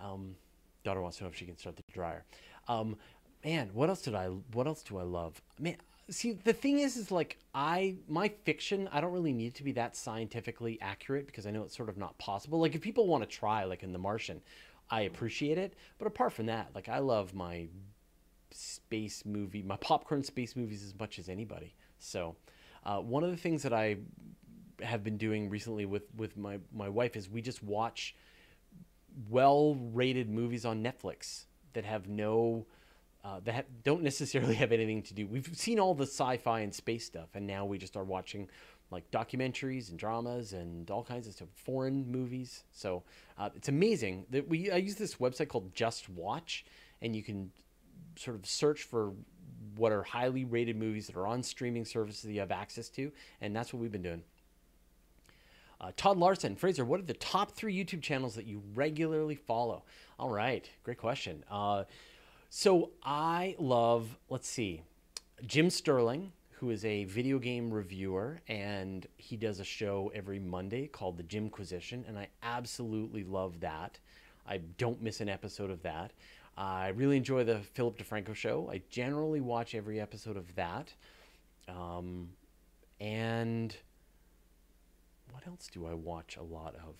Um, 0.00 0.36
daughter 0.84 1.02
wants 1.02 1.18
to 1.18 1.24
know 1.24 1.30
if 1.30 1.36
she 1.36 1.44
can 1.44 1.58
start 1.58 1.74
the 1.74 1.82
dryer. 1.92 2.24
Um, 2.68 2.96
man, 3.44 3.70
what 3.72 3.88
else 3.88 4.02
did 4.02 4.14
I? 4.14 4.26
What 4.28 4.68
else 4.68 4.84
do 4.84 4.98
I 4.98 5.02
love? 5.02 5.42
Man, 5.58 5.76
see, 6.10 6.32
the 6.32 6.52
thing 6.52 6.80
is, 6.80 6.96
is 6.96 7.10
like 7.10 7.38
I 7.54 7.96
my 8.08 8.28
fiction. 8.28 8.88
I 8.92 9.00
don't 9.00 9.12
really 9.12 9.32
need 9.32 9.54
to 9.56 9.64
be 9.64 9.72
that 9.72 9.96
scientifically 9.96 10.78
accurate 10.80 11.26
because 11.26 11.46
I 11.46 11.50
know 11.50 11.62
it's 11.62 11.76
sort 11.76 11.88
of 11.88 11.96
not 11.96 12.18
possible. 12.18 12.60
Like 12.60 12.74
if 12.74 12.80
people 12.80 13.06
want 13.06 13.22
to 13.22 13.28
try, 13.28 13.64
like 13.64 13.82
in 13.82 13.92
The 13.92 13.98
Martian, 13.98 14.40
I 14.90 15.02
appreciate 15.02 15.58
it. 15.58 15.74
But 15.98 16.06
apart 16.06 16.32
from 16.32 16.46
that, 16.46 16.70
like 16.74 16.88
I 16.88 16.98
love 16.98 17.34
my 17.34 17.68
space 18.50 19.24
movie, 19.24 19.62
my 19.62 19.76
popcorn 19.76 20.24
space 20.24 20.56
movies 20.56 20.82
as 20.84 20.98
much 20.98 21.18
as 21.18 21.28
anybody. 21.28 21.74
So, 21.98 22.36
uh, 22.84 22.98
one 22.98 23.24
of 23.24 23.30
the 23.30 23.36
things 23.36 23.62
that 23.62 23.72
I 23.72 23.98
have 24.82 25.04
been 25.04 25.16
doing 25.16 25.48
recently 25.48 25.86
with 25.86 26.04
with 26.16 26.36
my 26.36 26.58
my 26.74 26.88
wife 26.88 27.16
is 27.16 27.28
we 27.28 27.42
just 27.42 27.62
watch 27.62 28.14
well 29.28 29.76
rated 29.92 30.28
movies 30.28 30.64
on 30.64 30.82
Netflix 30.82 31.44
that 31.72 31.84
have 31.84 32.08
no 32.08 32.66
uh, 33.24 33.40
that 33.44 33.82
don't 33.84 34.02
necessarily 34.02 34.54
have 34.54 34.72
anything 34.72 35.02
to 35.02 35.14
do. 35.14 35.26
We've 35.26 35.50
seen 35.52 35.78
all 35.78 35.94
the 35.94 36.06
sci-fi 36.06 36.60
and 36.60 36.74
space 36.74 37.04
stuff, 37.04 37.28
and 37.34 37.46
now 37.46 37.64
we 37.64 37.78
just 37.78 37.96
are 37.96 38.04
watching 38.04 38.48
like 38.90 39.08
documentaries 39.10 39.90
and 39.90 39.98
dramas 39.98 40.52
and 40.52 40.90
all 40.90 41.04
kinds 41.04 41.26
of 41.26 41.34
stuff, 41.34 41.48
foreign 41.54 42.10
movies. 42.10 42.64
So 42.72 43.04
uh, 43.38 43.50
it's 43.54 43.68
amazing 43.68 44.26
that 44.30 44.48
we. 44.48 44.70
I 44.70 44.76
use 44.76 44.96
this 44.96 45.16
website 45.16 45.48
called 45.48 45.74
Just 45.74 46.08
Watch, 46.08 46.64
and 47.02 47.14
you 47.14 47.22
can 47.22 47.50
sort 48.16 48.36
of 48.36 48.46
search 48.46 48.82
for 48.82 49.12
what 49.76 49.92
are 49.92 50.02
highly 50.02 50.44
rated 50.44 50.76
movies 50.76 51.06
that 51.06 51.16
are 51.16 51.26
on 51.26 51.42
streaming 51.42 51.84
services 51.84 52.22
that 52.22 52.32
you 52.32 52.40
have 52.40 52.50
access 52.50 52.88
to, 52.90 53.12
and 53.40 53.54
that's 53.54 53.72
what 53.72 53.80
we've 53.80 53.92
been 53.92 54.02
doing. 54.02 54.22
Uh, 55.80 55.92
Todd 55.96 56.18
Larson, 56.18 56.56
Fraser, 56.56 56.84
what 56.84 57.00
are 57.00 57.04
the 57.04 57.14
top 57.14 57.52
three 57.52 57.74
YouTube 57.74 58.02
channels 58.02 58.34
that 58.34 58.46
you 58.46 58.62
regularly 58.74 59.34
follow? 59.34 59.84
All 60.18 60.28
right, 60.28 60.68
great 60.84 60.98
question. 60.98 61.42
Uh, 61.50 61.84
so 62.50 62.90
I 63.02 63.54
love, 63.58 64.18
let's 64.28 64.48
see, 64.48 64.82
Jim 65.46 65.70
Sterling, 65.70 66.32
who 66.50 66.70
is 66.70 66.84
a 66.84 67.04
video 67.04 67.38
game 67.38 67.72
reviewer, 67.72 68.40
and 68.48 69.06
he 69.16 69.36
does 69.36 69.60
a 69.60 69.64
show 69.64 70.10
every 70.14 70.38
Monday 70.38 70.88
called 70.88 71.16
The 71.16 71.22
Jimquisition, 71.22 72.04
and 72.06 72.18
I 72.18 72.28
absolutely 72.42 73.24
love 73.24 73.60
that. 73.60 73.98
I 74.46 74.58
don't 74.78 75.00
miss 75.00 75.20
an 75.20 75.28
episode 75.28 75.70
of 75.70 75.80
that. 75.82 76.12
I 76.58 76.88
really 76.88 77.16
enjoy 77.16 77.44
the 77.44 77.60
Philip 77.60 77.96
DeFranco 77.96 78.34
show. 78.34 78.68
I 78.70 78.82
generally 78.90 79.40
watch 79.40 79.74
every 79.74 80.00
episode 80.00 80.36
of 80.36 80.54
that. 80.56 80.92
Um, 81.68 82.30
and 83.00 83.74
what 85.30 85.46
else 85.46 85.70
do 85.72 85.86
I 85.86 85.94
watch 85.94 86.36
a 86.36 86.42
lot 86.42 86.74
of? 86.74 86.96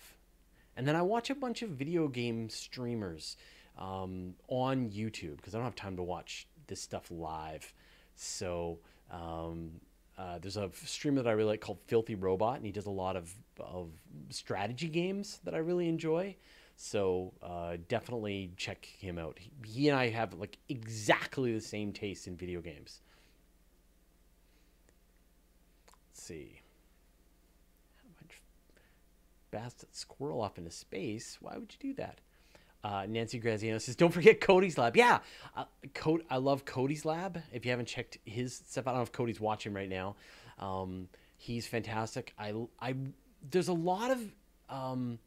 And 0.75 0.87
then 0.87 0.95
I 0.95 1.01
watch 1.01 1.29
a 1.29 1.35
bunch 1.35 1.61
of 1.61 1.69
video 1.71 2.07
game 2.07 2.49
streamers 2.49 3.35
um, 3.77 4.35
on 4.47 4.89
YouTube 4.89 5.37
because 5.37 5.55
I 5.55 5.57
don't 5.57 5.65
have 5.65 5.75
time 5.75 5.95
to 5.97 6.03
watch 6.03 6.47
this 6.67 6.81
stuff 6.81 7.09
live. 7.11 7.73
So 8.15 8.79
um, 9.11 9.71
uh, 10.17 10.39
there's 10.39 10.57
a 10.57 10.69
streamer 10.85 11.21
that 11.23 11.29
I 11.29 11.33
really 11.33 11.49
like 11.49 11.61
called 11.61 11.79
Filthy 11.87 12.15
Robot, 12.15 12.57
and 12.57 12.65
he 12.65 12.71
does 12.71 12.85
a 12.85 12.91
lot 12.91 13.15
of, 13.15 13.33
of 13.59 13.89
strategy 14.29 14.87
games 14.87 15.39
that 15.43 15.53
I 15.53 15.57
really 15.57 15.87
enjoy. 15.87 16.35
So 16.75 17.33
uh, 17.43 17.77
definitely 17.87 18.51
check 18.57 18.85
him 18.85 19.17
out. 19.17 19.37
He, 19.39 19.51
he 19.65 19.89
and 19.89 19.97
I 19.97 20.09
have 20.09 20.33
like 20.33 20.57
exactly 20.69 21.53
the 21.53 21.61
same 21.61 21.91
taste 21.91 22.27
in 22.27 22.35
video 22.35 22.61
games. 22.61 23.01
Let's 26.09 26.23
see 26.23 26.61
How 27.97 28.09
much 28.21 28.41
bastard 29.51 29.95
squirrel 29.95 30.41
off 30.41 30.57
into 30.57 30.71
space. 30.71 31.37
Why 31.39 31.57
would 31.57 31.75
you 31.79 31.89
do 31.89 31.95
that? 31.95 32.19
Uh, 32.83 33.05
Nancy 33.07 33.39
Graziano 33.39 33.77
says, 33.77 33.95
"Don't 33.95 34.13
forget 34.13 34.41
Cody's 34.41 34.77
Lab." 34.77 34.97
Yeah, 34.97 35.19
uh, 35.55 35.65
Cody, 35.93 36.23
I 36.29 36.37
love 36.37 36.65
Cody's 36.65 37.05
Lab. 37.05 37.41
If 37.51 37.65
you 37.65 37.71
haven't 37.71 37.87
checked 37.87 38.17
his 38.25 38.63
stuff, 38.67 38.87
I 38.87 38.91
don't 38.91 38.99
know 38.99 39.03
if 39.03 39.11
Cody's 39.11 39.39
watching 39.39 39.73
right 39.73 39.89
now. 39.89 40.15
Um, 40.59 41.07
he's 41.37 41.67
fantastic. 41.67 42.33
I, 42.37 42.53
I, 42.79 42.95
there's 43.49 43.67
a 43.67 43.73
lot 43.73 44.11
of 44.11 44.19
um, 44.69 45.19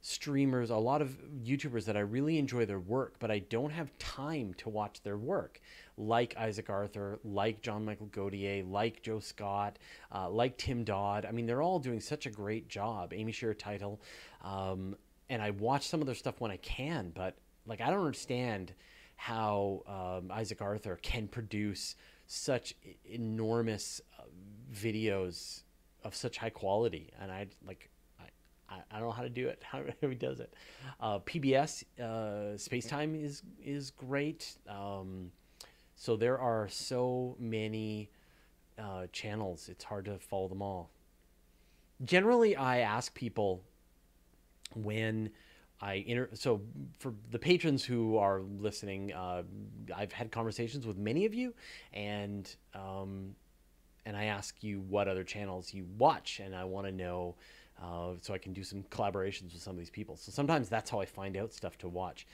streamers, 0.00 0.70
a 0.70 0.76
lot 0.76 1.02
of 1.02 1.16
YouTubers 1.44 1.84
that 1.84 1.96
I 1.96 2.00
really 2.00 2.38
enjoy 2.38 2.64
their 2.64 2.80
work, 2.80 3.16
but 3.18 3.30
I 3.30 3.40
don't 3.40 3.70
have 3.70 3.96
time 3.98 4.54
to 4.58 4.68
watch 4.68 5.02
their 5.02 5.16
work. 5.16 5.60
Like 5.96 6.36
Isaac 6.36 6.70
Arthur, 6.70 7.18
like 7.24 7.60
John 7.60 7.84
Michael 7.84 8.06
Godier, 8.06 8.68
like 8.70 9.02
Joe 9.02 9.20
Scott, 9.20 9.78
uh, 10.14 10.30
like 10.30 10.56
Tim 10.56 10.84
Dodd. 10.84 11.26
I 11.26 11.32
mean, 11.32 11.46
they're 11.46 11.62
all 11.62 11.80
doing 11.80 12.00
such 12.00 12.26
a 12.26 12.30
great 12.30 12.68
job. 12.68 13.12
Amy 13.12 13.32
Shira 13.32 13.54
Teitel. 13.54 13.98
Um, 14.42 14.96
and 15.30 15.42
I 15.42 15.50
watch 15.50 15.86
some 15.88 16.00
of 16.00 16.06
their 16.06 16.14
stuff 16.14 16.40
when 16.40 16.50
I 16.50 16.56
can, 16.58 17.12
but 17.14 17.36
like, 17.66 17.80
I 17.80 17.90
don't 17.90 18.00
understand 18.00 18.72
how 19.16 19.82
um, 19.86 20.30
Isaac 20.30 20.62
Arthur 20.62 20.98
can 21.02 21.28
produce 21.28 21.96
such 22.26 22.74
enormous 23.04 24.00
uh, 24.18 24.22
videos 24.72 25.62
of 26.04 26.14
such 26.14 26.38
high 26.38 26.50
quality. 26.50 27.10
And 27.20 27.30
I 27.30 27.46
like, 27.66 27.90
I, 28.70 28.76
I 28.90 28.98
don't 28.98 29.08
know 29.08 29.12
how 29.12 29.22
to 29.22 29.30
do 29.30 29.48
it. 29.48 29.62
How 29.70 29.82
he 30.00 30.14
does 30.14 30.40
it. 30.40 30.54
Uh, 31.00 31.18
PBS 31.20 31.84
uh, 31.98 32.56
Spacetime 32.56 33.22
is 33.22 33.42
is 33.64 33.90
great. 33.90 34.56
Um, 34.68 35.32
so 35.96 36.16
there 36.16 36.38
are 36.38 36.68
so 36.68 37.36
many 37.38 38.10
uh, 38.78 39.06
channels. 39.12 39.68
It's 39.68 39.84
hard 39.84 40.04
to 40.04 40.18
follow 40.18 40.48
them 40.48 40.62
all. 40.62 40.90
Generally, 42.04 42.56
I 42.56 42.80
ask 42.80 43.12
people 43.14 43.64
when 44.74 45.30
I 45.80 46.04
inter- 46.06 46.30
so 46.34 46.60
for 46.98 47.14
the 47.30 47.38
patrons 47.38 47.84
who 47.84 48.16
are 48.16 48.40
listening, 48.40 49.12
uh, 49.12 49.42
I've 49.94 50.12
had 50.12 50.32
conversations 50.32 50.86
with 50.86 50.98
many 50.98 51.24
of 51.24 51.34
you, 51.34 51.54
and 51.92 52.52
um, 52.74 53.34
and 54.04 54.16
I 54.16 54.24
ask 54.24 54.62
you 54.62 54.80
what 54.80 55.06
other 55.06 55.24
channels 55.24 55.72
you 55.72 55.86
watch, 55.98 56.40
and 56.40 56.54
I 56.54 56.64
want 56.64 56.86
to 56.86 56.92
know 56.92 57.36
uh, 57.82 58.14
so 58.20 58.34
I 58.34 58.38
can 58.38 58.52
do 58.52 58.64
some 58.64 58.82
collaborations 58.84 59.52
with 59.52 59.62
some 59.62 59.72
of 59.72 59.78
these 59.78 59.90
people. 59.90 60.16
So 60.16 60.32
sometimes 60.32 60.68
that's 60.68 60.90
how 60.90 61.00
I 61.00 61.04
find 61.04 61.36
out 61.36 61.52
stuff 61.52 61.78
to 61.78 61.88
watch. 61.88 62.26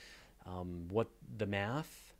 Um, 0.47 0.87
what 0.89 1.07
the 1.37 1.45
math, 1.45 2.13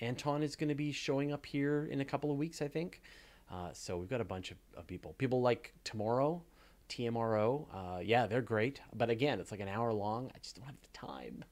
Anton 0.00 0.42
is 0.42 0.56
going 0.56 0.68
to 0.68 0.74
be 0.74 0.92
showing 0.92 1.32
up 1.32 1.44
here 1.44 1.88
in 1.90 2.00
a 2.00 2.04
couple 2.04 2.30
of 2.30 2.38
weeks, 2.38 2.62
I 2.62 2.68
think. 2.68 3.02
Uh, 3.50 3.70
so 3.72 3.96
we've 3.96 4.08
got 4.08 4.20
a 4.20 4.24
bunch 4.24 4.50
of, 4.50 4.58
of, 4.76 4.86
people. 4.86 5.14
People 5.18 5.40
like 5.40 5.74
Tomorrow, 5.82 6.42
TMRO. 6.90 7.66
Uh, 7.72 8.00
yeah, 8.00 8.26
they're 8.26 8.42
great. 8.42 8.80
But 8.94 9.10
again, 9.10 9.40
it's 9.40 9.50
like 9.50 9.60
an 9.60 9.68
hour 9.68 9.92
long. 9.92 10.30
I 10.34 10.38
just 10.38 10.56
don't 10.56 10.66
have 10.66 10.80
the 10.80 10.88
time. 10.92 11.44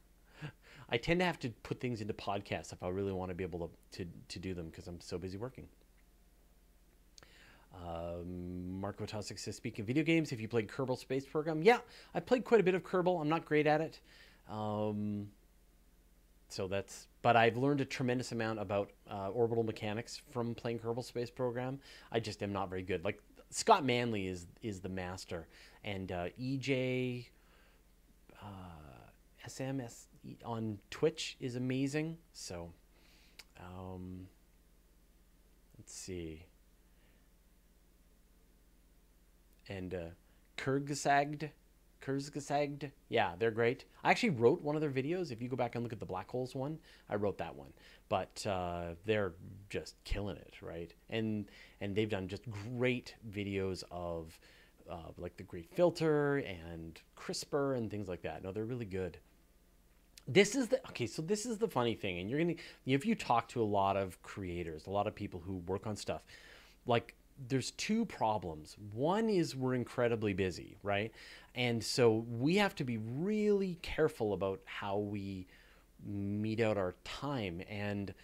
I 0.90 0.96
tend 0.98 1.20
to 1.20 1.26
have 1.26 1.38
to 1.40 1.50
put 1.62 1.80
things 1.80 2.00
into 2.00 2.12
podcasts 2.12 2.72
if 2.72 2.82
I 2.82 2.88
really 2.88 3.12
want 3.12 3.30
to 3.30 3.34
be 3.34 3.44
able 3.44 3.70
to, 3.92 4.04
to, 4.04 4.10
to 4.28 4.38
do 4.38 4.54
them 4.54 4.66
because 4.66 4.86
I'm 4.86 5.00
so 5.00 5.18
busy 5.18 5.38
working. 5.38 5.66
Um, 7.74 8.80
Marco 8.80 9.04
Tosic 9.04 9.38
says, 9.38 9.56
speaking 9.56 9.82
of 9.82 9.86
video 9.86 10.02
games, 10.02 10.30
have 10.30 10.40
you 10.40 10.48
played 10.48 10.68
Kerbal 10.68 10.98
Space 10.98 11.24
Program, 11.24 11.62
yeah, 11.62 11.78
I 12.14 12.20
played 12.20 12.44
quite 12.44 12.60
a 12.60 12.64
bit 12.64 12.74
of 12.74 12.82
Kerbal. 12.82 13.20
I'm 13.20 13.28
not 13.28 13.44
great 13.44 13.66
at 13.66 13.80
it. 13.80 14.00
Um, 14.50 15.28
so 16.48 16.66
that's, 16.66 17.08
but 17.22 17.36
I've 17.36 17.56
learned 17.56 17.80
a 17.80 17.84
tremendous 17.84 18.32
amount 18.32 18.58
about 18.58 18.90
uh, 19.10 19.28
orbital 19.28 19.64
mechanics 19.64 20.20
from 20.30 20.54
playing 20.54 20.78
Kerbal 20.78 21.04
Space 21.04 21.30
Program. 21.30 21.78
I 22.10 22.20
just 22.20 22.42
am 22.42 22.52
not 22.52 22.70
very 22.70 22.82
good. 22.82 23.04
Like 23.04 23.22
Scott 23.50 23.84
Manley 23.84 24.26
is 24.26 24.46
is 24.62 24.80
the 24.80 24.88
master, 24.88 25.46
and 25.84 26.12
uh, 26.12 26.26
EJ 26.40 27.26
uh, 28.42 28.46
SMS 29.46 30.06
on 30.44 30.78
Twitch 30.90 31.36
is 31.40 31.56
amazing. 31.56 32.18
So, 32.32 32.70
um, 33.58 34.28
let's 35.78 35.94
see. 35.94 36.44
and 39.68 39.94
uh, 39.94 39.98
Kurzgesagt. 40.56 41.50
Kurzgesagt. 42.08 42.90
Yeah, 43.10 43.32
they're 43.38 43.50
great. 43.50 43.84
I 44.02 44.10
actually 44.10 44.30
wrote 44.30 44.62
one 44.62 44.74
of 44.76 44.80
their 44.80 44.90
videos. 44.90 45.30
If 45.30 45.42
you 45.42 45.48
go 45.48 45.56
back 45.56 45.74
and 45.74 45.84
look 45.84 45.92
at 45.92 46.00
the 46.00 46.06
Black 46.06 46.30
Holes 46.30 46.54
one, 46.54 46.78
I 47.10 47.16
wrote 47.16 47.38
that 47.38 47.54
one. 47.54 47.72
But 48.08 48.46
uh, 48.46 48.94
they're 49.04 49.34
just 49.68 49.96
killing 50.04 50.36
it, 50.36 50.54
right? 50.62 50.92
And 51.10 51.50
and 51.80 51.94
they've 51.94 52.08
done 52.08 52.28
just 52.28 52.44
great 52.50 53.14
videos 53.30 53.84
of 53.90 54.38
uh, 54.90 55.10
like 55.18 55.36
the 55.36 55.42
Great 55.42 55.70
Filter 55.74 56.38
and 56.38 57.00
CRISPR 57.16 57.76
and 57.76 57.90
things 57.90 58.08
like 58.08 58.22
that. 58.22 58.42
No, 58.42 58.52
they're 58.52 58.64
really 58.64 58.86
good. 58.86 59.18
this 60.26 60.54
is 60.54 60.68
the 60.68 60.78
okay 60.88 61.06
so 61.06 61.22
this 61.22 61.46
is 61.46 61.58
the 61.58 61.68
funny 61.68 61.94
thing 61.94 62.18
and 62.18 62.28
you're 62.30 62.38
gonna 62.38 62.54
if 62.86 63.06
you 63.06 63.14
talk 63.14 63.48
to 63.48 63.62
a 63.62 63.64
lot 63.64 63.96
of 63.96 64.20
creators 64.22 64.86
a 64.86 64.90
lot 64.90 65.06
of 65.06 65.14
people 65.14 65.40
who 65.40 65.56
work 65.66 65.86
on 65.86 65.96
stuff 65.96 66.22
like 66.86 67.14
there's 67.48 67.70
two 67.72 68.04
problems 68.04 68.76
one 68.92 69.30
is 69.30 69.56
we're 69.56 69.74
incredibly 69.74 70.34
busy 70.34 70.76
right 70.82 71.12
and 71.58 71.82
so 71.82 72.24
we 72.30 72.56
have 72.56 72.74
to 72.76 72.84
be 72.84 72.96
really 72.96 73.78
careful 73.82 74.32
about 74.32 74.60
how 74.64 74.96
we 74.96 75.46
mete 76.06 76.60
out 76.60 76.78
our 76.78 76.94
time 77.04 77.60
and 77.68 78.14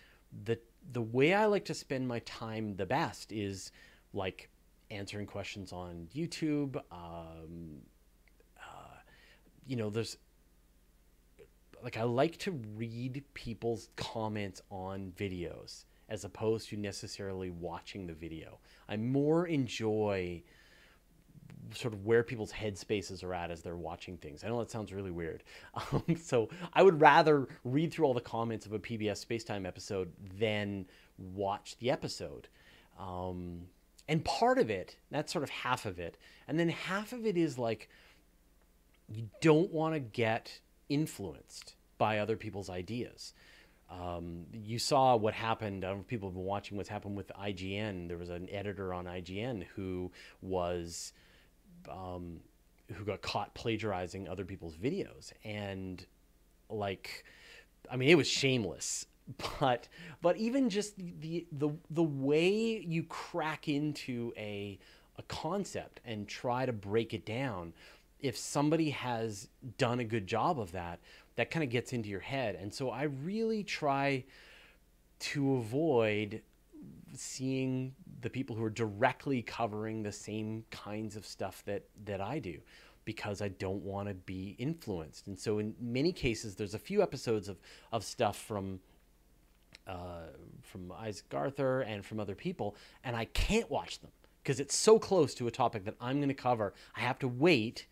the 0.45 0.59
the 0.93 1.03
way 1.03 1.35
i 1.35 1.45
like 1.45 1.65
to 1.65 1.75
spend 1.75 2.07
my 2.07 2.21
time 2.21 2.77
the 2.77 2.87
best 2.87 3.33
is 3.33 3.73
like 4.13 4.49
answering 4.91 5.27
questions 5.27 5.73
on 5.73 6.07
youtube 6.15 6.77
um, 6.93 7.81
uh, 8.59 8.97
you 9.67 9.77
know 9.77 9.91
there's 9.91 10.17
like 11.83 11.99
I 11.99 12.03
like 12.05 12.39
to 12.39 12.53
read 12.77 13.23
people's 13.35 13.91
comments 13.95 14.63
on 14.71 15.13
videos 15.19 15.85
as 16.09 16.25
opposed 16.25 16.71
to 16.71 16.79
necessarily 16.79 17.51
watching 17.51 18.07
the 18.07 18.15
video. 18.15 18.59
I 18.89 18.97
more 18.97 19.47
enjoy 19.47 20.43
sort 21.73 21.95
of 21.95 22.05
where 22.05 22.23
people's 22.23 22.53
headspaces 22.53 23.25
are 23.25 23.35
at 23.35 23.51
as 23.51 23.63
they're 23.63 23.77
watching 23.77 24.17
things. 24.17 24.45
I 24.45 24.49
know 24.49 24.59
that 24.59 24.71
sounds 24.71 24.93
really 24.93 25.11
weird. 25.11 25.43
Um, 25.93 26.17
so 26.17 26.49
I 26.73 26.83
would 26.83 27.01
rather 27.01 27.49
read 27.65 27.93
through 27.93 28.07
all 28.07 28.15
the 28.15 28.21
comments 28.21 28.65
of 28.65 28.73
a 28.73 28.79
PBS 28.79 29.25
Spacetime 29.27 29.67
episode 29.67 30.13
than 30.39 30.87
watch 31.19 31.77
the 31.79 31.91
episode. 31.91 32.49
Um, 32.99 33.63
and 34.09 34.25
part 34.25 34.59
of 34.59 34.71
it, 34.71 34.97
that's 35.11 35.33
sort 35.33 35.43
of 35.43 35.51
half 35.51 35.85
of 35.85 35.99
it. 35.99 36.17
And 36.47 36.59
then 36.59 36.69
half 36.69 37.13
of 37.13 37.27
it 37.27 37.37
is 37.37 37.59
like, 37.59 37.89
you 39.09 39.29
don't 39.41 39.71
want 39.73 39.95
to 39.95 40.01
get 40.01 40.61
influenced 40.89 41.75
by 41.99 42.19
other 42.19 42.37
people's 42.37 42.71
ideas. 42.71 43.35
Um, 43.91 44.47
you 44.53 44.79
saw 44.79 45.17
what 45.17 45.35
happened. 45.35 45.85
I 45.85 45.89
don't 45.89 45.99
know 45.99 46.03
if 46.03 46.07
people 46.07 46.29
have 46.29 46.35
been 46.35 46.45
watching 46.45 46.77
what's 46.77 46.89
happened 46.89 47.17
with 47.17 47.31
IGN. 47.39 48.09
There 48.09 48.19
was 48.19 48.31
an 48.31 48.49
editor 48.51 48.95
on 48.95 49.05
IGN 49.05 49.67
who 49.75 50.11
was 50.41 51.13
um, 51.89 52.41
who 52.93 53.05
got 53.05 53.23
caught 53.23 53.55
plagiarizing 53.55 54.29
other 54.29 54.45
people's 54.45 54.77
videos, 54.77 55.33
and 55.45 56.05
like, 56.69 57.25
I 57.91 57.97
mean, 57.97 58.09
it 58.09 58.17
was 58.17 58.29
shameless. 58.29 59.07
But 59.59 59.89
but 60.21 60.37
even 60.37 60.69
just 60.69 60.99
the 60.99 61.47
the 61.51 61.71
the 61.89 62.03
way 62.03 62.85
you 62.87 63.05
crack 63.05 63.69
into 63.69 64.35
a 64.37 64.79
a 65.17 65.23
concept 65.23 66.01
and 66.05 66.29
try 66.29 66.67
to 66.67 66.75
break 66.75 67.15
it 67.15 67.25
down 67.25 67.73
if 68.21 68.37
somebody 68.37 68.91
has 68.91 69.49
done 69.77 70.01
a 70.01 70.05
good 70.05 70.27
job 70.27 70.59
of 70.59 70.73
that, 70.73 70.99
that 71.37 71.51
kind 71.51 71.63
of 71.63 71.71
gets 71.71 71.93
into 71.93 72.09
your 72.09 72.21
head. 72.21 72.55
And 72.55 72.73
so 72.73 72.91
I 72.91 73.03
really 73.03 73.63
try 73.63 74.25
to 75.21 75.57
avoid 75.57 76.41
seeing 77.15 77.95
the 78.25 78.31
people 78.31 78.57
who 78.57 78.65
are 78.65 78.71
directly 78.71 79.43
covering 79.43 80.03
the 80.03 80.11
same 80.11 80.65
kinds 80.71 81.15
of 81.15 81.27
stuff 81.27 81.63
that 81.67 81.85
that 82.07 82.21
I 82.21 82.39
do 82.39 82.59
because 83.05 83.43
I 83.43 83.49
don't 83.49 83.83
want 83.83 84.09
to 84.09 84.15
be 84.15 84.57
influenced. 84.59 85.27
And 85.27 85.39
so 85.39 85.59
in 85.59 85.75
many 85.79 86.11
cases 86.11 86.57
there's 86.57 86.75
a 86.75 86.79
few 86.79 87.03
episodes 87.03 87.49
of 87.49 87.61
of 87.93 88.03
stuff 88.03 88.37
from 88.37 88.81
uh, 89.87 90.29
from 90.63 90.91
Isaac 90.91 91.27
Arthur 91.35 91.83
and 91.83 92.05
from 92.05 92.19
other 92.19 92.35
people 92.35 92.77
and 93.05 93.15
I 93.15 93.27
can't 93.27 93.71
watch 93.71 94.01
them 94.01 94.11
because 94.43 94.59
it's 94.59 94.75
so 94.77 94.99
close 94.99 95.35
to 95.35 95.47
a 95.47 95.51
topic 95.51 95.85
that 95.85 95.95
I'm 96.01 96.17
going 96.17 96.29
to 96.29 96.35
cover. 96.35 96.73
I 96.97 97.01
have 97.01 97.19
to 97.19 97.29
wait 97.29 97.87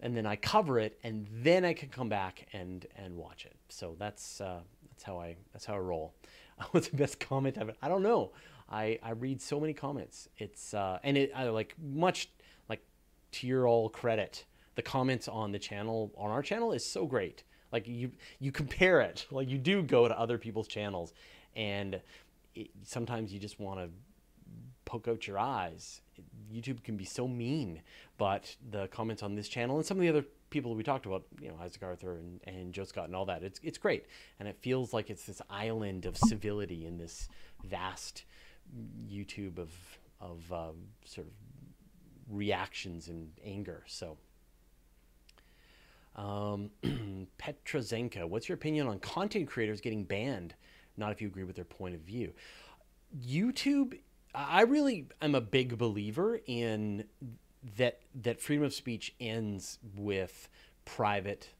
and 0.00 0.16
then 0.16 0.26
I 0.26 0.36
cover 0.36 0.78
it, 0.78 0.98
and 1.02 1.26
then 1.30 1.64
I 1.64 1.72
can 1.72 1.88
come 1.88 2.08
back 2.08 2.46
and 2.52 2.86
and 2.96 3.16
watch 3.16 3.46
it. 3.46 3.56
So 3.68 3.96
that's 3.98 4.40
uh, 4.40 4.60
that's 4.90 5.02
how 5.02 5.18
I 5.18 5.36
that's 5.52 5.64
how 5.64 5.74
I 5.74 5.78
roll. 5.78 6.14
What's 6.70 6.88
the 6.88 6.96
best 6.96 7.20
comment 7.20 7.56
I've 7.56 7.68
ever? 7.68 7.78
I 7.82 7.88
don't 7.88 8.02
know. 8.02 8.32
I 8.68 8.98
I 9.02 9.10
read 9.10 9.40
so 9.40 9.60
many 9.60 9.72
comments. 9.72 10.28
It's 10.38 10.74
uh, 10.74 10.98
and 11.02 11.16
it 11.16 11.32
I 11.34 11.48
like 11.48 11.74
much 11.80 12.30
like 12.68 12.82
to 13.32 13.46
your 13.46 13.66
all 13.66 13.88
credit. 13.88 14.44
The 14.74 14.82
comments 14.82 15.28
on 15.28 15.52
the 15.52 15.58
channel 15.58 16.12
on 16.16 16.30
our 16.30 16.42
channel 16.42 16.72
is 16.72 16.84
so 16.84 17.06
great. 17.06 17.44
Like 17.72 17.86
you 17.86 18.12
you 18.38 18.52
compare 18.52 19.00
it. 19.00 19.26
Like 19.32 19.48
you 19.48 19.58
do 19.58 19.82
go 19.82 20.08
to 20.08 20.18
other 20.18 20.38
people's 20.38 20.68
channels, 20.68 21.12
and 21.56 22.00
it, 22.54 22.70
sometimes 22.82 23.32
you 23.32 23.40
just 23.40 23.60
want 23.60 23.80
to 23.80 23.88
poke 24.84 25.08
out 25.08 25.26
your 25.26 25.38
eyes. 25.38 26.00
YouTube 26.52 26.82
can 26.84 26.96
be 26.96 27.04
so 27.04 27.26
mean, 27.26 27.82
but 28.18 28.54
the 28.70 28.86
comments 28.88 29.22
on 29.22 29.34
this 29.34 29.48
channel 29.48 29.76
and 29.76 29.84
some 29.84 29.96
of 29.96 30.02
the 30.02 30.08
other 30.08 30.24
people 30.50 30.74
we 30.74 30.84
talked 30.84 31.06
about, 31.06 31.24
you 31.40 31.48
know, 31.48 31.56
Isaac 31.60 31.82
Arthur 31.82 32.16
and, 32.18 32.40
and 32.44 32.72
Joe 32.72 32.84
Scott 32.84 33.06
and 33.06 33.16
all 33.16 33.24
that, 33.24 33.42
it's, 33.42 33.58
it's 33.62 33.78
great. 33.78 34.06
And 34.38 34.48
it 34.48 34.56
feels 34.60 34.92
like 34.92 35.10
it's 35.10 35.24
this 35.24 35.42
island 35.50 36.06
of 36.06 36.16
civility 36.16 36.86
in 36.86 36.96
this 36.96 37.28
vast 37.64 38.24
YouTube 39.08 39.58
of, 39.58 39.70
of 40.20 40.52
uh, 40.52 40.72
sort 41.04 41.26
of 41.26 41.32
reactions 42.28 43.08
and 43.08 43.30
anger. 43.44 43.84
So, 43.86 44.16
um, 46.16 46.70
what's 48.26 48.48
your 48.48 48.54
opinion 48.54 48.86
on 48.86 48.98
content 49.00 49.48
creators 49.48 49.80
getting 49.80 50.04
banned? 50.04 50.54
Not 50.96 51.12
if 51.12 51.20
you 51.20 51.28
agree 51.28 51.44
with 51.44 51.56
their 51.56 51.64
point 51.64 51.94
of 51.94 52.00
view. 52.02 52.32
YouTube 53.26 53.98
I 54.34 54.62
really 54.62 55.06
am 55.22 55.34
a 55.34 55.40
big 55.40 55.78
believer 55.78 56.40
in 56.46 57.04
that 57.76 58.00
that 58.22 58.40
freedom 58.40 58.64
of 58.64 58.74
speech 58.74 59.14
ends 59.20 59.78
with 59.96 60.48
private 60.84 61.50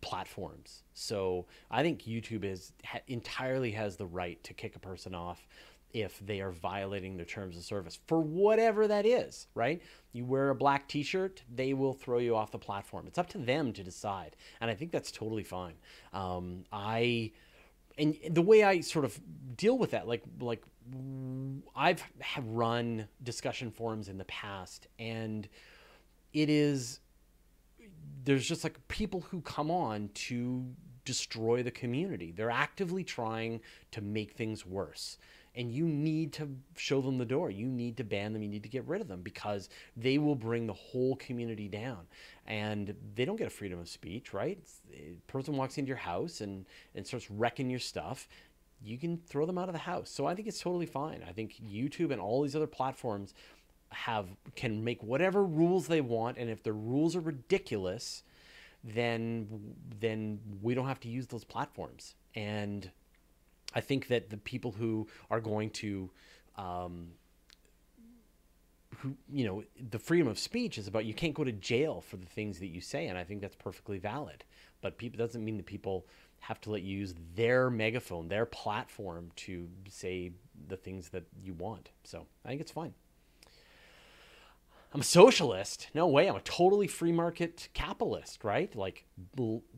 platforms. 0.00 0.82
So 0.94 1.46
I 1.70 1.82
think 1.82 2.02
YouTube 2.02 2.44
is 2.44 2.72
ha, 2.84 2.98
entirely 3.06 3.70
has 3.72 3.96
the 3.96 4.06
right 4.06 4.42
to 4.44 4.54
kick 4.54 4.76
a 4.76 4.78
person 4.78 5.14
off 5.14 5.46
if 5.94 6.18
they 6.18 6.40
are 6.40 6.50
violating 6.50 7.16
their 7.16 7.24
terms 7.24 7.56
of 7.56 7.62
service 7.62 7.98
for 8.06 8.20
whatever 8.20 8.88
that 8.88 9.06
is, 9.06 9.46
right? 9.54 9.80
You 10.12 10.24
wear 10.24 10.50
a 10.50 10.54
black 10.54 10.88
t-shirt, 10.88 11.42
they 11.54 11.72
will 11.72 11.94
throw 11.94 12.18
you 12.18 12.36
off 12.36 12.50
the 12.50 12.58
platform. 12.58 13.06
It's 13.06 13.16
up 13.18 13.28
to 13.30 13.38
them 13.38 13.72
to 13.72 13.84
decide. 13.84 14.36
And 14.60 14.70
I 14.70 14.74
think 14.74 14.90
that's 14.90 15.12
totally 15.12 15.44
fine. 15.44 15.74
Um, 16.12 16.64
I 16.72 17.30
and 17.96 18.16
the 18.28 18.42
way 18.42 18.64
I 18.64 18.80
sort 18.80 19.04
of 19.04 19.20
deal 19.56 19.78
with 19.78 19.92
that, 19.92 20.08
like 20.08 20.24
like 20.40 20.64
I've 21.76 22.04
run 22.42 23.06
discussion 23.22 23.70
forums 23.70 24.08
in 24.08 24.18
the 24.18 24.24
past, 24.24 24.88
and 24.98 25.48
it 26.32 26.50
is 26.50 26.98
there's 28.24 28.46
just 28.46 28.64
like 28.64 28.86
people 28.88 29.20
who 29.20 29.40
come 29.42 29.70
on 29.70 30.10
to 30.14 30.66
destroy 31.04 31.62
the 31.62 31.70
community. 31.70 32.32
They're 32.32 32.50
actively 32.50 33.04
trying 33.04 33.60
to 33.92 34.00
make 34.00 34.32
things 34.32 34.66
worse. 34.66 35.18
And 35.56 35.70
you 35.70 35.86
need 35.86 36.32
to 36.34 36.48
show 36.76 37.00
them 37.00 37.18
the 37.18 37.24
door. 37.24 37.50
You 37.50 37.66
need 37.66 37.96
to 37.98 38.04
ban 38.04 38.32
them. 38.32 38.42
You 38.42 38.48
need 38.48 38.64
to 38.64 38.68
get 38.68 38.84
rid 38.86 39.00
of 39.00 39.08
them 39.08 39.22
because 39.22 39.68
they 39.96 40.18
will 40.18 40.34
bring 40.34 40.66
the 40.66 40.72
whole 40.72 41.14
community 41.16 41.68
down. 41.68 42.08
And 42.46 42.94
they 43.14 43.24
don't 43.24 43.36
get 43.36 43.46
a 43.46 43.50
freedom 43.50 43.78
of 43.78 43.88
speech, 43.88 44.34
right? 44.34 44.58
A 44.92 45.16
person 45.28 45.56
walks 45.56 45.78
into 45.78 45.88
your 45.88 45.96
house 45.96 46.40
and, 46.40 46.66
and 46.94 47.06
starts 47.06 47.30
wrecking 47.30 47.70
your 47.70 47.78
stuff 47.78 48.28
you 48.82 48.98
can 48.98 49.16
throw 49.16 49.46
them 49.46 49.56
out 49.56 49.68
of 49.68 49.72
the 49.72 49.78
house. 49.78 50.10
So 50.10 50.26
I 50.26 50.34
think 50.34 50.46
it's 50.46 50.60
totally 50.60 50.84
fine. 50.86 51.24
I 51.26 51.32
think 51.32 51.54
YouTube 51.54 52.10
and 52.10 52.20
all 52.20 52.42
these 52.42 52.54
other 52.54 52.66
platforms 52.66 53.32
have 53.90 54.26
can 54.56 54.84
make 54.84 55.02
whatever 55.02 55.44
rules 55.44 55.86
they 55.86 56.00
want, 56.00 56.36
and 56.36 56.50
if 56.50 56.62
the 56.62 56.72
rules 56.72 57.16
are 57.16 57.20
ridiculous, 57.20 58.22
then 58.82 59.74
then 60.00 60.40
we 60.60 60.74
don't 60.74 60.88
have 60.88 61.00
to 61.00 61.08
use 61.08 61.28
those 61.28 61.44
platforms. 61.44 62.14
And 62.34 62.90
I 63.74 63.80
think 63.80 64.08
that 64.08 64.30
the 64.30 64.36
people 64.36 64.72
who 64.72 65.08
are 65.30 65.40
going 65.40 65.70
to 65.70 66.10
um, 66.56 67.08
who 68.98 69.16
you 69.28 69.44
know 69.44 69.64
the 69.90 69.98
freedom 69.98 70.28
of 70.28 70.38
speech 70.38 70.78
is 70.78 70.86
about 70.86 71.04
you 71.04 71.14
can't 71.14 71.34
go 71.34 71.44
to 71.44 71.52
jail 71.52 72.00
for 72.00 72.16
the 72.16 72.26
things 72.26 72.60
that 72.60 72.68
you 72.68 72.80
say 72.80 73.08
and 73.08 73.18
i 73.18 73.24
think 73.24 73.40
that's 73.40 73.56
perfectly 73.56 73.98
valid 73.98 74.44
but 74.80 74.98
people 74.98 75.18
doesn't 75.18 75.44
mean 75.44 75.56
that 75.56 75.66
people 75.66 76.06
have 76.44 76.60
to 76.60 76.70
let 76.70 76.82
you 76.82 76.98
use 76.98 77.14
their 77.34 77.70
megaphone, 77.70 78.28
their 78.28 78.44
platform 78.44 79.30
to 79.34 79.66
say 79.88 80.32
the 80.68 80.76
things 80.76 81.08
that 81.08 81.24
you 81.42 81.54
want. 81.54 81.88
So 82.02 82.26
I 82.44 82.50
think 82.50 82.60
it's 82.60 82.70
fine. 82.70 82.92
I'm 84.92 85.00
a 85.00 85.04
socialist. 85.04 85.88
No 85.94 86.06
way. 86.06 86.28
I'm 86.28 86.36
a 86.36 86.40
totally 86.40 86.86
free 86.86 87.12
market 87.12 87.68
capitalist, 87.72 88.44
right? 88.44 88.76
Like, 88.76 89.06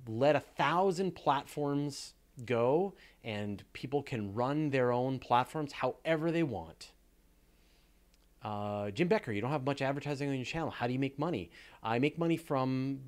let 0.09 0.35
a 0.35 0.41
thousand 0.41 1.15
platforms 1.15 2.15
go 2.45 2.95
and 3.25 3.63
people 3.73 4.03
can 4.03 4.35
run 4.35 4.71
their 4.71 4.93
own 4.93 5.19
platforms 5.19 5.73
however 5.73 6.31
they 6.31 6.43
want. 6.43 6.93
Uh, 8.43 8.91
Jim 8.91 9.09
Becker, 9.09 9.33
you 9.33 9.41
don't 9.41 9.51
have 9.51 9.65
much 9.65 9.83
advertising 9.83 10.29
on 10.29 10.37
your 10.37 10.45
channel. 10.45 10.71
How 10.71 10.87
do 10.87 10.93
you 10.93 10.99
make 10.99 11.19
money? 11.19 11.51
I 11.83 11.99
make 11.99 12.19
money 12.19 12.37
from 12.37 13.01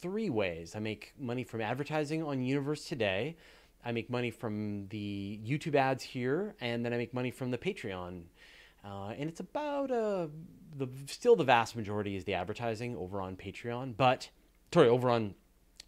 three 0.00 0.30
ways. 0.30 0.74
I 0.74 0.80
make 0.80 1.12
money 1.18 1.44
from 1.44 1.60
advertising 1.60 2.22
on 2.22 2.42
Universe 2.42 2.84
Today. 2.84 3.36
I 3.84 3.92
make 3.92 4.10
money 4.10 4.30
from 4.30 4.88
the 4.88 5.40
YouTube 5.44 5.74
ads 5.74 6.02
here, 6.02 6.54
and 6.60 6.84
then 6.84 6.92
I 6.92 6.96
make 6.96 7.14
money 7.14 7.30
from 7.30 7.50
the 7.50 7.58
Patreon. 7.58 8.22
Uh, 8.84 9.12
and 9.16 9.28
it's 9.28 9.40
about 9.40 9.90
uh, 9.90 10.26
the 10.76 10.88
still 11.06 11.36
the 11.36 11.44
vast 11.44 11.76
majority 11.76 12.16
is 12.16 12.24
the 12.24 12.34
advertising 12.34 12.96
over 12.96 13.20
on 13.20 13.36
Patreon, 13.36 13.96
but 13.96 14.30
sorry, 14.72 14.88
over 14.88 15.10
on 15.10 15.34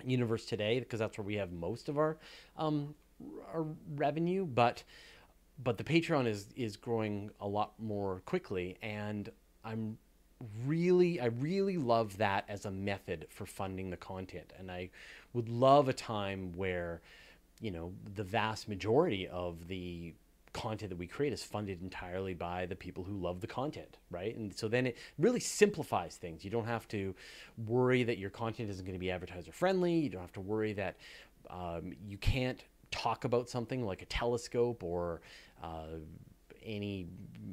universe 0.05 0.45
today 0.45 0.79
because 0.81 1.01
that's 1.01 1.19
where 1.19 1.25
we 1.25 1.35
have 1.37 1.53
most 1.53 1.89
of 1.89 1.99
our 1.99 2.17
um, 2.57 2.95
our 3.53 3.67
revenue. 3.95 4.47
But 4.47 4.83
but 5.63 5.79
the 5.79 5.85
Patreon 5.85 6.27
is 6.27 6.49
is 6.57 6.77
growing 6.77 7.31
a 7.41 7.47
lot 7.49 7.73
more 7.79 8.23
quickly, 8.27 8.77
and 8.83 9.31
I'm 9.65 9.99
really 10.67 11.21
I 11.21 11.27
really 11.27 11.77
love 11.77 12.19
that 12.19 12.45
as 12.49 12.65
a 12.65 12.71
method 12.71 13.27
for 13.31 13.47
funding 13.47 13.91
the 13.91 13.97
content, 13.97 14.53
and 14.59 14.71
I 14.71 14.91
would 15.33 15.49
love 15.49 15.89
a 15.89 15.93
time 15.93 16.53
where 16.57 17.01
you 17.61 17.71
know 17.71 17.93
the 18.15 18.25
vast 18.25 18.69
majority 18.69 19.29
of 19.29 19.69
the 19.69 20.15
content 20.55 20.89
that 20.89 20.97
we 20.97 21.07
create 21.07 21.33
is 21.33 21.45
funded 21.45 21.83
entirely 21.83 22.33
by 22.33 22.65
the 22.65 22.77
people 22.77 23.05
who 23.05 23.19
love 23.19 23.41
the 23.41 23.47
content, 23.47 23.99
right? 24.11 24.35
And 24.35 24.57
so 24.57 24.69
then 24.69 24.87
it 24.87 24.97
really 25.19 25.41
simplifies 25.41 26.17
things. 26.17 26.45
You 26.45 26.51
don't 26.51 26.67
have 26.67 26.89
to 26.89 27.15
worry 27.67 28.05
that 28.05 28.17
your 28.17 28.31
content 28.31 28.71
isn't 28.71 28.85
going 28.85 28.95
to 28.95 29.01
be 29.01 29.11
advertiser 29.11 29.53
friendly. 29.53 29.95
You 29.95 30.09
don't 30.09 30.23
have 30.23 30.33
to 30.33 30.41
worry 30.41 30.73
that 30.75 30.97
um, 31.51 31.93
you 32.07 32.17
can't 32.17 32.65
talk 32.91 33.25
about 33.25 33.51
something 33.51 33.85
like 33.85 34.01
a 34.01 34.07
telescope 34.07 34.83
or 34.83 35.21
uh, 35.63 35.99
any 36.65 37.09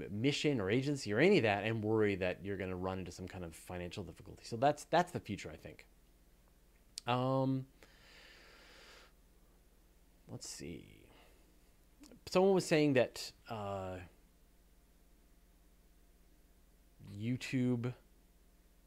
mission 0.09 0.61
or 0.61 0.69
agency 0.69 1.13
or 1.13 1.19
any 1.19 1.37
of 1.37 1.43
that 1.43 1.65
and 1.65 1.83
worry 1.83 2.15
that 2.15 2.37
you're 2.43 2.57
going 2.57 2.69
to 2.69 2.75
run 2.75 2.99
into 2.99 3.11
some 3.11 3.27
kind 3.27 3.43
of 3.43 3.53
financial 3.55 4.03
difficulty. 4.03 4.43
So 4.43 4.55
that's 4.55 4.85
that's 4.85 5.11
the 5.11 5.19
future, 5.19 5.51
I 5.51 5.57
think. 5.57 5.85
Um, 7.07 7.65
let's 10.29 10.47
see. 10.47 11.00
Someone 12.29 12.53
was 12.53 12.65
saying 12.65 12.93
that 12.93 13.31
uh, 13.49 13.97
YouTube 17.19 17.93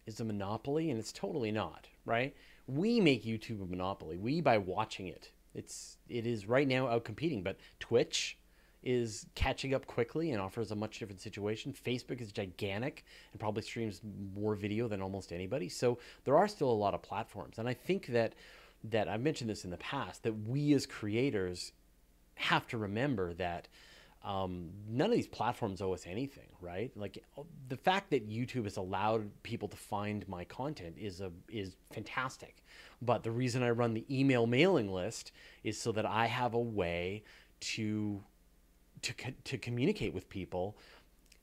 is 0.06 0.20
a 0.20 0.24
monopoly, 0.24 0.90
and 0.90 0.98
it's 0.98 1.12
totally 1.12 1.52
not, 1.52 1.88
right? 2.04 2.34
We 2.66 3.00
make 3.00 3.24
YouTube 3.24 3.62
a 3.62 3.66
monopoly. 3.66 4.16
We 4.16 4.40
by 4.40 4.58
watching 4.58 5.08
it. 5.08 5.30
It's 5.54 5.98
it 6.08 6.26
is 6.26 6.46
right 6.46 6.66
now 6.66 6.88
out 6.88 7.04
competing, 7.04 7.42
but 7.42 7.58
Twitch 7.80 8.38
is 8.82 9.26
catching 9.34 9.72
up 9.72 9.86
quickly 9.86 10.32
and 10.32 10.40
offers 10.40 10.70
a 10.70 10.76
much 10.76 10.98
different 10.98 11.20
situation. 11.20 11.72
Facebook 11.72 12.20
is 12.20 12.32
gigantic 12.32 13.04
and 13.32 13.40
probably 13.40 13.62
streams 13.62 14.02
more 14.34 14.54
video 14.54 14.88
than 14.88 15.00
almost 15.00 15.32
anybody. 15.32 15.70
So 15.70 15.98
there 16.24 16.36
are 16.36 16.46
still 16.46 16.70
a 16.70 16.72
lot 16.72 16.92
of 16.92 17.02
platforms, 17.02 17.58
and 17.58 17.68
I 17.68 17.74
think 17.74 18.06
that 18.08 18.34
that 18.84 19.08
I've 19.08 19.22
mentioned 19.22 19.48
this 19.48 19.64
in 19.64 19.70
the 19.70 19.78
past 19.78 20.22
that 20.24 20.46
we 20.46 20.74
as 20.74 20.84
creators 20.84 21.72
have 22.36 22.66
to 22.68 22.78
remember 22.78 23.34
that 23.34 23.68
um, 24.24 24.70
none 24.88 25.10
of 25.10 25.16
these 25.16 25.26
platforms 25.26 25.82
owe 25.82 25.92
us 25.92 26.06
anything, 26.06 26.48
right? 26.60 26.90
Like 26.96 27.22
the 27.68 27.76
fact 27.76 28.10
that 28.10 28.28
YouTube 28.28 28.64
has 28.64 28.78
allowed 28.78 29.30
people 29.42 29.68
to 29.68 29.76
find 29.76 30.26
my 30.28 30.44
content 30.44 30.96
is 30.98 31.20
a 31.20 31.30
is 31.48 31.76
fantastic. 31.92 32.64
But 33.02 33.22
the 33.22 33.30
reason 33.30 33.62
I 33.62 33.70
run 33.70 33.92
the 33.92 34.06
email 34.10 34.46
mailing 34.46 34.90
list 34.90 35.32
is 35.62 35.78
so 35.78 35.92
that 35.92 36.06
I 36.06 36.26
have 36.26 36.54
a 36.54 36.58
way 36.58 37.24
to 37.60 38.22
to 39.02 39.12
to 39.44 39.58
communicate 39.58 40.14
with 40.14 40.28
people 40.30 40.78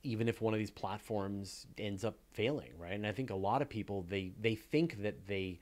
even 0.04 0.28
if 0.28 0.42
one 0.42 0.52
of 0.54 0.58
these 0.58 0.72
platforms 0.72 1.68
ends 1.78 2.04
up 2.04 2.18
failing, 2.34 2.72
right? 2.80 2.94
And 2.94 3.06
I 3.06 3.12
think 3.12 3.30
a 3.30 3.36
lot 3.36 3.62
of 3.62 3.70
people 3.70 4.04
they 4.10 4.32
they 4.39 4.56
think 4.56 5.04
that 5.04 5.28
they 5.28 5.60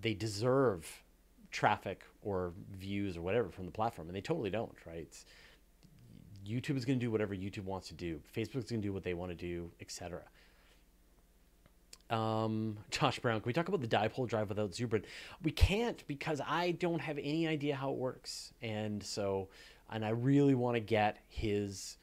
they 0.00 0.14
deserve 0.14 1.04
traffic 1.50 2.02
or 2.22 2.52
views 2.72 3.16
or 3.16 3.22
whatever 3.22 3.48
from 3.48 3.64
the 3.64 3.70
platform, 3.70 4.08
and 4.08 4.16
they 4.16 4.20
totally 4.20 4.50
don't, 4.50 4.74
right? 4.86 4.98
It's, 4.98 5.24
YouTube 6.46 6.76
is 6.76 6.84
going 6.84 6.98
to 6.98 7.04
do 7.04 7.10
whatever 7.10 7.34
YouTube 7.34 7.64
wants 7.64 7.88
to 7.88 7.94
do. 7.94 8.20
Facebook 8.34 8.58
is 8.58 8.70
going 8.70 8.80
to 8.80 8.88
do 8.88 8.92
what 8.92 9.02
they 9.02 9.14
want 9.14 9.30
to 9.30 9.36
do, 9.36 9.70
etc. 9.80 10.22
Um, 12.10 12.78
Josh 12.90 13.18
Brown, 13.18 13.40
can 13.40 13.46
we 13.46 13.52
talk 13.52 13.68
about 13.68 13.80
the 13.80 13.88
dipole 13.88 14.26
drive 14.26 14.48
without 14.48 14.70
Zubrin? 14.70 15.04
We 15.42 15.50
can't 15.50 16.02
because 16.06 16.40
I 16.46 16.72
don't 16.72 17.00
have 17.00 17.18
any 17.18 17.46
idea 17.46 17.74
how 17.74 17.90
it 17.90 17.98
works, 17.98 18.52
and 18.62 19.02
so, 19.02 19.48
and 19.90 20.04
I 20.04 20.10
really 20.10 20.54
want 20.54 20.76
to 20.76 20.80
get 20.80 21.18
his 21.28 21.98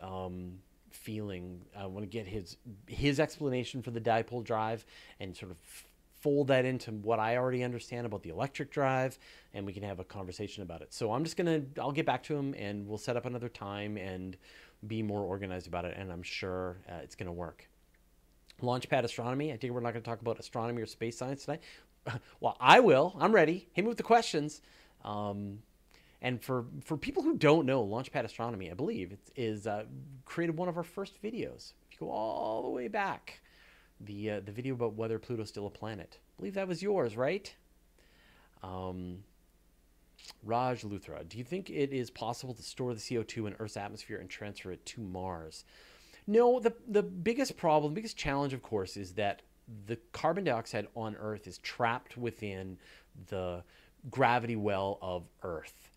um, 0.00 0.58
feeling. 0.90 1.60
I 1.76 1.86
want 1.86 2.04
to 2.04 2.10
get 2.10 2.26
his 2.26 2.56
his 2.88 3.20
explanation 3.20 3.80
for 3.80 3.92
the 3.92 4.00
dipole 4.00 4.42
drive 4.42 4.84
and 5.20 5.36
sort 5.36 5.52
of 5.52 5.58
fold 6.24 6.48
that 6.48 6.64
into 6.64 6.90
what 6.90 7.18
I 7.18 7.36
already 7.36 7.62
understand 7.62 8.06
about 8.06 8.22
the 8.22 8.30
electric 8.30 8.70
drive, 8.70 9.18
and 9.52 9.66
we 9.66 9.74
can 9.74 9.82
have 9.82 10.00
a 10.00 10.04
conversation 10.04 10.62
about 10.62 10.80
it. 10.80 10.94
So 10.94 11.12
I'm 11.12 11.22
just 11.22 11.36
gonna, 11.36 11.60
I'll 11.78 11.92
get 11.92 12.06
back 12.06 12.22
to 12.24 12.34
him, 12.34 12.54
and 12.54 12.88
we'll 12.88 12.96
set 12.96 13.14
up 13.14 13.26
another 13.26 13.50
time 13.50 13.98
and 13.98 14.34
be 14.86 15.02
more 15.02 15.20
organized 15.20 15.66
about 15.66 15.84
it, 15.84 15.94
and 15.98 16.10
I'm 16.10 16.22
sure 16.22 16.78
uh, 16.88 17.00
it's 17.02 17.14
gonna 17.14 17.30
work. 17.30 17.68
Launchpad 18.62 19.04
astronomy. 19.04 19.52
I 19.52 19.58
think 19.58 19.74
we're 19.74 19.80
not 19.80 19.92
gonna 19.92 20.00
talk 20.00 20.22
about 20.22 20.40
astronomy 20.40 20.80
or 20.80 20.86
space 20.86 21.18
science 21.18 21.44
tonight. 21.44 21.60
well, 22.40 22.56
I 22.58 22.80
will. 22.80 23.14
I'm 23.20 23.32
ready. 23.32 23.68
Hit 23.74 23.82
me 23.84 23.88
with 23.88 23.98
the 23.98 24.02
questions. 24.02 24.62
Um, 25.04 25.58
and 26.22 26.42
for, 26.42 26.64
for 26.86 26.96
people 26.96 27.22
who 27.22 27.36
don't 27.36 27.66
know, 27.66 27.86
Launchpad 27.86 28.24
Astronomy, 28.24 28.70
I 28.70 28.74
believe, 28.74 29.12
it 29.12 29.18
is 29.36 29.66
uh, 29.66 29.84
created 30.24 30.56
one 30.56 30.70
of 30.70 30.78
our 30.78 30.84
first 30.84 31.22
videos. 31.22 31.74
If 31.90 32.00
you 32.00 32.06
go 32.06 32.10
all 32.10 32.62
the 32.62 32.70
way 32.70 32.88
back, 32.88 33.42
the 34.00 34.30
uh, 34.30 34.40
the 34.40 34.52
video 34.52 34.74
about 34.74 34.94
whether 34.94 35.18
Pluto's 35.18 35.48
still 35.48 35.66
a 35.66 35.70
planet. 35.70 36.18
I 36.20 36.30
believe 36.38 36.54
that 36.54 36.68
was 36.68 36.82
yours, 36.82 37.16
right? 37.16 37.54
Um, 38.62 39.24
Raj 40.42 40.82
Luthra, 40.82 41.28
do 41.28 41.38
you 41.38 41.44
think 41.44 41.70
it 41.70 41.92
is 41.92 42.10
possible 42.10 42.54
to 42.54 42.62
store 42.62 42.94
the 42.94 43.00
CO2 43.00 43.48
in 43.48 43.56
Earth's 43.58 43.76
atmosphere 43.76 44.18
and 44.18 44.28
transfer 44.28 44.72
it 44.72 44.84
to 44.86 45.00
Mars? 45.00 45.64
No, 46.26 46.60
the 46.60 46.74
the 46.88 47.02
biggest 47.02 47.56
problem, 47.56 47.92
the 47.92 47.96
biggest 47.96 48.16
challenge, 48.16 48.52
of 48.52 48.62
course, 48.62 48.96
is 48.96 49.12
that 49.12 49.42
the 49.86 49.96
carbon 50.12 50.44
dioxide 50.44 50.88
on 50.94 51.16
Earth 51.16 51.46
is 51.46 51.58
trapped 51.58 52.16
within 52.16 52.78
the 53.28 53.62
gravity 54.10 54.56
well 54.56 54.98
of 55.00 55.24
Earth. 55.42 55.90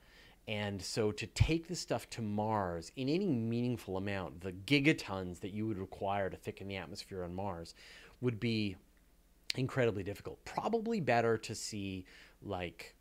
And 0.47 0.81
so 0.81 1.11
to 1.11 1.27
take 1.27 1.67
this 1.67 1.79
stuff 1.79 2.09
to 2.11 2.21
Mars 2.21 2.91
in 2.95 3.09
any 3.09 3.25
meaningful 3.25 3.97
amount, 3.97 4.41
the 4.41 4.53
gigatons 4.53 5.41
that 5.41 5.51
you 5.51 5.67
would 5.67 5.77
require 5.77 6.29
to 6.29 6.37
thicken 6.37 6.67
the 6.67 6.77
atmosphere 6.77 7.23
on 7.23 7.35
Mars 7.35 7.75
would 8.21 8.39
be 8.39 8.77
incredibly 9.55 10.03
difficult. 10.03 10.43
Probably 10.45 11.01
better 11.01 11.37
to 11.37 11.53
see 11.53 12.05
like 12.41 12.95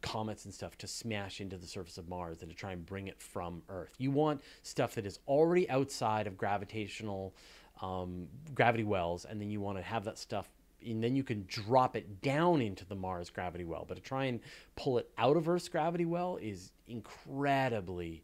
comets 0.00 0.46
and 0.46 0.54
stuff 0.54 0.78
to 0.78 0.86
smash 0.86 1.40
into 1.40 1.58
the 1.58 1.66
surface 1.66 1.98
of 1.98 2.08
Mars 2.08 2.38
than 2.38 2.48
to 2.48 2.54
try 2.54 2.72
and 2.72 2.86
bring 2.86 3.08
it 3.08 3.20
from 3.20 3.62
Earth. 3.68 3.94
You 3.98 4.10
want 4.10 4.40
stuff 4.62 4.94
that 4.94 5.04
is 5.04 5.18
already 5.28 5.68
outside 5.68 6.26
of 6.26 6.38
gravitational 6.38 7.34
um, 7.82 8.28
gravity 8.54 8.84
wells, 8.84 9.24
and 9.24 9.40
then 9.40 9.50
you 9.50 9.60
want 9.60 9.76
to 9.76 9.82
have 9.82 10.04
that 10.04 10.18
stuff 10.18 10.48
and 10.86 11.02
then 11.02 11.16
you 11.16 11.24
can 11.24 11.44
drop 11.48 11.96
it 11.96 12.22
down 12.22 12.60
into 12.60 12.84
the 12.84 12.94
Mars 12.94 13.30
gravity 13.30 13.64
well. 13.64 13.84
But 13.86 13.94
to 13.94 14.02
try 14.02 14.24
and 14.26 14.40
pull 14.76 14.98
it 14.98 15.10
out 15.18 15.36
of 15.36 15.48
Earth's 15.48 15.68
gravity 15.68 16.04
well 16.04 16.38
is 16.40 16.72
incredibly 16.86 18.22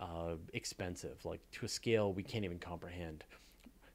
uh, 0.00 0.34
expensive, 0.52 1.24
like 1.24 1.40
to 1.52 1.66
a 1.66 1.68
scale 1.68 2.12
we 2.12 2.22
can't 2.22 2.44
even 2.44 2.58
comprehend. 2.58 3.24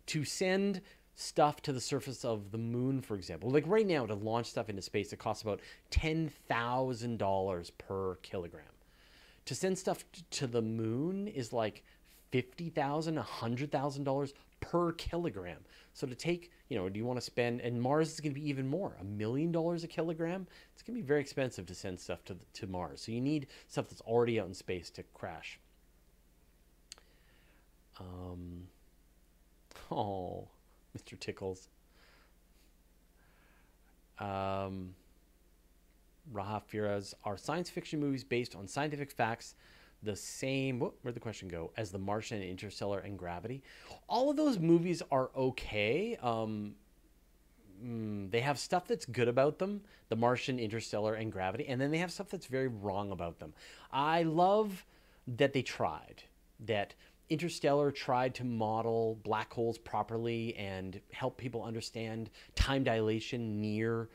To 0.08 0.24
send 0.24 0.82
stuff 1.16 1.62
to 1.64 1.74
the 1.74 1.82
surface 1.82 2.24
of 2.24 2.52
the 2.52 2.58
moon, 2.58 3.02
for 3.02 3.16
example, 3.16 3.50
like 3.50 3.66
right 3.68 3.86
now 3.86 4.06
to 4.06 4.14
launch 4.14 4.48
stuff 4.48 4.70
into 4.70 4.82
space, 4.82 5.12
it 5.12 5.18
costs 5.18 5.44
about 5.44 5.60
$10,000 5.92 7.72
per 7.78 8.16
kilogram. 8.22 8.64
To 9.46 9.56
send 9.56 9.78
stuff 9.78 10.06
to 10.32 10.48
the 10.48 10.62
moon 10.62 11.28
is 11.28 11.52
like 11.52 11.84
$50,000, 12.32 13.24
$100,000 13.24 14.34
per 14.60 14.92
kilogram. 14.94 15.60
So 15.94 16.08
to 16.08 16.16
take, 16.16 16.52
you 16.70 16.78
know, 16.78 16.90
do 16.90 16.98
you 16.98 17.06
want 17.06 17.18
to 17.18 17.26
spend, 17.26 17.62
and 17.62 17.82
Mars 17.82 18.14
is 18.14 18.20
going 18.20 18.34
to 18.34 18.40
be 18.40 18.48
even 18.50 18.68
more, 18.68 18.96
a 19.00 19.04
million 19.04 19.52
dollars 19.52 19.84
a 19.84 19.88
kilogram? 19.88 20.48
It's 20.74 20.84
going 20.84 20.96
to 20.96 21.02
be 21.02 21.08
very 21.08 21.22
expensive 21.22 21.66
to 21.68 21.76
send 21.76 22.00
stuff 22.00 22.24
to, 22.26 22.38
to 22.54 22.68
Mars. 22.68 23.02
So 23.02 23.12
you 23.12 23.22
need 23.22 23.48
stuff 23.68 23.90
that's 23.90 24.02
already 24.02 24.40
out 24.40 24.48
in 24.48 24.54
space 24.54 24.90
to 24.92 25.04
crash. 25.14 25.60
Um, 28.00 28.64
oh, 29.92 30.48
Mr. 30.98 31.20
Tickles. 31.20 31.70
Um, 34.20 34.96
Raha 36.34 36.62
Firas, 36.72 37.14
are 37.24 37.38
science 37.38 37.70
fiction 37.70 38.00
movies 38.00 38.24
based 38.24 38.56
on 38.56 38.68
scientific 38.68 39.12
facts 39.12 39.56
the 40.04 40.16
same 40.16 40.80
where'd 40.80 41.16
the 41.16 41.20
question 41.20 41.48
go? 41.48 41.72
As 41.78 41.92
the 41.92 41.98
martian 41.98 42.42
interstellar 42.42 43.00
and 43.00 43.18
gravity. 43.18 43.64
All 44.08 44.30
of 44.30 44.38
those 44.38 44.60
movies 44.60 45.02
are 45.12 45.32
okay. 45.36 46.18
Um, 46.22 46.76
mm, 47.84 48.30
they 48.32 48.42
have 48.42 48.60
stuff 48.60 48.88
that's 48.88 49.06
good 49.06 49.28
about 49.28 49.60
them 49.60 49.82
the 50.10 50.16
martian 50.16 50.58
interstellar 50.58 51.16
and 51.16 51.32
gravity 51.32 51.68
and 51.68 51.82
then 51.82 51.92
they 51.92 51.98
have 51.98 52.12
stuff 52.12 52.30
that's 52.30 52.46
very 52.46 52.68
wrong 52.68 53.12
about 53.12 53.40
them. 53.40 53.54
I 53.92 54.24
love 54.24 54.86
that 55.28 55.54
they 55.54 55.62
tried 55.62 56.24
that 56.62 56.94
interstellar 57.30 57.92
tried 57.92 58.34
to 58.36 58.44
model 58.44 59.20
black 59.24 59.52
holes 59.54 59.78
properly 59.78 60.56
and 60.56 61.02
help 61.12 61.38
people 61.38 61.64
understand 61.64 62.30
time 62.56 62.84
dilation 62.84 63.60
near 63.60 64.10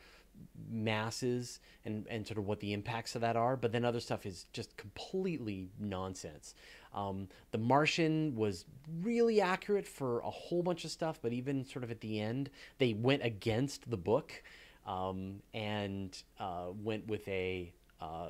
masses 0.69 1.59
and, 1.85 2.05
and 2.09 2.25
sort 2.27 2.37
of 2.37 2.45
what 2.47 2.59
the 2.59 2.73
impacts 2.73 3.15
of 3.15 3.21
that 3.21 3.35
are. 3.35 3.55
But 3.55 3.71
then 3.71 3.85
other 3.85 3.99
stuff 3.99 4.25
is 4.25 4.45
just 4.53 4.75
completely 4.77 5.69
nonsense. 5.79 6.55
Um, 6.93 7.27
the 7.51 7.57
Martian 7.57 8.35
was 8.35 8.65
really 9.01 9.41
accurate 9.41 9.87
for 9.87 10.19
a 10.19 10.29
whole 10.29 10.63
bunch 10.63 10.85
of 10.85 10.91
stuff, 10.91 11.19
but 11.21 11.33
even 11.33 11.65
sort 11.65 11.83
of 11.83 11.91
at 11.91 12.01
the 12.01 12.19
end, 12.19 12.49
they 12.77 12.93
went 12.93 13.23
against 13.23 13.89
the 13.89 13.97
book. 13.97 14.43
um, 14.85 15.41
and 15.53 16.21
uh, 16.39 16.67
went 16.83 17.07
with 17.07 17.27
a 17.27 17.71
uh, 18.01 18.29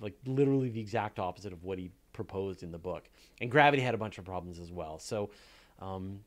like 0.00 0.14
literally 0.26 0.68
the 0.68 0.80
exact 0.80 1.18
opposite 1.18 1.52
of 1.52 1.64
what 1.64 1.78
he 1.78 1.90
proposed 2.12 2.62
in 2.62 2.70
the 2.70 2.78
book. 2.78 3.04
And 3.40 3.50
Gravity 3.50 3.82
had 3.82 3.94
a 3.94 3.98
bunch 3.98 4.18
of 4.18 4.24
problems 4.24 4.58
as 4.58 4.70
well. 4.70 4.98
So 4.98 5.30
um, 5.80 6.20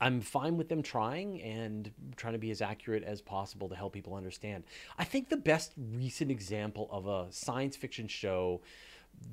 I'm 0.00 0.20
fine 0.20 0.56
with 0.56 0.68
them 0.68 0.82
trying 0.82 1.40
and 1.42 1.90
trying 2.16 2.34
to 2.34 2.38
be 2.38 2.50
as 2.50 2.60
accurate 2.60 3.04
as 3.04 3.20
possible 3.20 3.68
to 3.68 3.74
help 3.74 3.92
people 3.92 4.14
understand. 4.14 4.64
I 4.98 5.04
think 5.04 5.28
the 5.28 5.36
best 5.36 5.72
recent 5.92 6.30
example 6.30 6.88
of 6.90 7.06
a 7.06 7.32
science 7.32 7.76
fiction 7.76 8.08
show 8.08 8.60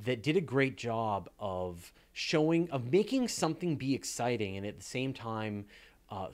that 0.06 0.24
did 0.24 0.38
a 0.38 0.42
great 0.42 0.78
job 0.78 1.30
of 1.40 1.92
showing 2.14 2.70
of 2.72 2.92
making 2.92 3.28
something 3.28 3.76
be 3.76 3.94
exciting 3.96 4.58
and 4.58 4.66
at 4.66 4.78
the 4.78 4.84
same 4.84 5.14
time 5.14 5.66
uh, 6.10 6.28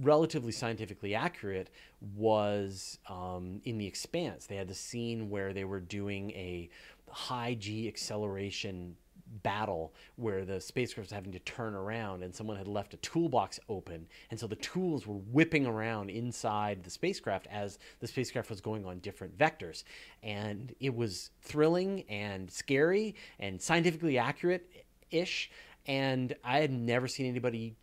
relatively 0.00 0.52
scientifically 0.52 1.14
accurate 1.14 1.68
was 2.16 2.98
um, 3.08 3.60
in 3.64 3.78
the 3.78 3.86
expanse 3.86 4.46
they 4.46 4.56
had 4.56 4.68
the 4.68 4.74
scene 4.74 5.28
where 5.28 5.52
they 5.52 5.64
were 5.64 5.80
doing 5.80 6.30
a 6.30 6.68
high 7.10 7.54
g 7.54 7.88
acceleration 7.88 8.96
battle 9.42 9.94
where 10.16 10.44
the 10.44 10.60
spacecraft 10.60 11.10
was 11.10 11.14
having 11.14 11.32
to 11.32 11.38
turn 11.40 11.74
around 11.74 12.22
and 12.22 12.34
someone 12.34 12.56
had 12.56 12.68
left 12.68 12.94
a 12.94 12.98
toolbox 12.98 13.58
open. 13.68 14.06
And 14.30 14.38
so 14.38 14.46
the 14.46 14.56
tools 14.56 15.06
were 15.06 15.16
whipping 15.32 15.66
around 15.66 16.10
inside 16.10 16.84
the 16.84 16.90
spacecraft 16.90 17.46
as 17.50 17.78
the 18.00 18.06
spacecraft 18.06 18.50
was 18.50 18.60
going 18.60 18.84
on 18.84 18.98
different 19.00 19.36
vectors. 19.36 19.84
And 20.22 20.74
it 20.80 20.94
was 20.94 21.30
thrilling 21.42 22.04
and 22.08 22.50
scary 22.50 23.14
and 23.38 23.60
scientifically 23.60 24.18
accurate 24.18 24.70
ish 25.10 25.50
and 25.86 26.34
i 26.42 26.58
had 26.58 26.72
never 26.72 27.06
seen 27.06 27.26
anybody 27.26 27.76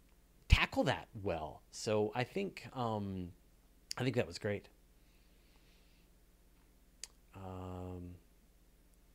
tackle 0.48 0.84
that 0.84 1.08
well. 1.24 1.62
So 1.72 2.12
i 2.16 2.24
think 2.24 2.68
um, 2.74 3.30
i 3.98 4.04
think 4.04 4.16
that 4.16 4.28
was 4.28 4.38
great 4.38 4.68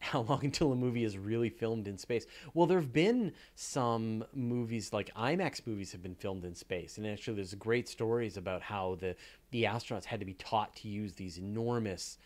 how 0.06 0.22
long 0.22 0.44
until 0.44 0.72
a 0.72 0.76
movie 0.76 1.04
is 1.04 1.18
really 1.18 1.50
filmed 1.50 1.88
in 1.88 1.98
space? 1.98 2.26
Well, 2.54 2.66
there 2.66 2.80
have 2.80 2.92
been 2.92 3.32
some 3.54 4.24
movies 4.34 4.92
like 4.92 5.12
IMAX 5.14 5.66
movies 5.66 5.92
have 5.92 6.02
been 6.02 6.14
filmed 6.14 6.44
in 6.44 6.54
space, 6.54 6.98
and 6.98 7.06
actually, 7.06 7.36
there's 7.36 7.54
great 7.54 7.88
stories 7.88 8.36
about 8.36 8.62
how 8.62 8.96
the 9.00 9.16
the 9.50 9.64
astronauts 9.64 10.04
had 10.04 10.20
to 10.20 10.26
be 10.26 10.34
taught 10.34 10.74
to 10.76 10.88
use 10.88 11.14
these 11.14 11.38
enormous 11.38 12.18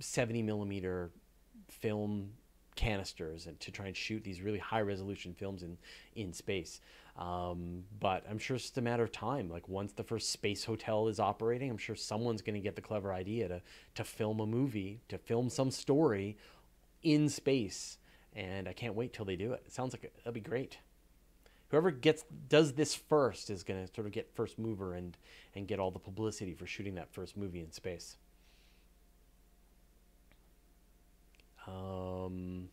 70 0.00 0.42
millimeter 0.42 1.10
film 1.68 2.32
canisters 2.74 3.46
and 3.46 3.60
to 3.60 3.70
try 3.70 3.86
and 3.86 3.96
shoot 3.96 4.24
these 4.24 4.40
really 4.40 4.58
high 4.58 4.80
resolution 4.80 5.34
films 5.34 5.62
in 5.62 5.76
in 6.14 6.32
space. 6.32 6.80
Um, 7.18 7.84
but 8.00 8.24
I'm 8.28 8.38
sure 8.38 8.56
it's 8.56 8.64
just 8.64 8.78
a 8.78 8.82
matter 8.82 9.02
of 9.02 9.12
time. 9.12 9.50
Like 9.50 9.68
once 9.68 9.92
the 9.92 10.02
first 10.02 10.30
space 10.30 10.64
hotel 10.64 11.08
is 11.08 11.20
operating, 11.20 11.70
I'm 11.70 11.76
sure 11.76 11.94
someone's 11.94 12.40
going 12.40 12.54
to 12.54 12.60
get 12.60 12.74
the 12.74 12.82
clever 12.82 13.12
idea 13.12 13.48
to 13.48 13.62
to 13.96 14.04
film 14.04 14.40
a 14.40 14.46
movie, 14.46 15.00
to 15.08 15.18
film 15.18 15.50
some 15.50 15.70
story 15.70 16.38
in 17.02 17.28
space, 17.28 17.98
and 18.34 18.68
I 18.68 18.72
can't 18.72 18.94
wait 18.94 19.12
till 19.12 19.24
they 19.24 19.36
do 19.36 19.52
it. 19.52 19.62
It 19.66 19.72
sounds 19.72 19.92
like 19.92 20.04
it, 20.04 20.12
that'll 20.16 20.32
be 20.32 20.40
great. 20.40 20.78
Whoever 21.68 21.90
gets 21.90 22.24
does 22.48 22.74
this 22.74 22.94
first 22.94 23.48
is 23.48 23.62
going 23.62 23.86
to 23.86 23.92
sort 23.94 24.06
of 24.06 24.12
get 24.12 24.34
first 24.34 24.58
mover 24.58 24.94
and 24.94 25.16
and 25.54 25.66
get 25.66 25.78
all 25.80 25.90
the 25.90 25.98
publicity 25.98 26.54
for 26.54 26.66
shooting 26.66 26.96
that 26.96 27.12
first 27.12 27.36
movie 27.36 27.60
in 27.60 27.72
space. 27.72 28.18
Um, 31.66 32.68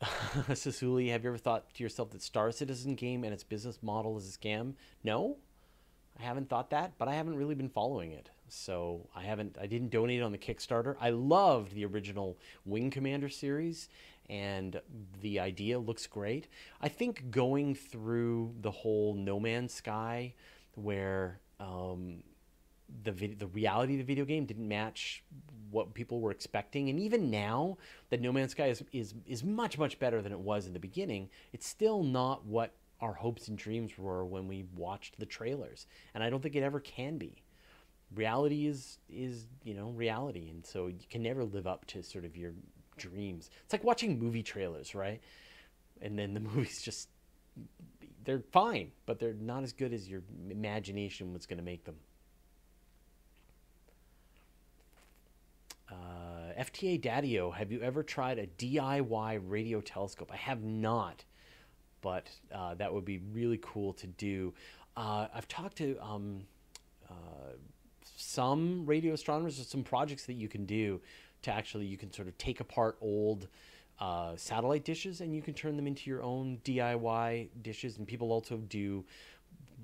Sasuli, 0.02 1.10
have 1.10 1.22
you 1.22 1.30
ever 1.30 1.38
thought 1.38 1.72
to 1.74 1.82
yourself 1.82 2.10
that 2.10 2.22
Star 2.22 2.50
Citizen 2.52 2.94
game 2.94 3.24
and 3.24 3.32
its 3.32 3.44
business 3.44 3.78
model 3.82 4.18
is 4.18 4.28
a 4.34 4.38
scam? 4.38 4.74
No, 5.02 5.38
I 6.18 6.22
haven't 6.22 6.48
thought 6.48 6.70
that, 6.70 6.92
but 6.98 7.08
I 7.08 7.14
haven't 7.14 7.36
really 7.36 7.54
been 7.54 7.68
following 7.68 8.12
it. 8.12 8.30
So 8.54 9.08
I 9.14 9.22
haven't, 9.22 9.56
I 9.60 9.66
didn't 9.66 9.90
donate 9.90 10.22
on 10.22 10.32
the 10.32 10.38
Kickstarter. 10.38 10.96
I 11.00 11.10
loved 11.10 11.74
the 11.74 11.84
original 11.84 12.38
Wing 12.64 12.90
Commander 12.90 13.28
series, 13.28 13.88
and 14.30 14.80
the 15.20 15.40
idea 15.40 15.78
looks 15.78 16.06
great. 16.06 16.48
I 16.80 16.88
think 16.88 17.30
going 17.30 17.74
through 17.74 18.54
the 18.60 18.70
whole 18.70 19.14
No 19.14 19.40
Man's 19.40 19.74
Sky, 19.74 20.34
where 20.76 21.40
um, 21.60 22.22
the 23.02 23.12
vid- 23.12 23.38
the 23.38 23.48
reality 23.48 23.94
of 23.94 23.98
the 23.98 24.04
video 24.04 24.24
game 24.24 24.46
didn't 24.46 24.68
match 24.68 25.24
what 25.70 25.92
people 25.92 26.20
were 26.20 26.30
expecting, 26.30 26.88
and 26.88 27.00
even 27.00 27.30
now 27.30 27.76
that 28.10 28.20
No 28.20 28.32
Man's 28.32 28.52
Sky 28.52 28.66
is 28.66 28.84
is 28.92 29.14
is 29.26 29.42
much 29.42 29.78
much 29.78 29.98
better 29.98 30.22
than 30.22 30.32
it 30.32 30.40
was 30.40 30.66
in 30.66 30.72
the 30.72 30.80
beginning, 30.80 31.28
it's 31.52 31.66
still 31.66 32.02
not 32.02 32.46
what 32.46 32.72
our 33.00 33.14
hopes 33.14 33.48
and 33.48 33.58
dreams 33.58 33.98
were 33.98 34.24
when 34.24 34.46
we 34.46 34.64
watched 34.76 35.18
the 35.18 35.26
trailers, 35.26 35.86
and 36.14 36.22
I 36.22 36.30
don't 36.30 36.42
think 36.42 36.56
it 36.56 36.62
ever 36.62 36.80
can 36.80 37.18
be 37.18 37.43
reality 38.14 38.66
is 38.66 38.98
is 39.08 39.46
you 39.62 39.74
know 39.74 39.90
reality. 39.90 40.48
And 40.50 40.64
so 40.64 40.86
you 40.86 41.06
can 41.10 41.22
never 41.22 41.44
live 41.44 41.66
up 41.66 41.86
to 41.86 42.02
sort 42.02 42.24
of 42.24 42.36
your 42.36 42.52
dreams. 42.96 43.50
It's 43.64 43.72
like 43.72 43.84
watching 43.84 44.18
movie 44.18 44.42
trailers 44.42 44.94
right? 44.94 45.20
And 46.02 46.18
then 46.18 46.34
the 46.34 46.40
movies 46.54 46.82
just 46.82 47.08
they're 48.24 48.42
fine 48.52 48.90
but 49.06 49.18
they're 49.18 49.34
not 49.34 49.62
as 49.62 49.72
good 49.72 49.92
as 49.92 50.08
your 50.08 50.22
imagination 50.50 51.32
was 51.32 51.46
going 51.46 51.58
to 51.58 51.64
make 51.64 51.84
them. 51.84 51.96
Uh, 55.90 55.94
fta 56.58 57.00
daddio 57.00 57.54
have 57.54 57.70
you 57.70 57.80
ever 57.80 58.02
tried 58.02 58.38
a 58.38 58.46
diy 58.46 59.40
radio 59.46 59.80
telescope? 59.80 60.30
I 60.32 60.36
have 60.36 60.62
not 60.62 61.24
but 62.00 62.28
uh, 62.54 62.74
that 62.74 62.92
would 62.92 63.04
be 63.04 63.18
really 63.32 63.58
cool 63.62 63.94
to 63.94 64.06
do. 64.06 64.52
Uh, 64.96 65.26
i've 65.34 65.48
talked 65.48 65.76
to 65.76 65.96
um, 66.00 66.42
uh, 67.10 67.52
some 68.16 68.86
radio 68.86 69.14
astronomers 69.14 69.60
or 69.60 69.64
some 69.64 69.82
projects 69.82 70.26
that 70.26 70.34
you 70.34 70.48
can 70.48 70.66
do 70.66 71.00
to 71.42 71.52
actually 71.52 71.86
you 71.86 71.96
can 71.96 72.12
sort 72.12 72.28
of 72.28 72.36
take 72.38 72.60
apart 72.60 72.96
old 73.00 73.48
uh, 74.00 74.34
satellite 74.36 74.84
dishes 74.84 75.20
and 75.20 75.34
you 75.34 75.42
can 75.42 75.54
turn 75.54 75.76
them 75.76 75.86
into 75.86 76.10
your 76.10 76.22
own 76.22 76.58
DIY 76.64 77.48
dishes. 77.62 77.98
And 77.98 78.06
people 78.06 78.32
also 78.32 78.56
do 78.56 79.04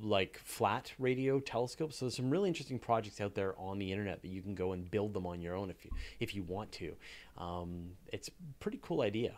like 0.02 0.38
flat 0.38 0.92
radio 0.98 1.40
telescopes. 1.40 1.96
So 1.96 2.06
there's 2.06 2.16
some 2.16 2.30
really 2.30 2.48
interesting 2.48 2.78
projects 2.78 3.20
out 3.20 3.34
there 3.34 3.54
on 3.58 3.78
the 3.78 3.90
internet 3.90 4.22
that 4.22 4.28
you 4.28 4.42
can 4.42 4.54
go 4.54 4.72
and 4.72 4.90
build 4.90 5.12
them 5.14 5.26
on 5.26 5.40
your 5.40 5.54
own 5.54 5.70
if 5.70 5.84
you 5.84 5.90
if 6.18 6.34
you 6.34 6.42
want 6.42 6.72
to. 6.72 6.94
Um, 7.36 7.90
it's 8.12 8.28
a 8.28 8.32
pretty 8.58 8.78
cool 8.82 9.02
idea. 9.02 9.34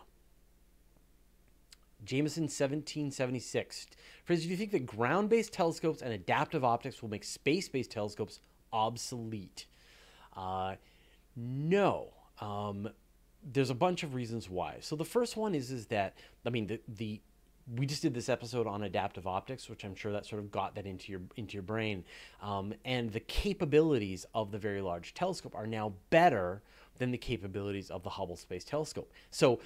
Jameson 2.05 2.43
1776. 2.43 3.87
Fraser, 4.25 4.43
do 4.43 4.49
you 4.49 4.57
think 4.57 4.71
that 4.71 4.85
ground 4.85 5.29
based 5.29 5.53
telescopes 5.53 6.01
and 6.01 6.13
adaptive 6.13 6.63
optics 6.63 7.01
will 7.01 7.09
make 7.09 7.23
space 7.23 7.69
based 7.69 7.91
telescopes 7.91 8.39
obsolete? 8.73 9.67
Uh, 10.35 10.75
no. 11.35 12.09
Um, 12.41 12.89
there's 13.43 13.69
a 13.69 13.75
bunch 13.75 14.03
of 14.03 14.15
reasons 14.15 14.49
why. 14.49 14.77
So 14.81 14.95
the 14.95 15.05
first 15.05 15.37
one 15.37 15.55
is 15.55 15.71
is 15.71 15.87
that 15.87 16.15
I 16.45 16.49
mean 16.49 16.67
the 16.67 16.79
the 16.87 17.21
we 17.77 17.85
just 17.85 18.01
did 18.01 18.13
this 18.13 18.27
episode 18.27 18.67
on 18.67 18.83
adaptive 18.83 19.25
optics, 19.25 19.69
which 19.69 19.85
I'm 19.85 19.95
sure 19.95 20.11
that 20.11 20.25
sort 20.25 20.41
of 20.41 20.51
got 20.51 20.75
that 20.75 20.85
into 20.85 21.11
your 21.11 21.21
into 21.37 21.53
your 21.53 21.63
brain, 21.63 22.03
um, 22.41 22.73
and 22.83 23.11
the 23.11 23.21
capabilities 23.21 24.25
of 24.33 24.51
the 24.51 24.57
Very 24.57 24.81
Large 24.81 25.13
Telescope 25.13 25.55
are 25.55 25.67
now 25.67 25.93
better 26.09 26.61
than 26.97 27.11
the 27.11 27.17
capabilities 27.17 27.89
of 27.89 28.03
the 28.03 28.09
Hubble 28.09 28.35
Space 28.35 28.63
Telescope. 28.63 29.11
So 29.31 29.59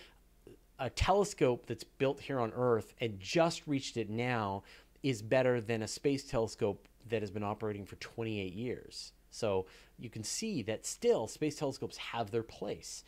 a 0.79 0.89
telescope 0.89 1.65
that's 1.65 1.83
built 1.83 2.21
here 2.21 2.39
on 2.39 2.51
Earth 2.55 2.93
and 3.01 3.19
just 3.19 3.65
reached 3.65 3.97
it 3.97 4.09
now 4.09 4.63
is 5.03 5.21
better 5.21 5.59
than 5.59 5.81
a 5.81 5.87
space 5.87 6.23
telescope 6.23 6.87
that 7.09 7.21
has 7.21 7.31
been 7.31 7.43
operating 7.43 7.85
for 7.85 7.95
28 7.97 8.53
years. 8.53 9.13
So 9.29 9.65
you 9.99 10.09
can 10.09 10.23
see 10.23 10.61
that 10.63 10.85
still 10.85 11.27
space 11.27 11.55
telescopes 11.55 11.97
have 11.97 12.31
their 12.31 12.43
place. 12.43 13.03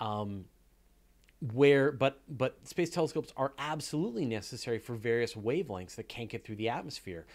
Um, 0.00 0.46
where 1.52 1.90
but 1.90 2.20
but 2.28 2.56
space 2.68 2.90
telescopes 2.90 3.32
are 3.36 3.52
absolutely 3.58 4.24
necessary 4.24 4.78
for 4.78 4.94
various 4.94 5.34
wavelengths 5.34 5.96
that 5.96 6.08
can't 6.08 6.28
get 6.30 6.44
through 6.44 6.54
the 6.54 6.68
atmosphere 6.68 7.26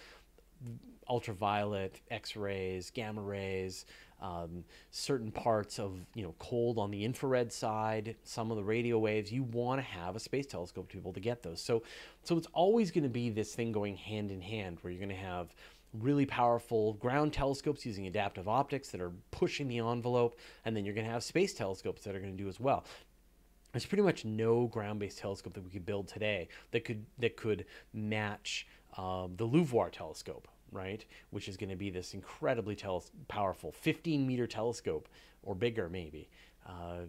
ultraviolet 1.09 1.99
x-rays 2.09 2.89
gamma 2.89 3.21
rays 3.21 3.85
um, 4.21 4.63
certain 4.89 5.31
parts 5.31 5.79
of 5.79 5.93
you 6.15 6.23
know 6.23 6.33
cold 6.39 6.79
on 6.79 6.89
the 6.89 7.05
infrared 7.05 7.53
side, 7.53 8.15
some 8.23 8.49
of 8.49 8.57
the 8.57 8.63
radio 8.63 8.97
waves. 8.97 9.31
You 9.31 9.43
want 9.43 9.79
to 9.79 9.85
have 9.85 10.15
a 10.15 10.19
space 10.19 10.47
telescope 10.47 10.89
to 10.89 10.95
be 10.95 10.99
able 10.99 11.13
to 11.13 11.19
get 11.19 11.43
those. 11.43 11.61
So, 11.61 11.83
so 12.23 12.37
it's 12.37 12.47
always 12.53 12.89
going 12.89 13.03
to 13.03 13.09
be 13.09 13.29
this 13.29 13.53
thing 13.53 13.71
going 13.71 13.95
hand 13.95 14.31
in 14.31 14.41
hand, 14.41 14.79
where 14.81 14.91
you're 14.91 14.99
going 14.99 15.09
to 15.09 15.23
have 15.23 15.53
really 16.01 16.25
powerful 16.25 16.93
ground 16.93 17.33
telescopes 17.33 17.85
using 17.85 18.07
adaptive 18.07 18.47
optics 18.47 18.89
that 18.89 19.01
are 19.01 19.11
pushing 19.31 19.67
the 19.67 19.79
envelope, 19.79 20.37
and 20.65 20.75
then 20.75 20.85
you're 20.85 20.93
going 20.93 21.05
to 21.05 21.11
have 21.11 21.23
space 21.23 21.53
telescopes 21.53 22.03
that 22.03 22.15
are 22.15 22.19
going 22.19 22.35
to 22.35 22.43
do 22.43 22.49
as 22.49 22.59
well. 22.59 22.85
There's 23.71 23.85
pretty 23.85 24.03
much 24.03 24.25
no 24.25 24.67
ground-based 24.67 25.17
telescope 25.17 25.53
that 25.53 25.63
we 25.63 25.69
could 25.69 25.85
build 25.85 26.07
today 26.07 26.47
that 26.71 26.85
could 26.85 27.05
that 27.19 27.35
could 27.35 27.65
match 27.93 28.67
um, 28.97 29.33
the 29.35 29.45
LUVOIR 29.45 29.91
telescope 29.91 30.47
right? 30.71 31.05
Which 31.29 31.47
is 31.47 31.57
going 31.57 31.69
to 31.69 31.75
be 31.75 31.89
this 31.89 32.13
incredibly 32.13 32.77
powerful 33.27 33.71
15 33.71 34.25
meter 34.25 34.47
telescope 34.47 35.07
or 35.43 35.55
bigger, 35.55 35.89
maybe. 35.89 36.29
Uh, 36.65 37.05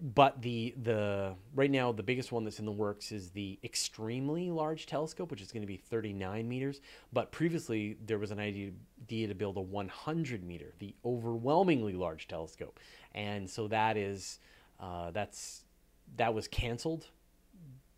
but 0.00 0.40
the 0.40 0.74
the 0.82 1.34
right 1.54 1.70
now 1.70 1.92
the 1.92 2.02
biggest 2.02 2.32
one 2.32 2.44
that's 2.44 2.58
in 2.58 2.64
the 2.64 2.72
works 2.72 3.12
is 3.12 3.30
the 3.30 3.58
extremely 3.62 4.50
large 4.50 4.86
telescope, 4.86 5.30
which 5.30 5.42
is 5.42 5.52
going 5.52 5.62
to 5.62 5.66
be 5.66 5.76
39 5.76 6.48
meters. 6.48 6.80
But 7.12 7.30
previously 7.30 7.98
there 8.06 8.18
was 8.18 8.30
an 8.30 8.38
idea, 8.38 8.70
to 9.08 9.34
build 9.34 9.58
a 9.58 9.60
100 9.60 10.42
meter, 10.42 10.72
the 10.78 10.94
overwhelmingly 11.04 11.92
large 11.92 12.26
telescope, 12.26 12.80
and 13.14 13.48
so 13.48 13.68
that 13.68 13.98
is 13.98 14.38
uh, 14.80 15.10
that's 15.10 15.64
that 16.16 16.32
was 16.32 16.48
canceled 16.48 17.08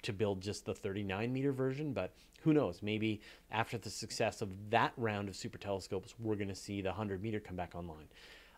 to 0.02 0.12
build 0.12 0.40
just 0.40 0.64
the 0.64 0.74
39 0.74 1.32
meter 1.32 1.52
version. 1.52 1.92
But 1.92 2.12
who 2.40 2.52
knows? 2.52 2.82
Maybe 2.82 3.20
after 3.52 3.78
the 3.78 3.90
success 3.90 4.42
of 4.42 4.50
that 4.70 4.92
round 4.96 5.28
of 5.28 5.36
super 5.36 5.58
telescopes, 5.58 6.14
we're 6.18 6.36
going 6.36 6.48
to 6.48 6.54
see 6.56 6.80
the 6.80 6.88
100 6.88 7.22
meter 7.22 7.38
come 7.38 7.56
back 7.56 7.76
online. 7.76 8.08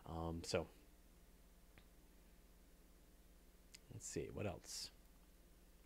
Um, 0.09 0.41
so 0.43 0.65
Let's 4.01 4.09
see, 4.09 4.29
what 4.33 4.47
else? 4.47 4.89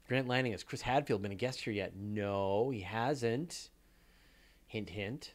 Grant 0.08 0.30
Lanning, 0.30 0.54
has 0.54 0.64
Chris 0.64 0.80
Hadfield 0.80 1.22
been 1.22 1.34
a 1.34 1.36
guest 1.36 1.60
here 1.60 1.74
yet? 1.74 1.98
No, 1.98 2.70
he 2.70 2.80
hasn't. 2.80 3.72
Hint, 4.68 4.90
hint. 4.90 5.34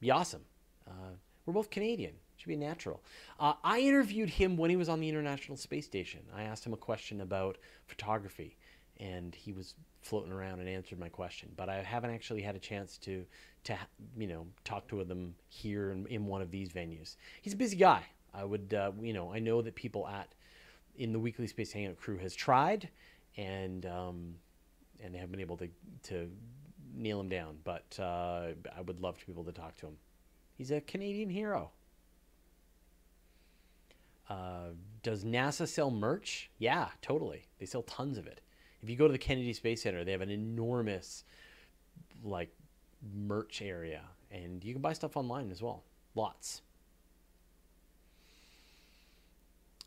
Be 0.00 0.10
awesome. 0.10 0.42
Uh, 0.84 1.14
we're 1.46 1.52
both 1.52 1.70
Canadian. 1.70 2.14
Should 2.38 2.48
be 2.48 2.56
natural. 2.56 3.04
Uh, 3.38 3.52
I 3.62 3.78
interviewed 3.78 4.30
him 4.30 4.56
when 4.56 4.68
he 4.68 4.74
was 4.74 4.88
on 4.88 4.98
the 4.98 5.08
International 5.08 5.56
Space 5.56 5.86
Station. 5.86 6.22
I 6.34 6.42
asked 6.42 6.66
him 6.66 6.72
a 6.72 6.76
question 6.76 7.20
about 7.20 7.58
photography, 7.86 8.56
and 8.98 9.32
he 9.32 9.52
was 9.52 9.76
floating 10.02 10.32
around 10.32 10.58
and 10.58 10.68
answered 10.68 10.98
my 10.98 11.08
question. 11.08 11.50
But 11.54 11.68
I 11.68 11.84
haven't 11.84 12.10
actually 12.10 12.42
had 12.42 12.56
a 12.56 12.58
chance 12.58 12.98
to, 12.98 13.24
to 13.62 13.78
you 14.18 14.26
know, 14.26 14.48
talk 14.64 14.88
to 14.88 15.04
them 15.04 15.36
here 15.46 15.92
in, 15.92 16.04
in 16.08 16.26
one 16.26 16.42
of 16.42 16.50
these 16.50 16.70
venues. 16.70 17.14
He's 17.42 17.54
a 17.54 17.56
busy 17.56 17.76
guy. 17.76 18.02
I 18.34 18.42
would, 18.42 18.74
uh, 18.74 18.90
you 19.00 19.12
know, 19.12 19.32
I 19.32 19.38
know 19.38 19.62
that 19.62 19.76
people 19.76 20.08
at 20.08 20.34
in 20.96 21.12
the 21.12 21.18
weekly 21.18 21.46
Space 21.46 21.72
Hangout 21.72 21.98
crew 21.98 22.18
has 22.18 22.34
tried, 22.34 22.88
and 23.36 23.86
um, 23.86 24.34
and 25.00 25.14
they 25.14 25.18
haven't 25.18 25.32
been 25.32 25.40
able 25.40 25.56
to 25.58 25.68
to 26.04 26.30
nail 26.94 27.20
him 27.20 27.28
down. 27.28 27.58
But 27.64 27.98
uh, 27.98 28.48
I 28.76 28.80
would 28.80 29.00
love 29.00 29.18
to 29.18 29.26
be 29.26 29.32
able 29.32 29.44
to 29.44 29.52
talk 29.52 29.76
to 29.78 29.86
him. 29.86 29.96
He's 30.56 30.70
a 30.70 30.80
Canadian 30.80 31.30
hero. 31.30 31.70
Uh, 34.28 34.70
does 35.02 35.24
NASA 35.24 35.68
sell 35.68 35.90
merch? 35.90 36.50
Yeah, 36.58 36.88
totally. 37.02 37.46
They 37.58 37.66
sell 37.66 37.82
tons 37.82 38.16
of 38.16 38.26
it. 38.26 38.40
If 38.82 38.88
you 38.88 38.96
go 38.96 39.06
to 39.06 39.12
the 39.12 39.18
Kennedy 39.18 39.52
Space 39.52 39.82
Center, 39.82 40.04
they 40.04 40.12
have 40.12 40.20
an 40.20 40.30
enormous 40.30 41.24
like 42.22 42.50
merch 43.14 43.60
area, 43.60 44.02
and 44.30 44.64
you 44.64 44.72
can 44.72 44.80
buy 44.80 44.92
stuff 44.92 45.16
online 45.16 45.50
as 45.50 45.62
well. 45.62 45.82
Lots. 46.14 46.62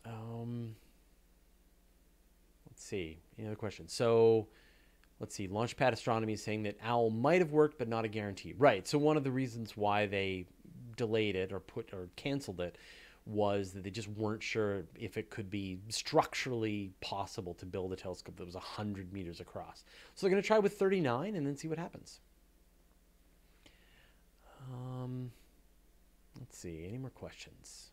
Um, 0.04 0.76
see. 2.88 3.18
Any 3.38 3.46
other 3.46 3.56
questions? 3.56 3.92
So 3.92 4.48
let's 5.20 5.34
see. 5.34 5.48
Launchpad 5.48 5.92
Astronomy 5.92 6.32
is 6.32 6.42
saying 6.42 6.62
that 6.64 6.76
OWL 6.84 7.10
might 7.10 7.40
have 7.40 7.52
worked, 7.52 7.78
but 7.78 7.88
not 7.88 8.04
a 8.04 8.08
guarantee. 8.08 8.54
Right. 8.56 8.86
So 8.86 8.98
one 8.98 9.16
of 9.16 9.24
the 9.24 9.30
reasons 9.30 9.76
why 9.76 10.06
they 10.06 10.46
delayed 10.96 11.36
it 11.36 11.52
or 11.52 11.60
put 11.60 11.92
or 11.92 12.08
canceled 12.16 12.60
it 12.60 12.76
was 13.26 13.72
that 13.72 13.84
they 13.84 13.90
just 13.90 14.08
weren't 14.08 14.42
sure 14.42 14.84
if 14.98 15.18
it 15.18 15.28
could 15.28 15.50
be 15.50 15.78
structurally 15.90 16.90
possible 17.00 17.52
to 17.54 17.66
build 17.66 17.92
a 17.92 17.96
telescope 17.96 18.36
that 18.36 18.46
was 18.46 18.54
100 18.54 19.12
meters 19.12 19.40
across. 19.40 19.84
So 20.14 20.26
they're 20.26 20.30
going 20.30 20.42
to 20.42 20.46
try 20.46 20.58
with 20.58 20.78
39 20.78 21.36
and 21.36 21.46
then 21.46 21.56
see 21.56 21.68
what 21.68 21.78
happens. 21.78 22.20
Um, 24.72 25.30
let's 26.38 26.56
see. 26.56 26.86
Any 26.88 26.96
more 26.98 27.10
questions? 27.10 27.90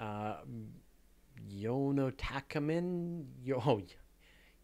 Uh. 0.00 0.36
Yo, 1.50 1.94
oh, 3.64 3.80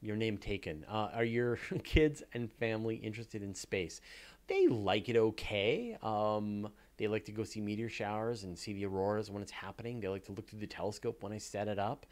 your 0.01 0.16
name 0.16 0.37
taken. 0.39 0.85
Uh, 0.89 1.09
are 1.14 1.24
your 1.24 1.57
kids 1.85 2.22
and 2.32 2.53
family 2.53 2.97
interested 2.97 3.43
in 3.43 3.55
space? 3.55 4.01
They 4.47 4.66
like 4.68 5.09
it 5.09 5.16
okay. 5.16 5.97
Um, 6.03 6.68
they 6.97 7.07
like 7.07 7.24
to 7.24 7.32
go 7.32 7.45
see 7.45 7.61
meteor 7.61 7.89
showers 7.89 8.45
and 8.45 8.59
see 8.59 8.72
the 8.72 8.85
auroras 8.85 9.30
when 9.30 9.43
it's 9.43 9.53
happening. 9.53 10.01
They 10.01 10.09
like 10.09 10.24
to 10.26 10.32
look 10.32 10.49
through 10.49 10.61
the 10.61 10.66
telescope 10.66 11.22
when 11.22 11.32
I 11.32 11.39
set 11.39 11.68
it 11.68 11.78
up. 11.78 12.07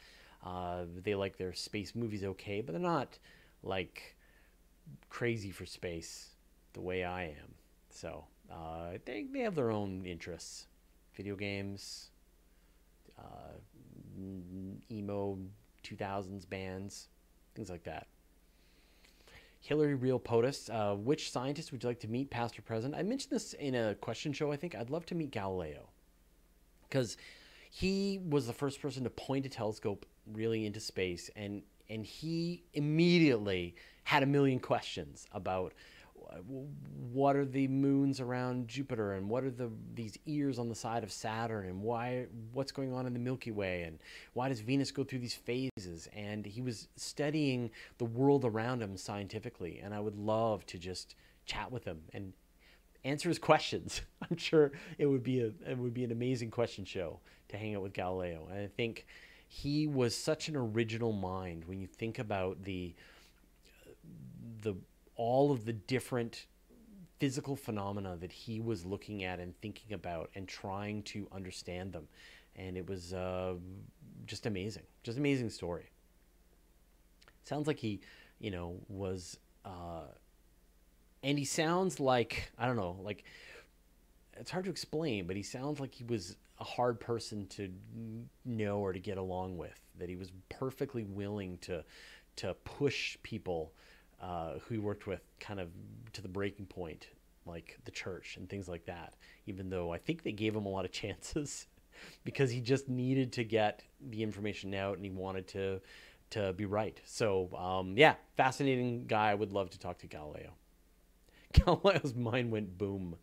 Uh, 0.45 0.85
they 1.03 1.15
like 1.15 1.37
their 1.37 1.53
space 1.53 1.95
movies 1.95 2.25
okay, 2.25 2.63
but 2.63 2.73
they're 2.73 2.81
not 2.81 3.19
like 3.63 4.17
crazy 5.09 5.51
for 5.51 5.67
space 5.67 6.31
the 6.73 6.81
way 6.81 7.05
I 7.05 7.25
am. 7.25 7.55
So 7.91 8.25
uh, 8.51 8.99
they, 9.05 9.27
they 9.31 9.41
have 9.41 9.55
their 9.55 9.71
own 9.71 10.07
interests 10.07 10.67
video 11.15 11.37
games, 11.37 12.12
uh, 13.23 13.53
emo 14.91 15.39
2000s 15.85 16.49
bands, 16.49 17.09
things 17.55 17.71
like 17.71 17.85
that. 17.85 18.07
Hillary 19.61 19.95
Real 19.95 20.19
POTUS, 20.19 20.71
uh, 20.71 20.97
which 20.97 21.31
scientist 21.31 21.71
would 21.71 21.83
you 21.83 21.89
like 21.89 22.01
to 22.01 22.09
meet, 22.09 22.31
past 22.31 22.59
or 22.59 22.63
present? 22.63 22.95
I 22.97 23.03
mentioned 23.03 23.31
this 23.31 23.53
in 23.55 23.77
a 23.77 23.95
question 23.95 24.33
show, 24.33 24.51
I 24.51 24.57
think. 24.57 24.75
I'd 24.75 24.91
love 24.91 25.07
to 25.07 25.15
meet 25.15 25.31
Galileo 25.31 25.89
because 26.89 27.17
he 27.71 28.21
was 28.29 28.47
the 28.47 28.53
first 28.53 28.83
person 28.83 29.05
to 29.05 29.11
point 29.11 29.47
a 29.47 29.49
telescope 29.49 30.05
really 30.33 30.67
into 30.67 30.81
space, 30.81 31.31
and, 31.37 31.63
and 31.89 32.05
he 32.05 32.65
immediately 32.75 33.77
had 34.05 34.25
a 34.25 34.27
million 34.27 34.59
questions 34.59 35.27
about 35.31 35.75
what 37.13 37.37
are 37.37 37.45
the 37.45 37.69
moons 37.69 38.21
around 38.21 38.69
Jupiter 38.69 39.15
and 39.15 39.29
what 39.29 39.45
are 39.45 39.51
the 39.51 39.71
these 39.95 40.19
ears 40.27 40.59
on 40.59 40.69
the 40.69 40.75
side 40.75 41.03
of 41.03 41.13
Saturn 41.13 41.67
and 41.67 41.83
why 41.83 42.27
what's 42.53 42.73
going 42.73 42.93
on 42.93 43.07
in 43.07 43.13
the 43.13 43.19
Milky 43.19 43.51
Way 43.51 43.83
and 43.83 43.99
why 44.33 44.49
does 44.49 44.61
Venus 44.61 44.91
go 44.91 45.05
through 45.05 45.19
these 45.19 45.35
phases 45.35 46.09
and 46.15 46.47
he 46.47 46.61
was 46.61 46.89
studying 46.97 47.71
the 47.99 48.05
world 48.05 48.45
around 48.45 48.83
him 48.83 48.97
scientifically 48.97 49.81
and 49.83 49.95
I 49.95 50.01
would 50.01 50.17
love 50.17 50.65
to 50.67 50.79
just 50.79 51.15
chat 51.45 51.71
with 51.71 51.85
him 51.85 52.03
and 52.13 52.33
answer 53.05 53.29
his 53.29 53.39
questions. 53.39 54.03
I'm 54.31 54.37
sure 54.37 54.73
it 54.99 55.07
would 55.07 55.23
be 55.23 55.41
a 55.41 55.53
it 55.69 55.79
would 55.79 55.95
be 55.95 56.05
an 56.05 56.13
amazing 56.13 56.51
question 56.51 56.85
show 56.85 57.21
to 57.49 57.57
hang 57.57 57.75
out 57.75 57.83
with 57.83 57.93
Galileo 57.93 58.49
and 58.51 58.61
I 58.61 58.69
think 58.69 59.07
he 59.49 59.87
was 59.87 60.17
such 60.17 60.49
an 60.49 60.57
original 60.57 61.13
mind 61.13 61.67
when 61.67 61.79
you 61.79 61.87
think 61.87 62.19
about 62.19 62.63
the 62.63 62.95
the 64.63 64.75
all 65.23 65.53
of 65.53 65.65
the 65.65 65.73
different 65.73 66.47
physical 67.21 67.55
phenomena 67.55 68.17
that 68.17 68.33
he 68.33 68.61
was 68.61 68.85
looking 68.85 69.23
at 69.23 69.39
and 69.39 69.57
thinking 69.61 69.93
about 69.95 70.29
and 70.35 70.49
trying 70.49 71.01
to 71.05 71.29
understand 71.31 71.93
them. 71.93 72.09
And 72.57 72.77
it 72.77 72.89
was 72.89 73.15
uh, 73.15 73.55
just 74.27 74.47
amazing, 74.47 74.83
just 75.05 75.19
amazing 75.19 75.51
story. 75.51 75.91
Sounds 77.45 77.69
like 77.69 77.79
he, 77.79 78.01
you 78.41 78.51
know, 78.51 78.81
was, 78.89 79.39
uh, 79.65 80.09
and 81.23 81.39
he 81.39 81.45
sounds 81.45 82.01
like, 82.01 82.51
I 82.59 82.67
don't 82.67 82.77
know, 82.77 82.97
like, 83.01 83.23
it's 84.37 84.51
hard 84.51 84.65
to 84.65 84.73
explain, 84.73 85.29
but 85.29 85.37
he 85.37 85.45
sounds 85.45 85.79
like 85.79 85.95
he 85.95 86.03
was 86.03 86.35
a 86.59 86.65
hard 86.65 86.99
person 86.99 87.47
to 87.51 87.73
know 88.45 88.81
or 88.81 88.93
to 88.93 88.99
get 88.99 89.19
along 89.19 89.57
with. 89.57 89.79
That 90.01 90.09
he 90.09 90.17
was 90.17 90.33
perfectly 90.49 91.05
willing 91.05 91.59
to 91.59 91.85
to 92.37 92.55
push 92.65 93.17
people 93.23 93.73
uh, 94.23 94.53
who 94.65 94.75
he 94.75 94.79
worked 94.79 95.07
with 95.07 95.21
kind 95.41 95.61
of 95.61 95.69
to 96.13 96.23
the 96.23 96.29
breaking 96.29 96.67
point, 96.67 97.09
like 97.45 97.79
the 97.85 97.91
church 97.91 98.37
and 98.37 98.49
things 98.49 98.69
like 98.69 98.87
that. 98.87 99.15
Even 99.47 99.69
though 99.69 99.93
I 99.93 99.99
think 99.99 100.23
they 100.23 100.33
gave 100.33 100.55
him 100.55 100.65
a 100.65 100.69
lot 100.69 100.85
of 100.85 100.93
chances 101.03 101.67
because 102.25 102.51
he 102.51 102.61
just 102.61 102.89
needed 102.89 103.33
to 103.33 103.45
get 103.45 103.83
the 104.01 104.23
information 104.23 104.75
out 104.75 104.97
and 104.97 105.05
he 105.05 105.11
wanted 105.11 105.49
to 105.49 105.81
to 106.31 106.53
be 106.55 106.65
right. 106.65 106.99
So 107.05 107.55
um, 107.57 107.97
yeah, 107.97 108.15
fascinating 108.37 109.07
guy. 109.07 109.31
I 109.31 109.35
would 109.35 109.53
love 109.53 109.71
to 109.71 109.79
talk 109.79 109.99
to 109.99 110.07
Galileo. 110.07 110.53
Galileo's 111.53 112.15
mind 112.15 112.51
went 112.51 112.79
boom. 112.79 113.17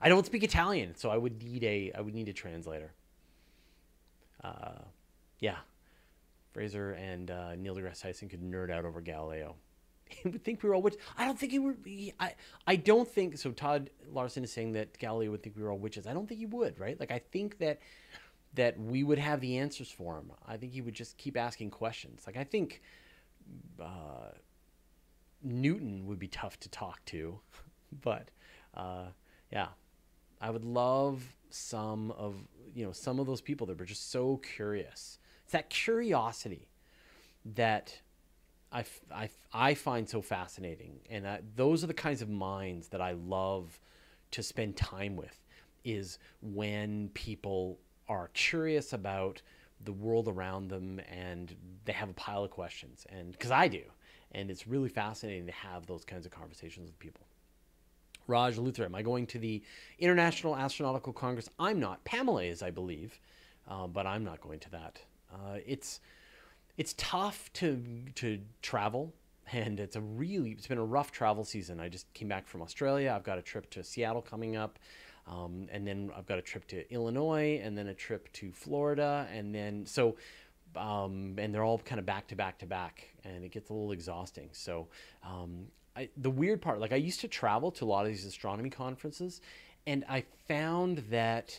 I 0.00 0.08
don't 0.08 0.26
speak 0.26 0.42
Italian, 0.42 0.94
so 0.94 1.10
I 1.10 1.16
would 1.16 1.42
need 1.42 1.64
a 1.64 1.92
I 1.92 2.00
would 2.00 2.14
need 2.14 2.28
a 2.28 2.32
translator. 2.32 2.92
Uh, 4.44 4.82
yeah, 5.40 5.56
Fraser 6.56 6.92
and 6.92 7.30
uh, 7.30 7.54
Neil 7.54 7.76
deGrasse 7.76 8.00
Tyson 8.00 8.30
could 8.30 8.40
nerd 8.40 8.70
out 8.70 8.86
over 8.86 9.02
Galileo. 9.02 9.56
He 10.08 10.28
would 10.28 10.44
think 10.44 10.62
we 10.62 10.68
were 10.68 10.76
all 10.76 10.82
witches. 10.82 11.00
I 11.18 11.24
don't 11.24 11.36
think 11.36 11.50
he 11.50 11.58
would. 11.58 11.84
I 12.20 12.34
I 12.64 12.76
don't 12.76 13.08
think 13.08 13.36
so. 13.38 13.50
Todd 13.50 13.90
Larson 14.08 14.44
is 14.44 14.52
saying 14.52 14.70
that 14.72 14.96
Galileo 14.98 15.32
would 15.32 15.42
think 15.42 15.56
we 15.56 15.64
were 15.64 15.72
all 15.72 15.78
witches. 15.78 16.06
I 16.06 16.12
don't 16.14 16.28
think 16.28 16.38
he 16.38 16.46
would. 16.46 16.78
Right? 16.78 16.98
Like 16.98 17.10
I 17.10 17.18
think 17.18 17.58
that 17.58 17.80
that 18.54 18.78
we 18.78 19.02
would 19.02 19.18
have 19.18 19.40
the 19.40 19.58
answers 19.58 19.90
for 19.90 20.16
him. 20.16 20.30
I 20.46 20.58
think 20.58 20.72
he 20.72 20.80
would 20.80 20.94
just 20.94 21.18
keep 21.18 21.36
asking 21.36 21.70
questions. 21.70 22.22
Like 22.24 22.36
I 22.36 22.44
think 22.44 22.82
uh, 23.82 24.30
Newton 25.42 26.06
would 26.06 26.20
be 26.20 26.28
tough 26.28 26.58
to 26.60 26.68
talk 26.68 27.04
to, 27.06 27.40
but 28.00 28.30
uh, 28.74 29.06
yeah, 29.52 29.70
I 30.40 30.50
would 30.50 30.64
love 30.64 31.34
some 31.50 32.12
of 32.12 32.36
you 32.72 32.86
know 32.86 32.92
some 32.92 33.18
of 33.18 33.26
those 33.26 33.40
people 33.40 33.66
that 33.66 33.76
were 33.76 33.84
just 33.84 34.12
so 34.12 34.36
curious 34.36 35.18
it's 35.46 35.52
that 35.52 35.70
curiosity 35.70 36.66
that 37.54 38.00
I 38.72 38.84
I 39.52 39.74
find 39.74 40.08
so 40.08 40.20
fascinating. 40.20 40.98
And 41.08 41.24
uh, 41.24 41.36
those 41.54 41.84
are 41.84 41.86
the 41.86 41.94
kinds 41.94 42.20
of 42.20 42.28
minds 42.28 42.88
that 42.88 43.00
I 43.00 43.12
love 43.12 43.78
to 44.32 44.42
spend 44.42 44.76
time 44.76 45.14
with 45.14 45.44
is 45.84 46.18
when 46.42 47.10
people 47.14 47.78
are 48.08 48.28
curious 48.34 48.92
about 48.92 49.40
the 49.84 49.92
world 49.92 50.26
around 50.26 50.66
them 50.66 51.00
and 51.08 51.54
they 51.84 51.92
have 51.92 52.10
a 52.10 52.14
pile 52.14 52.42
of 52.42 52.50
questions. 52.50 53.06
And 53.08 53.30
because 53.30 53.52
I 53.52 53.68
do. 53.68 53.82
And 54.32 54.50
it's 54.50 54.66
really 54.66 54.88
fascinating 54.88 55.46
to 55.46 55.52
have 55.52 55.86
those 55.86 56.04
kinds 56.04 56.26
of 56.26 56.32
conversations 56.32 56.88
with 56.88 56.98
people. 56.98 57.24
Raj 58.26 58.58
Luther, 58.58 58.84
am 58.84 58.96
I 58.96 59.02
going 59.02 59.28
to 59.28 59.38
the 59.38 59.62
International 60.00 60.56
Astronautical 60.56 61.14
Congress? 61.14 61.48
I'm 61.60 61.78
not. 61.78 62.04
Pamela 62.04 62.42
is, 62.42 62.64
I 62.64 62.72
believe, 62.72 63.20
uh, 63.68 63.86
but 63.86 64.08
I'm 64.08 64.24
not 64.24 64.40
going 64.40 64.58
to 64.58 64.70
that. 64.72 65.00
Uh, 65.32 65.58
it's 65.66 66.00
it's 66.76 66.94
tough 66.96 67.52
to 67.54 67.82
to 68.16 68.40
travel, 68.62 69.14
and 69.52 69.80
it's 69.80 69.96
a 69.96 70.00
really 70.00 70.50
it's 70.50 70.66
been 70.66 70.78
a 70.78 70.84
rough 70.84 71.12
travel 71.12 71.44
season. 71.44 71.80
I 71.80 71.88
just 71.88 72.12
came 72.14 72.28
back 72.28 72.46
from 72.46 72.62
Australia. 72.62 73.12
I've 73.14 73.24
got 73.24 73.38
a 73.38 73.42
trip 73.42 73.70
to 73.70 73.84
Seattle 73.84 74.22
coming 74.22 74.56
up, 74.56 74.78
um, 75.26 75.68
and 75.70 75.86
then 75.86 76.10
I've 76.16 76.26
got 76.26 76.38
a 76.38 76.42
trip 76.42 76.66
to 76.68 76.92
Illinois, 76.92 77.60
and 77.62 77.76
then 77.76 77.88
a 77.88 77.94
trip 77.94 78.32
to 78.34 78.52
Florida, 78.52 79.26
and 79.32 79.54
then 79.54 79.86
so. 79.86 80.16
Um, 80.74 81.36
and 81.38 81.54
they're 81.54 81.64
all 81.64 81.78
kind 81.78 81.98
of 81.98 82.04
back 82.04 82.26
to 82.28 82.36
back 82.36 82.58
to 82.58 82.66
back, 82.66 83.08
and 83.24 83.44
it 83.44 83.50
gets 83.50 83.70
a 83.70 83.72
little 83.72 83.92
exhausting. 83.92 84.50
So, 84.52 84.88
um, 85.24 85.68
I, 85.96 86.10
the 86.18 86.28
weird 86.28 86.60
part, 86.60 86.80
like 86.80 86.92
I 86.92 86.96
used 86.96 87.20
to 87.20 87.28
travel 87.28 87.70
to 87.70 87.84
a 87.84 87.86
lot 87.86 88.04
of 88.04 88.08
these 88.08 88.26
astronomy 88.26 88.68
conferences, 88.68 89.40
and 89.86 90.04
I 90.06 90.24
found 90.46 90.98
that 91.08 91.58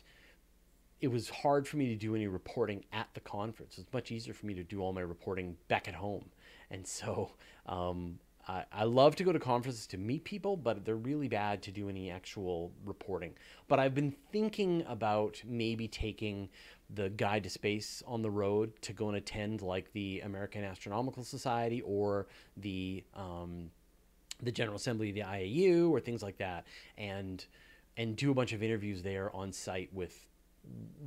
it 1.00 1.10
was 1.10 1.30
hard 1.30 1.68
for 1.68 1.78
me 1.78 1.88
to 1.88 1.96
do 1.96 2.16
any 2.16 2.28
reporting 2.28 2.84
at 2.92 3.08
the 3.14 3.20
conference. 3.20 3.78
It's 3.78 3.94
much 3.94 4.12
easier 4.12 4.34
for 4.34 4.46
me 4.46 4.54
to 4.56 4.64
do 4.64 4.82
all 4.82 4.94
my 4.94 5.02
reporting 5.02 5.56
back 5.68 5.88
at 5.88 5.96
home. 5.96 6.30
And 6.72 6.86
so 6.88 7.32
um, 7.68 8.20
I, 8.48 8.64
I, 8.72 8.84
love 8.86 9.16
to 9.18 9.24
go 9.24 9.32
to 9.32 9.40
conferences 9.40 9.86
to 9.88 9.98
meet 9.98 10.24
people, 10.24 10.58
but 10.58 10.86
they're 10.86 10.96
really 10.96 11.28
bad 11.28 11.62
to 11.64 11.72
do 11.72 11.90
any 11.90 12.10
actual 12.10 12.72
reporting. 12.86 13.34
But 13.68 13.80
I've 13.80 13.94
been 13.94 14.16
thinking 14.32 14.84
about 14.88 15.42
maybe 15.46 15.88
taking 15.88 16.50
the 16.90 17.10
guide 17.10 17.44
to 17.44 17.50
space 17.50 18.02
on 18.08 18.22
the 18.22 18.32
road 18.32 18.72
to 18.82 18.94
go 18.94 19.10
and 19.10 19.18
attend 19.18 19.62
like 19.62 19.92
the 19.92 20.22
American 20.22 20.64
Astronomical 20.64 21.24
Society 21.24 21.82
or 21.82 22.28
the 22.56 23.04
um, 23.14 23.70
the 24.42 24.52
General 24.52 24.78
Assembly 24.78 25.10
of 25.10 25.16
the 25.16 25.22
IAU 25.22 25.90
or 25.90 26.00
things 26.00 26.22
like 26.24 26.38
that, 26.38 26.66
and 26.98 27.46
and 27.98 28.16
do 28.16 28.32
a 28.32 28.34
bunch 28.34 28.54
of 28.54 28.64
interviews 28.64 29.02
there 29.02 29.36
on 29.36 29.52
site 29.52 29.92
with 29.94 30.27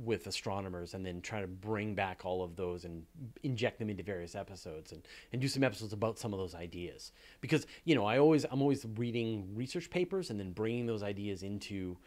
with 0.03 0.27
astronomers 0.27 0.93
and 0.93 1.05
then 1.05 1.21
try 1.21 1.41
to 1.41 1.47
bring 1.47 1.93
back 1.93 2.21
all 2.25 2.43
of 2.43 2.55
those 2.55 2.85
and 2.85 3.03
inject 3.43 3.79
them 3.79 3.89
into 3.89 4.03
various 4.03 4.35
episodes 4.35 4.91
and, 4.91 5.07
and 5.31 5.41
do 5.41 5.47
some 5.47 5.63
episodes 5.63 5.93
about 5.93 6.17
some 6.17 6.33
of 6.33 6.39
those 6.39 6.55
ideas. 6.55 7.11
Because 7.39 7.67
you 7.85 7.95
know 7.95 8.05
i 8.05 8.17
always 8.17 8.45
i'm 8.51 8.61
always 8.61 8.85
reading 8.95 9.47
research 9.53 9.89
papers 9.89 10.29
and 10.29 10.39
then 10.39 10.51
bringing 10.51 10.85
those 10.85 11.03
ideas 11.03 11.43
into 11.43 11.97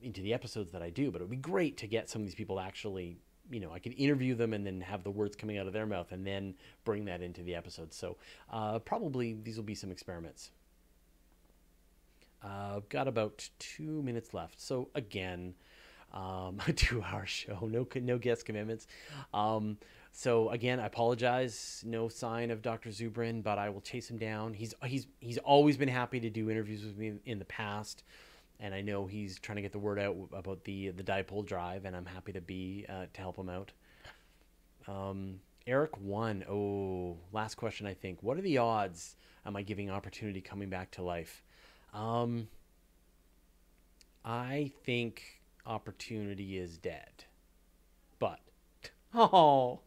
into 0.00 0.20
the 0.20 0.32
episodes 0.32 0.70
that 0.72 0.82
i 0.82 0.90
do. 0.90 1.10
But 1.10 1.20
it 1.20 1.24
would 1.24 1.30
be 1.30 1.36
great 1.36 1.76
to 1.78 1.86
get 1.86 2.08
some 2.08 2.22
of 2.22 2.26
these 2.26 2.34
people 2.34 2.60
actually 2.60 3.18
you 3.50 3.58
know 3.58 3.72
i 3.72 3.78
could 3.80 3.94
interview 3.98 4.34
them 4.34 4.52
and 4.52 4.64
then 4.64 4.80
have 4.80 5.02
the 5.02 5.10
words 5.10 5.34
coming 5.34 5.58
out 5.58 5.66
of 5.66 5.72
their 5.72 5.86
mouth 5.86 6.12
and 6.12 6.24
then 6.24 6.54
bring 6.84 7.06
that 7.06 7.22
into 7.22 7.42
the 7.42 7.56
episode 7.56 7.92
so 7.92 8.16
uh, 8.50 8.78
probably 8.78 9.34
these 9.42 9.56
will 9.56 9.64
be 9.64 9.74
some 9.74 9.90
experiments. 9.90 10.52
Uh, 12.44 12.76
I've 12.76 12.88
got 12.88 13.06
about 13.06 13.48
two 13.58 14.02
minutes 14.02 14.34
left. 14.34 14.60
So 14.60 14.88
again, 14.94 15.54
um, 16.12 16.60
a 16.66 16.72
two-hour 16.72 17.26
show, 17.26 17.68
no 17.70 17.86
no 18.00 18.18
guest 18.18 18.44
commitments. 18.44 18.86
Um, 19.32 19.78
so 20.12 20.50
again, 20.50 20.78
I 20.78 20.86
apologize. 20.86 21.82
No 21.86 22.08
sign 22.08 22.50
of 22.50 22.62
Dr. 22.62 22.90
Zubrin, 22.90 23.42
but 23.42 23.58
I 23.58 23.70
will 23.70 23.80
chase 23.80 24.10
him 24.10 24.18
down. 24.18 24.52
He's 24.52 24.74
he's 24.84 25.06
he's 25.20 25.38
always 25.38 25.76
been 25.76 25.88
happy 25.88 26.20
to 26.20 26.30
do 26.30 26.50
interviews 26.50 26.84
with 26.84 26.96
me 26.96 27.14
in 27.24 27.38
the 27.38 27.46
past, 27.46 28.04
and 28.60 28.74
I 28.74 28.82
know 28.82 29.06
he's 29.06 29.38
trying 29.38 29.56
to 29.56 29.62
get 29.62 29.72
the 29.72 29.78
word 29.78 29.98
out 29.98 30.16
about 30.32 30.64
the 30.64 30.90
the 30.90 31.02
dipole 31.02 31.46
drive, 31.46 31.86
and 31.86 31.96
I'm 31.96 32.06
happy 32.06 32.32
to 32.32 32.40
be 32.40 32.84
uh, 32.88 33.06
to 33.12 33.20
help 33.20 33.38
him 33.38 33.48
out. 33.48 33.72
Um, 34.86 35.40
Eric 35.66 35.98
one. 35.98 36.44
Oh, 36.48 37.16
last 37.32 37.54
question. 37.54 37.86
I 37.86 37.94
think. 37.94 38.22
What 38.22 38.36
are 38.36 38.42
the 38.42 38.58
odds? 38.58 39.16
Am 39.46 39.56
I 39.56 39.62
giving 39.62 39.90
opportunity 39.90 40.40
coming 40.40 40.68
back 40.68 40.90
to 40.92 41.02
life? 41.02 41.42
Um, 41.94 42.48
I 44.24 44.72
think 44.84 45.41
opportunity 45.66 46.58
is 46.58 46.78
dead. 46.78 47.24
But, 48.18 48.40
oh, 49.14 49.80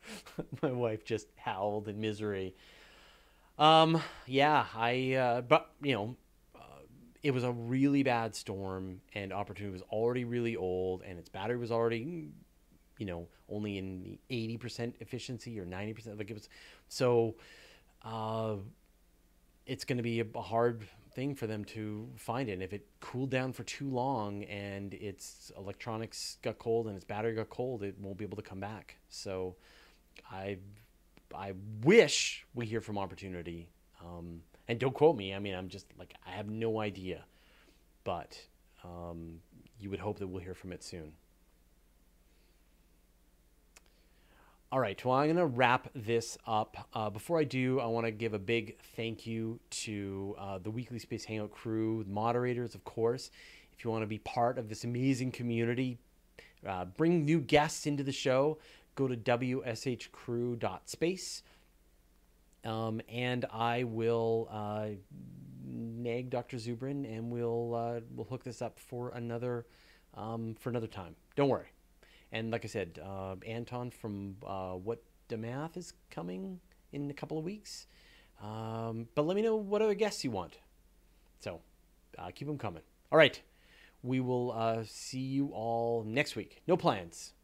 my 0.62 0.72
wife 0.72 1.04
just 1.04 1.28
howled 1.36 1.88
in 1.88 2.00
misery. 2.00 2.54
Um, 3.58 4.02
yeah, 4.26 4.66
I, 4.74 5.14
uh, 5.14 5.40
but, 5.42 5.70
you 5.82 5.94
know, 5.94 6.16
uh, 6.54 6.80
it 7.22 7.32
was 7.32 7.44
a 7.44 7.52
really 7.52 8.02
bad 8.02 8.34
storm 8.34 9.00
and 9.14 9.32
opportunity 9.32 9.72
was 9.72 9.82
already 9.90 10.24
really 10.24 10.56
old 10.56 11.02
and 11.02 11.18
its 11.18 11.28
battery 11.28 11.58
was 11.58 11.70
already, 11.70 12.30
you 12.98 13.06
know, 13.06 13.26
only 13.48 13.78
in 13.78 14.02
the 14.02 14.18
80% 14.30 14.94
efficiency 15.00 15.60
or 15.60 15.66
90%. 15.66 16.18
Like 16.18 16.30
it 16.30 16.34
was, 16.34 16.48
so, 16.88 17.34
uh, 18.04 18.56
it's 19.66 19.84
going 19.84 19.98
to 19.98 20.02
be 20.02 20.20
a 20.20 20.40
hard 20.40 20.86
thing 21.14 21.34
for 21.34 21.46
them 21.46 21.64
to 21.66 22.08
find 22.16 22.48
it. 22.48 22.52
And 22.54 22.62
if 22.62 22.72
it 22.72 22.86
cooled 23.00 23.30
down 23.30 23.52
for 23.52 23.64
too 23.64 23.88
long 23.88 24.44
and 24.44 24.94
its 24.94 25.52
electronics 25.56 26.38
got 26.42 26.58
cold 26.58 26.86
and 26.86 26.96
its 26.96 27.04
battery 27.04 27.34
got 27.34 27.50
cold, 27.50 27.82
it 27.82 27.96
won't 28.00 28.18
be 28.18 28.24
able 28.24 28.36
to 28.36 28.42
come 28.42 28.60
back. 28.60 28.96
So 29.08 29.56
I 30.30 30.58
I 31.34 31.54
wish 31.82 32.46
we 32.54 32.66
hear 32.66 32.80
from 32.80 32.98
Opportunity. 32.98 33.68
Um, 34.04 34.42
and 34.68 34.78
don't 34.78 34.94
quote 34.94 35.16
me. 35.16 35.34
I 35.34 35.38
mean, 35.38 35.54
I'm 35.54 35.68
just 35.68 35.86
like 35.98 36.14
I 36.26 36.30
have 36.30 36.48
no 36.48 36.80
idea, 36.80 37.24
but 38.04 38.38
um, 38.84 39.40
you 39.78 39.90
would 39.90 40.00
hope 40.00 40.18
that 40.18 40.26
we'll 40.26 40.42
hear 40.42 40.54
from 40.54 40.72
it 40.72 40.82
soon. 40.82 41.12
All 44.72 44.80
right, 44.80 45.00
well, 45.04 45.18
I'm 45.18 45.26
going 45.26 45.36
to 45.36 45.44
wrap 45.44 45.90
this 45.94 46.38
up. 46.46 46.88
Uh, 46.94 47.10
before 47.10 47.38
I 47.38 47.44
do, 47.44 47.78
I 47.78 47.84
want 47.84 48.06
to 48.06 48.10
give 48.10 48.32
a 48.32 48.38
big 48.38 48.78
thank 48.96 49.26
you 49.26 49.60
to 49.68 50.34
uh, 50.38 50.56
the 50.56 50.70
Weekly 50.70 50.98
Space 50.98 51.26
Hangout 51.26 51.50
crew, 51.50 52.06
moderators, 52.08 52.74
of 52.74 52.82
course. 52.82 53.30
If 53.76 53.84
you 53.84 53.90
want 53.90 54.02
to 54.02 54.06
be 54.06 54.16
part 54.16 54.56
of 54.56 54.70
this 54.70 54.84
amazing 54.84 55.32
community, 55.32 55.98
uh, 56.66 56.86
bring 56.86 57.26
new 57.26 57.38
guests 57.38 57.86
into 57.86 58.02
the 58.02 58.12
show, 58.12 58.56
go 58.94 59.06
to 59.06 59.14
wshcrew.space. 59.14 61.42
Um, 62.64 63.02
and 63.10 63.44
I 63.52 63.84
will 63.84 64.48
uh, 64.50 64.86
nag 65.66 66.30
Dr. 66.30 66.56
Zubrin, 66.56 67.04
and 67.04 67.30
we'll 67.30 67.74
uh, 67.74 68.00
we'll 68.16 68.24
hook 68.24 68.42
this 68.42 68.62
up 68.62 68.78
for 68.78 69.10
another 69.10 69.66
um, 70.14 70.56
for 70.58 70.70
another 70.70 70.86
time. 70.86 71.14
Don't 71.36 71.50
worry. 71.50 71.66
And 72.32 72.50
like 72.50 72.64
I 72.64 72.68
said, 72.68 72.98
uh, 73.04 73.36
Anton 73.46 73.90
from 73.90 74.36
uh, 74.46 74.72
What 74.72 75.02
the 75.28 75.36
Math 75.36 75.76
is 75.76 75.92
coming 76.10 76.60
in 76.92 77.10
a 77.10 77.14
couple 77.14 77.38
of 77.38 77.44
weeks. 77.44 77.86
Um, 78.42 79.06
but 79.14 79.26
let 79.26 79.36
me 79.36 79.42
know 79.42 79.56
what 79.56 79.82
other 79.82 79.94
guests 79.94 80.24
you 80.24 80.30
want. 80.30 80.58
So 81.40 81.60
uh, 82.18 82.30
keep 82.34 82.48
them 82.48 82.58
coming. 82.58 82.82
All 83.10 83.18
right. 83.18 83.40
We 84.02 84.18
will 84.20 84.52
uh, 84.52 84.82
see 84.84 85.20
you 85.20 85.50
all 85.52 86.04
next 86.04 86.34
week. 86.34 86.62
No 86.66 86.76
plans. 86.76 87.34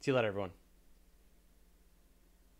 See 0.00 0.10
you 0.10 0.16
later, 0.16 0.28
everyone. 0.28 0.50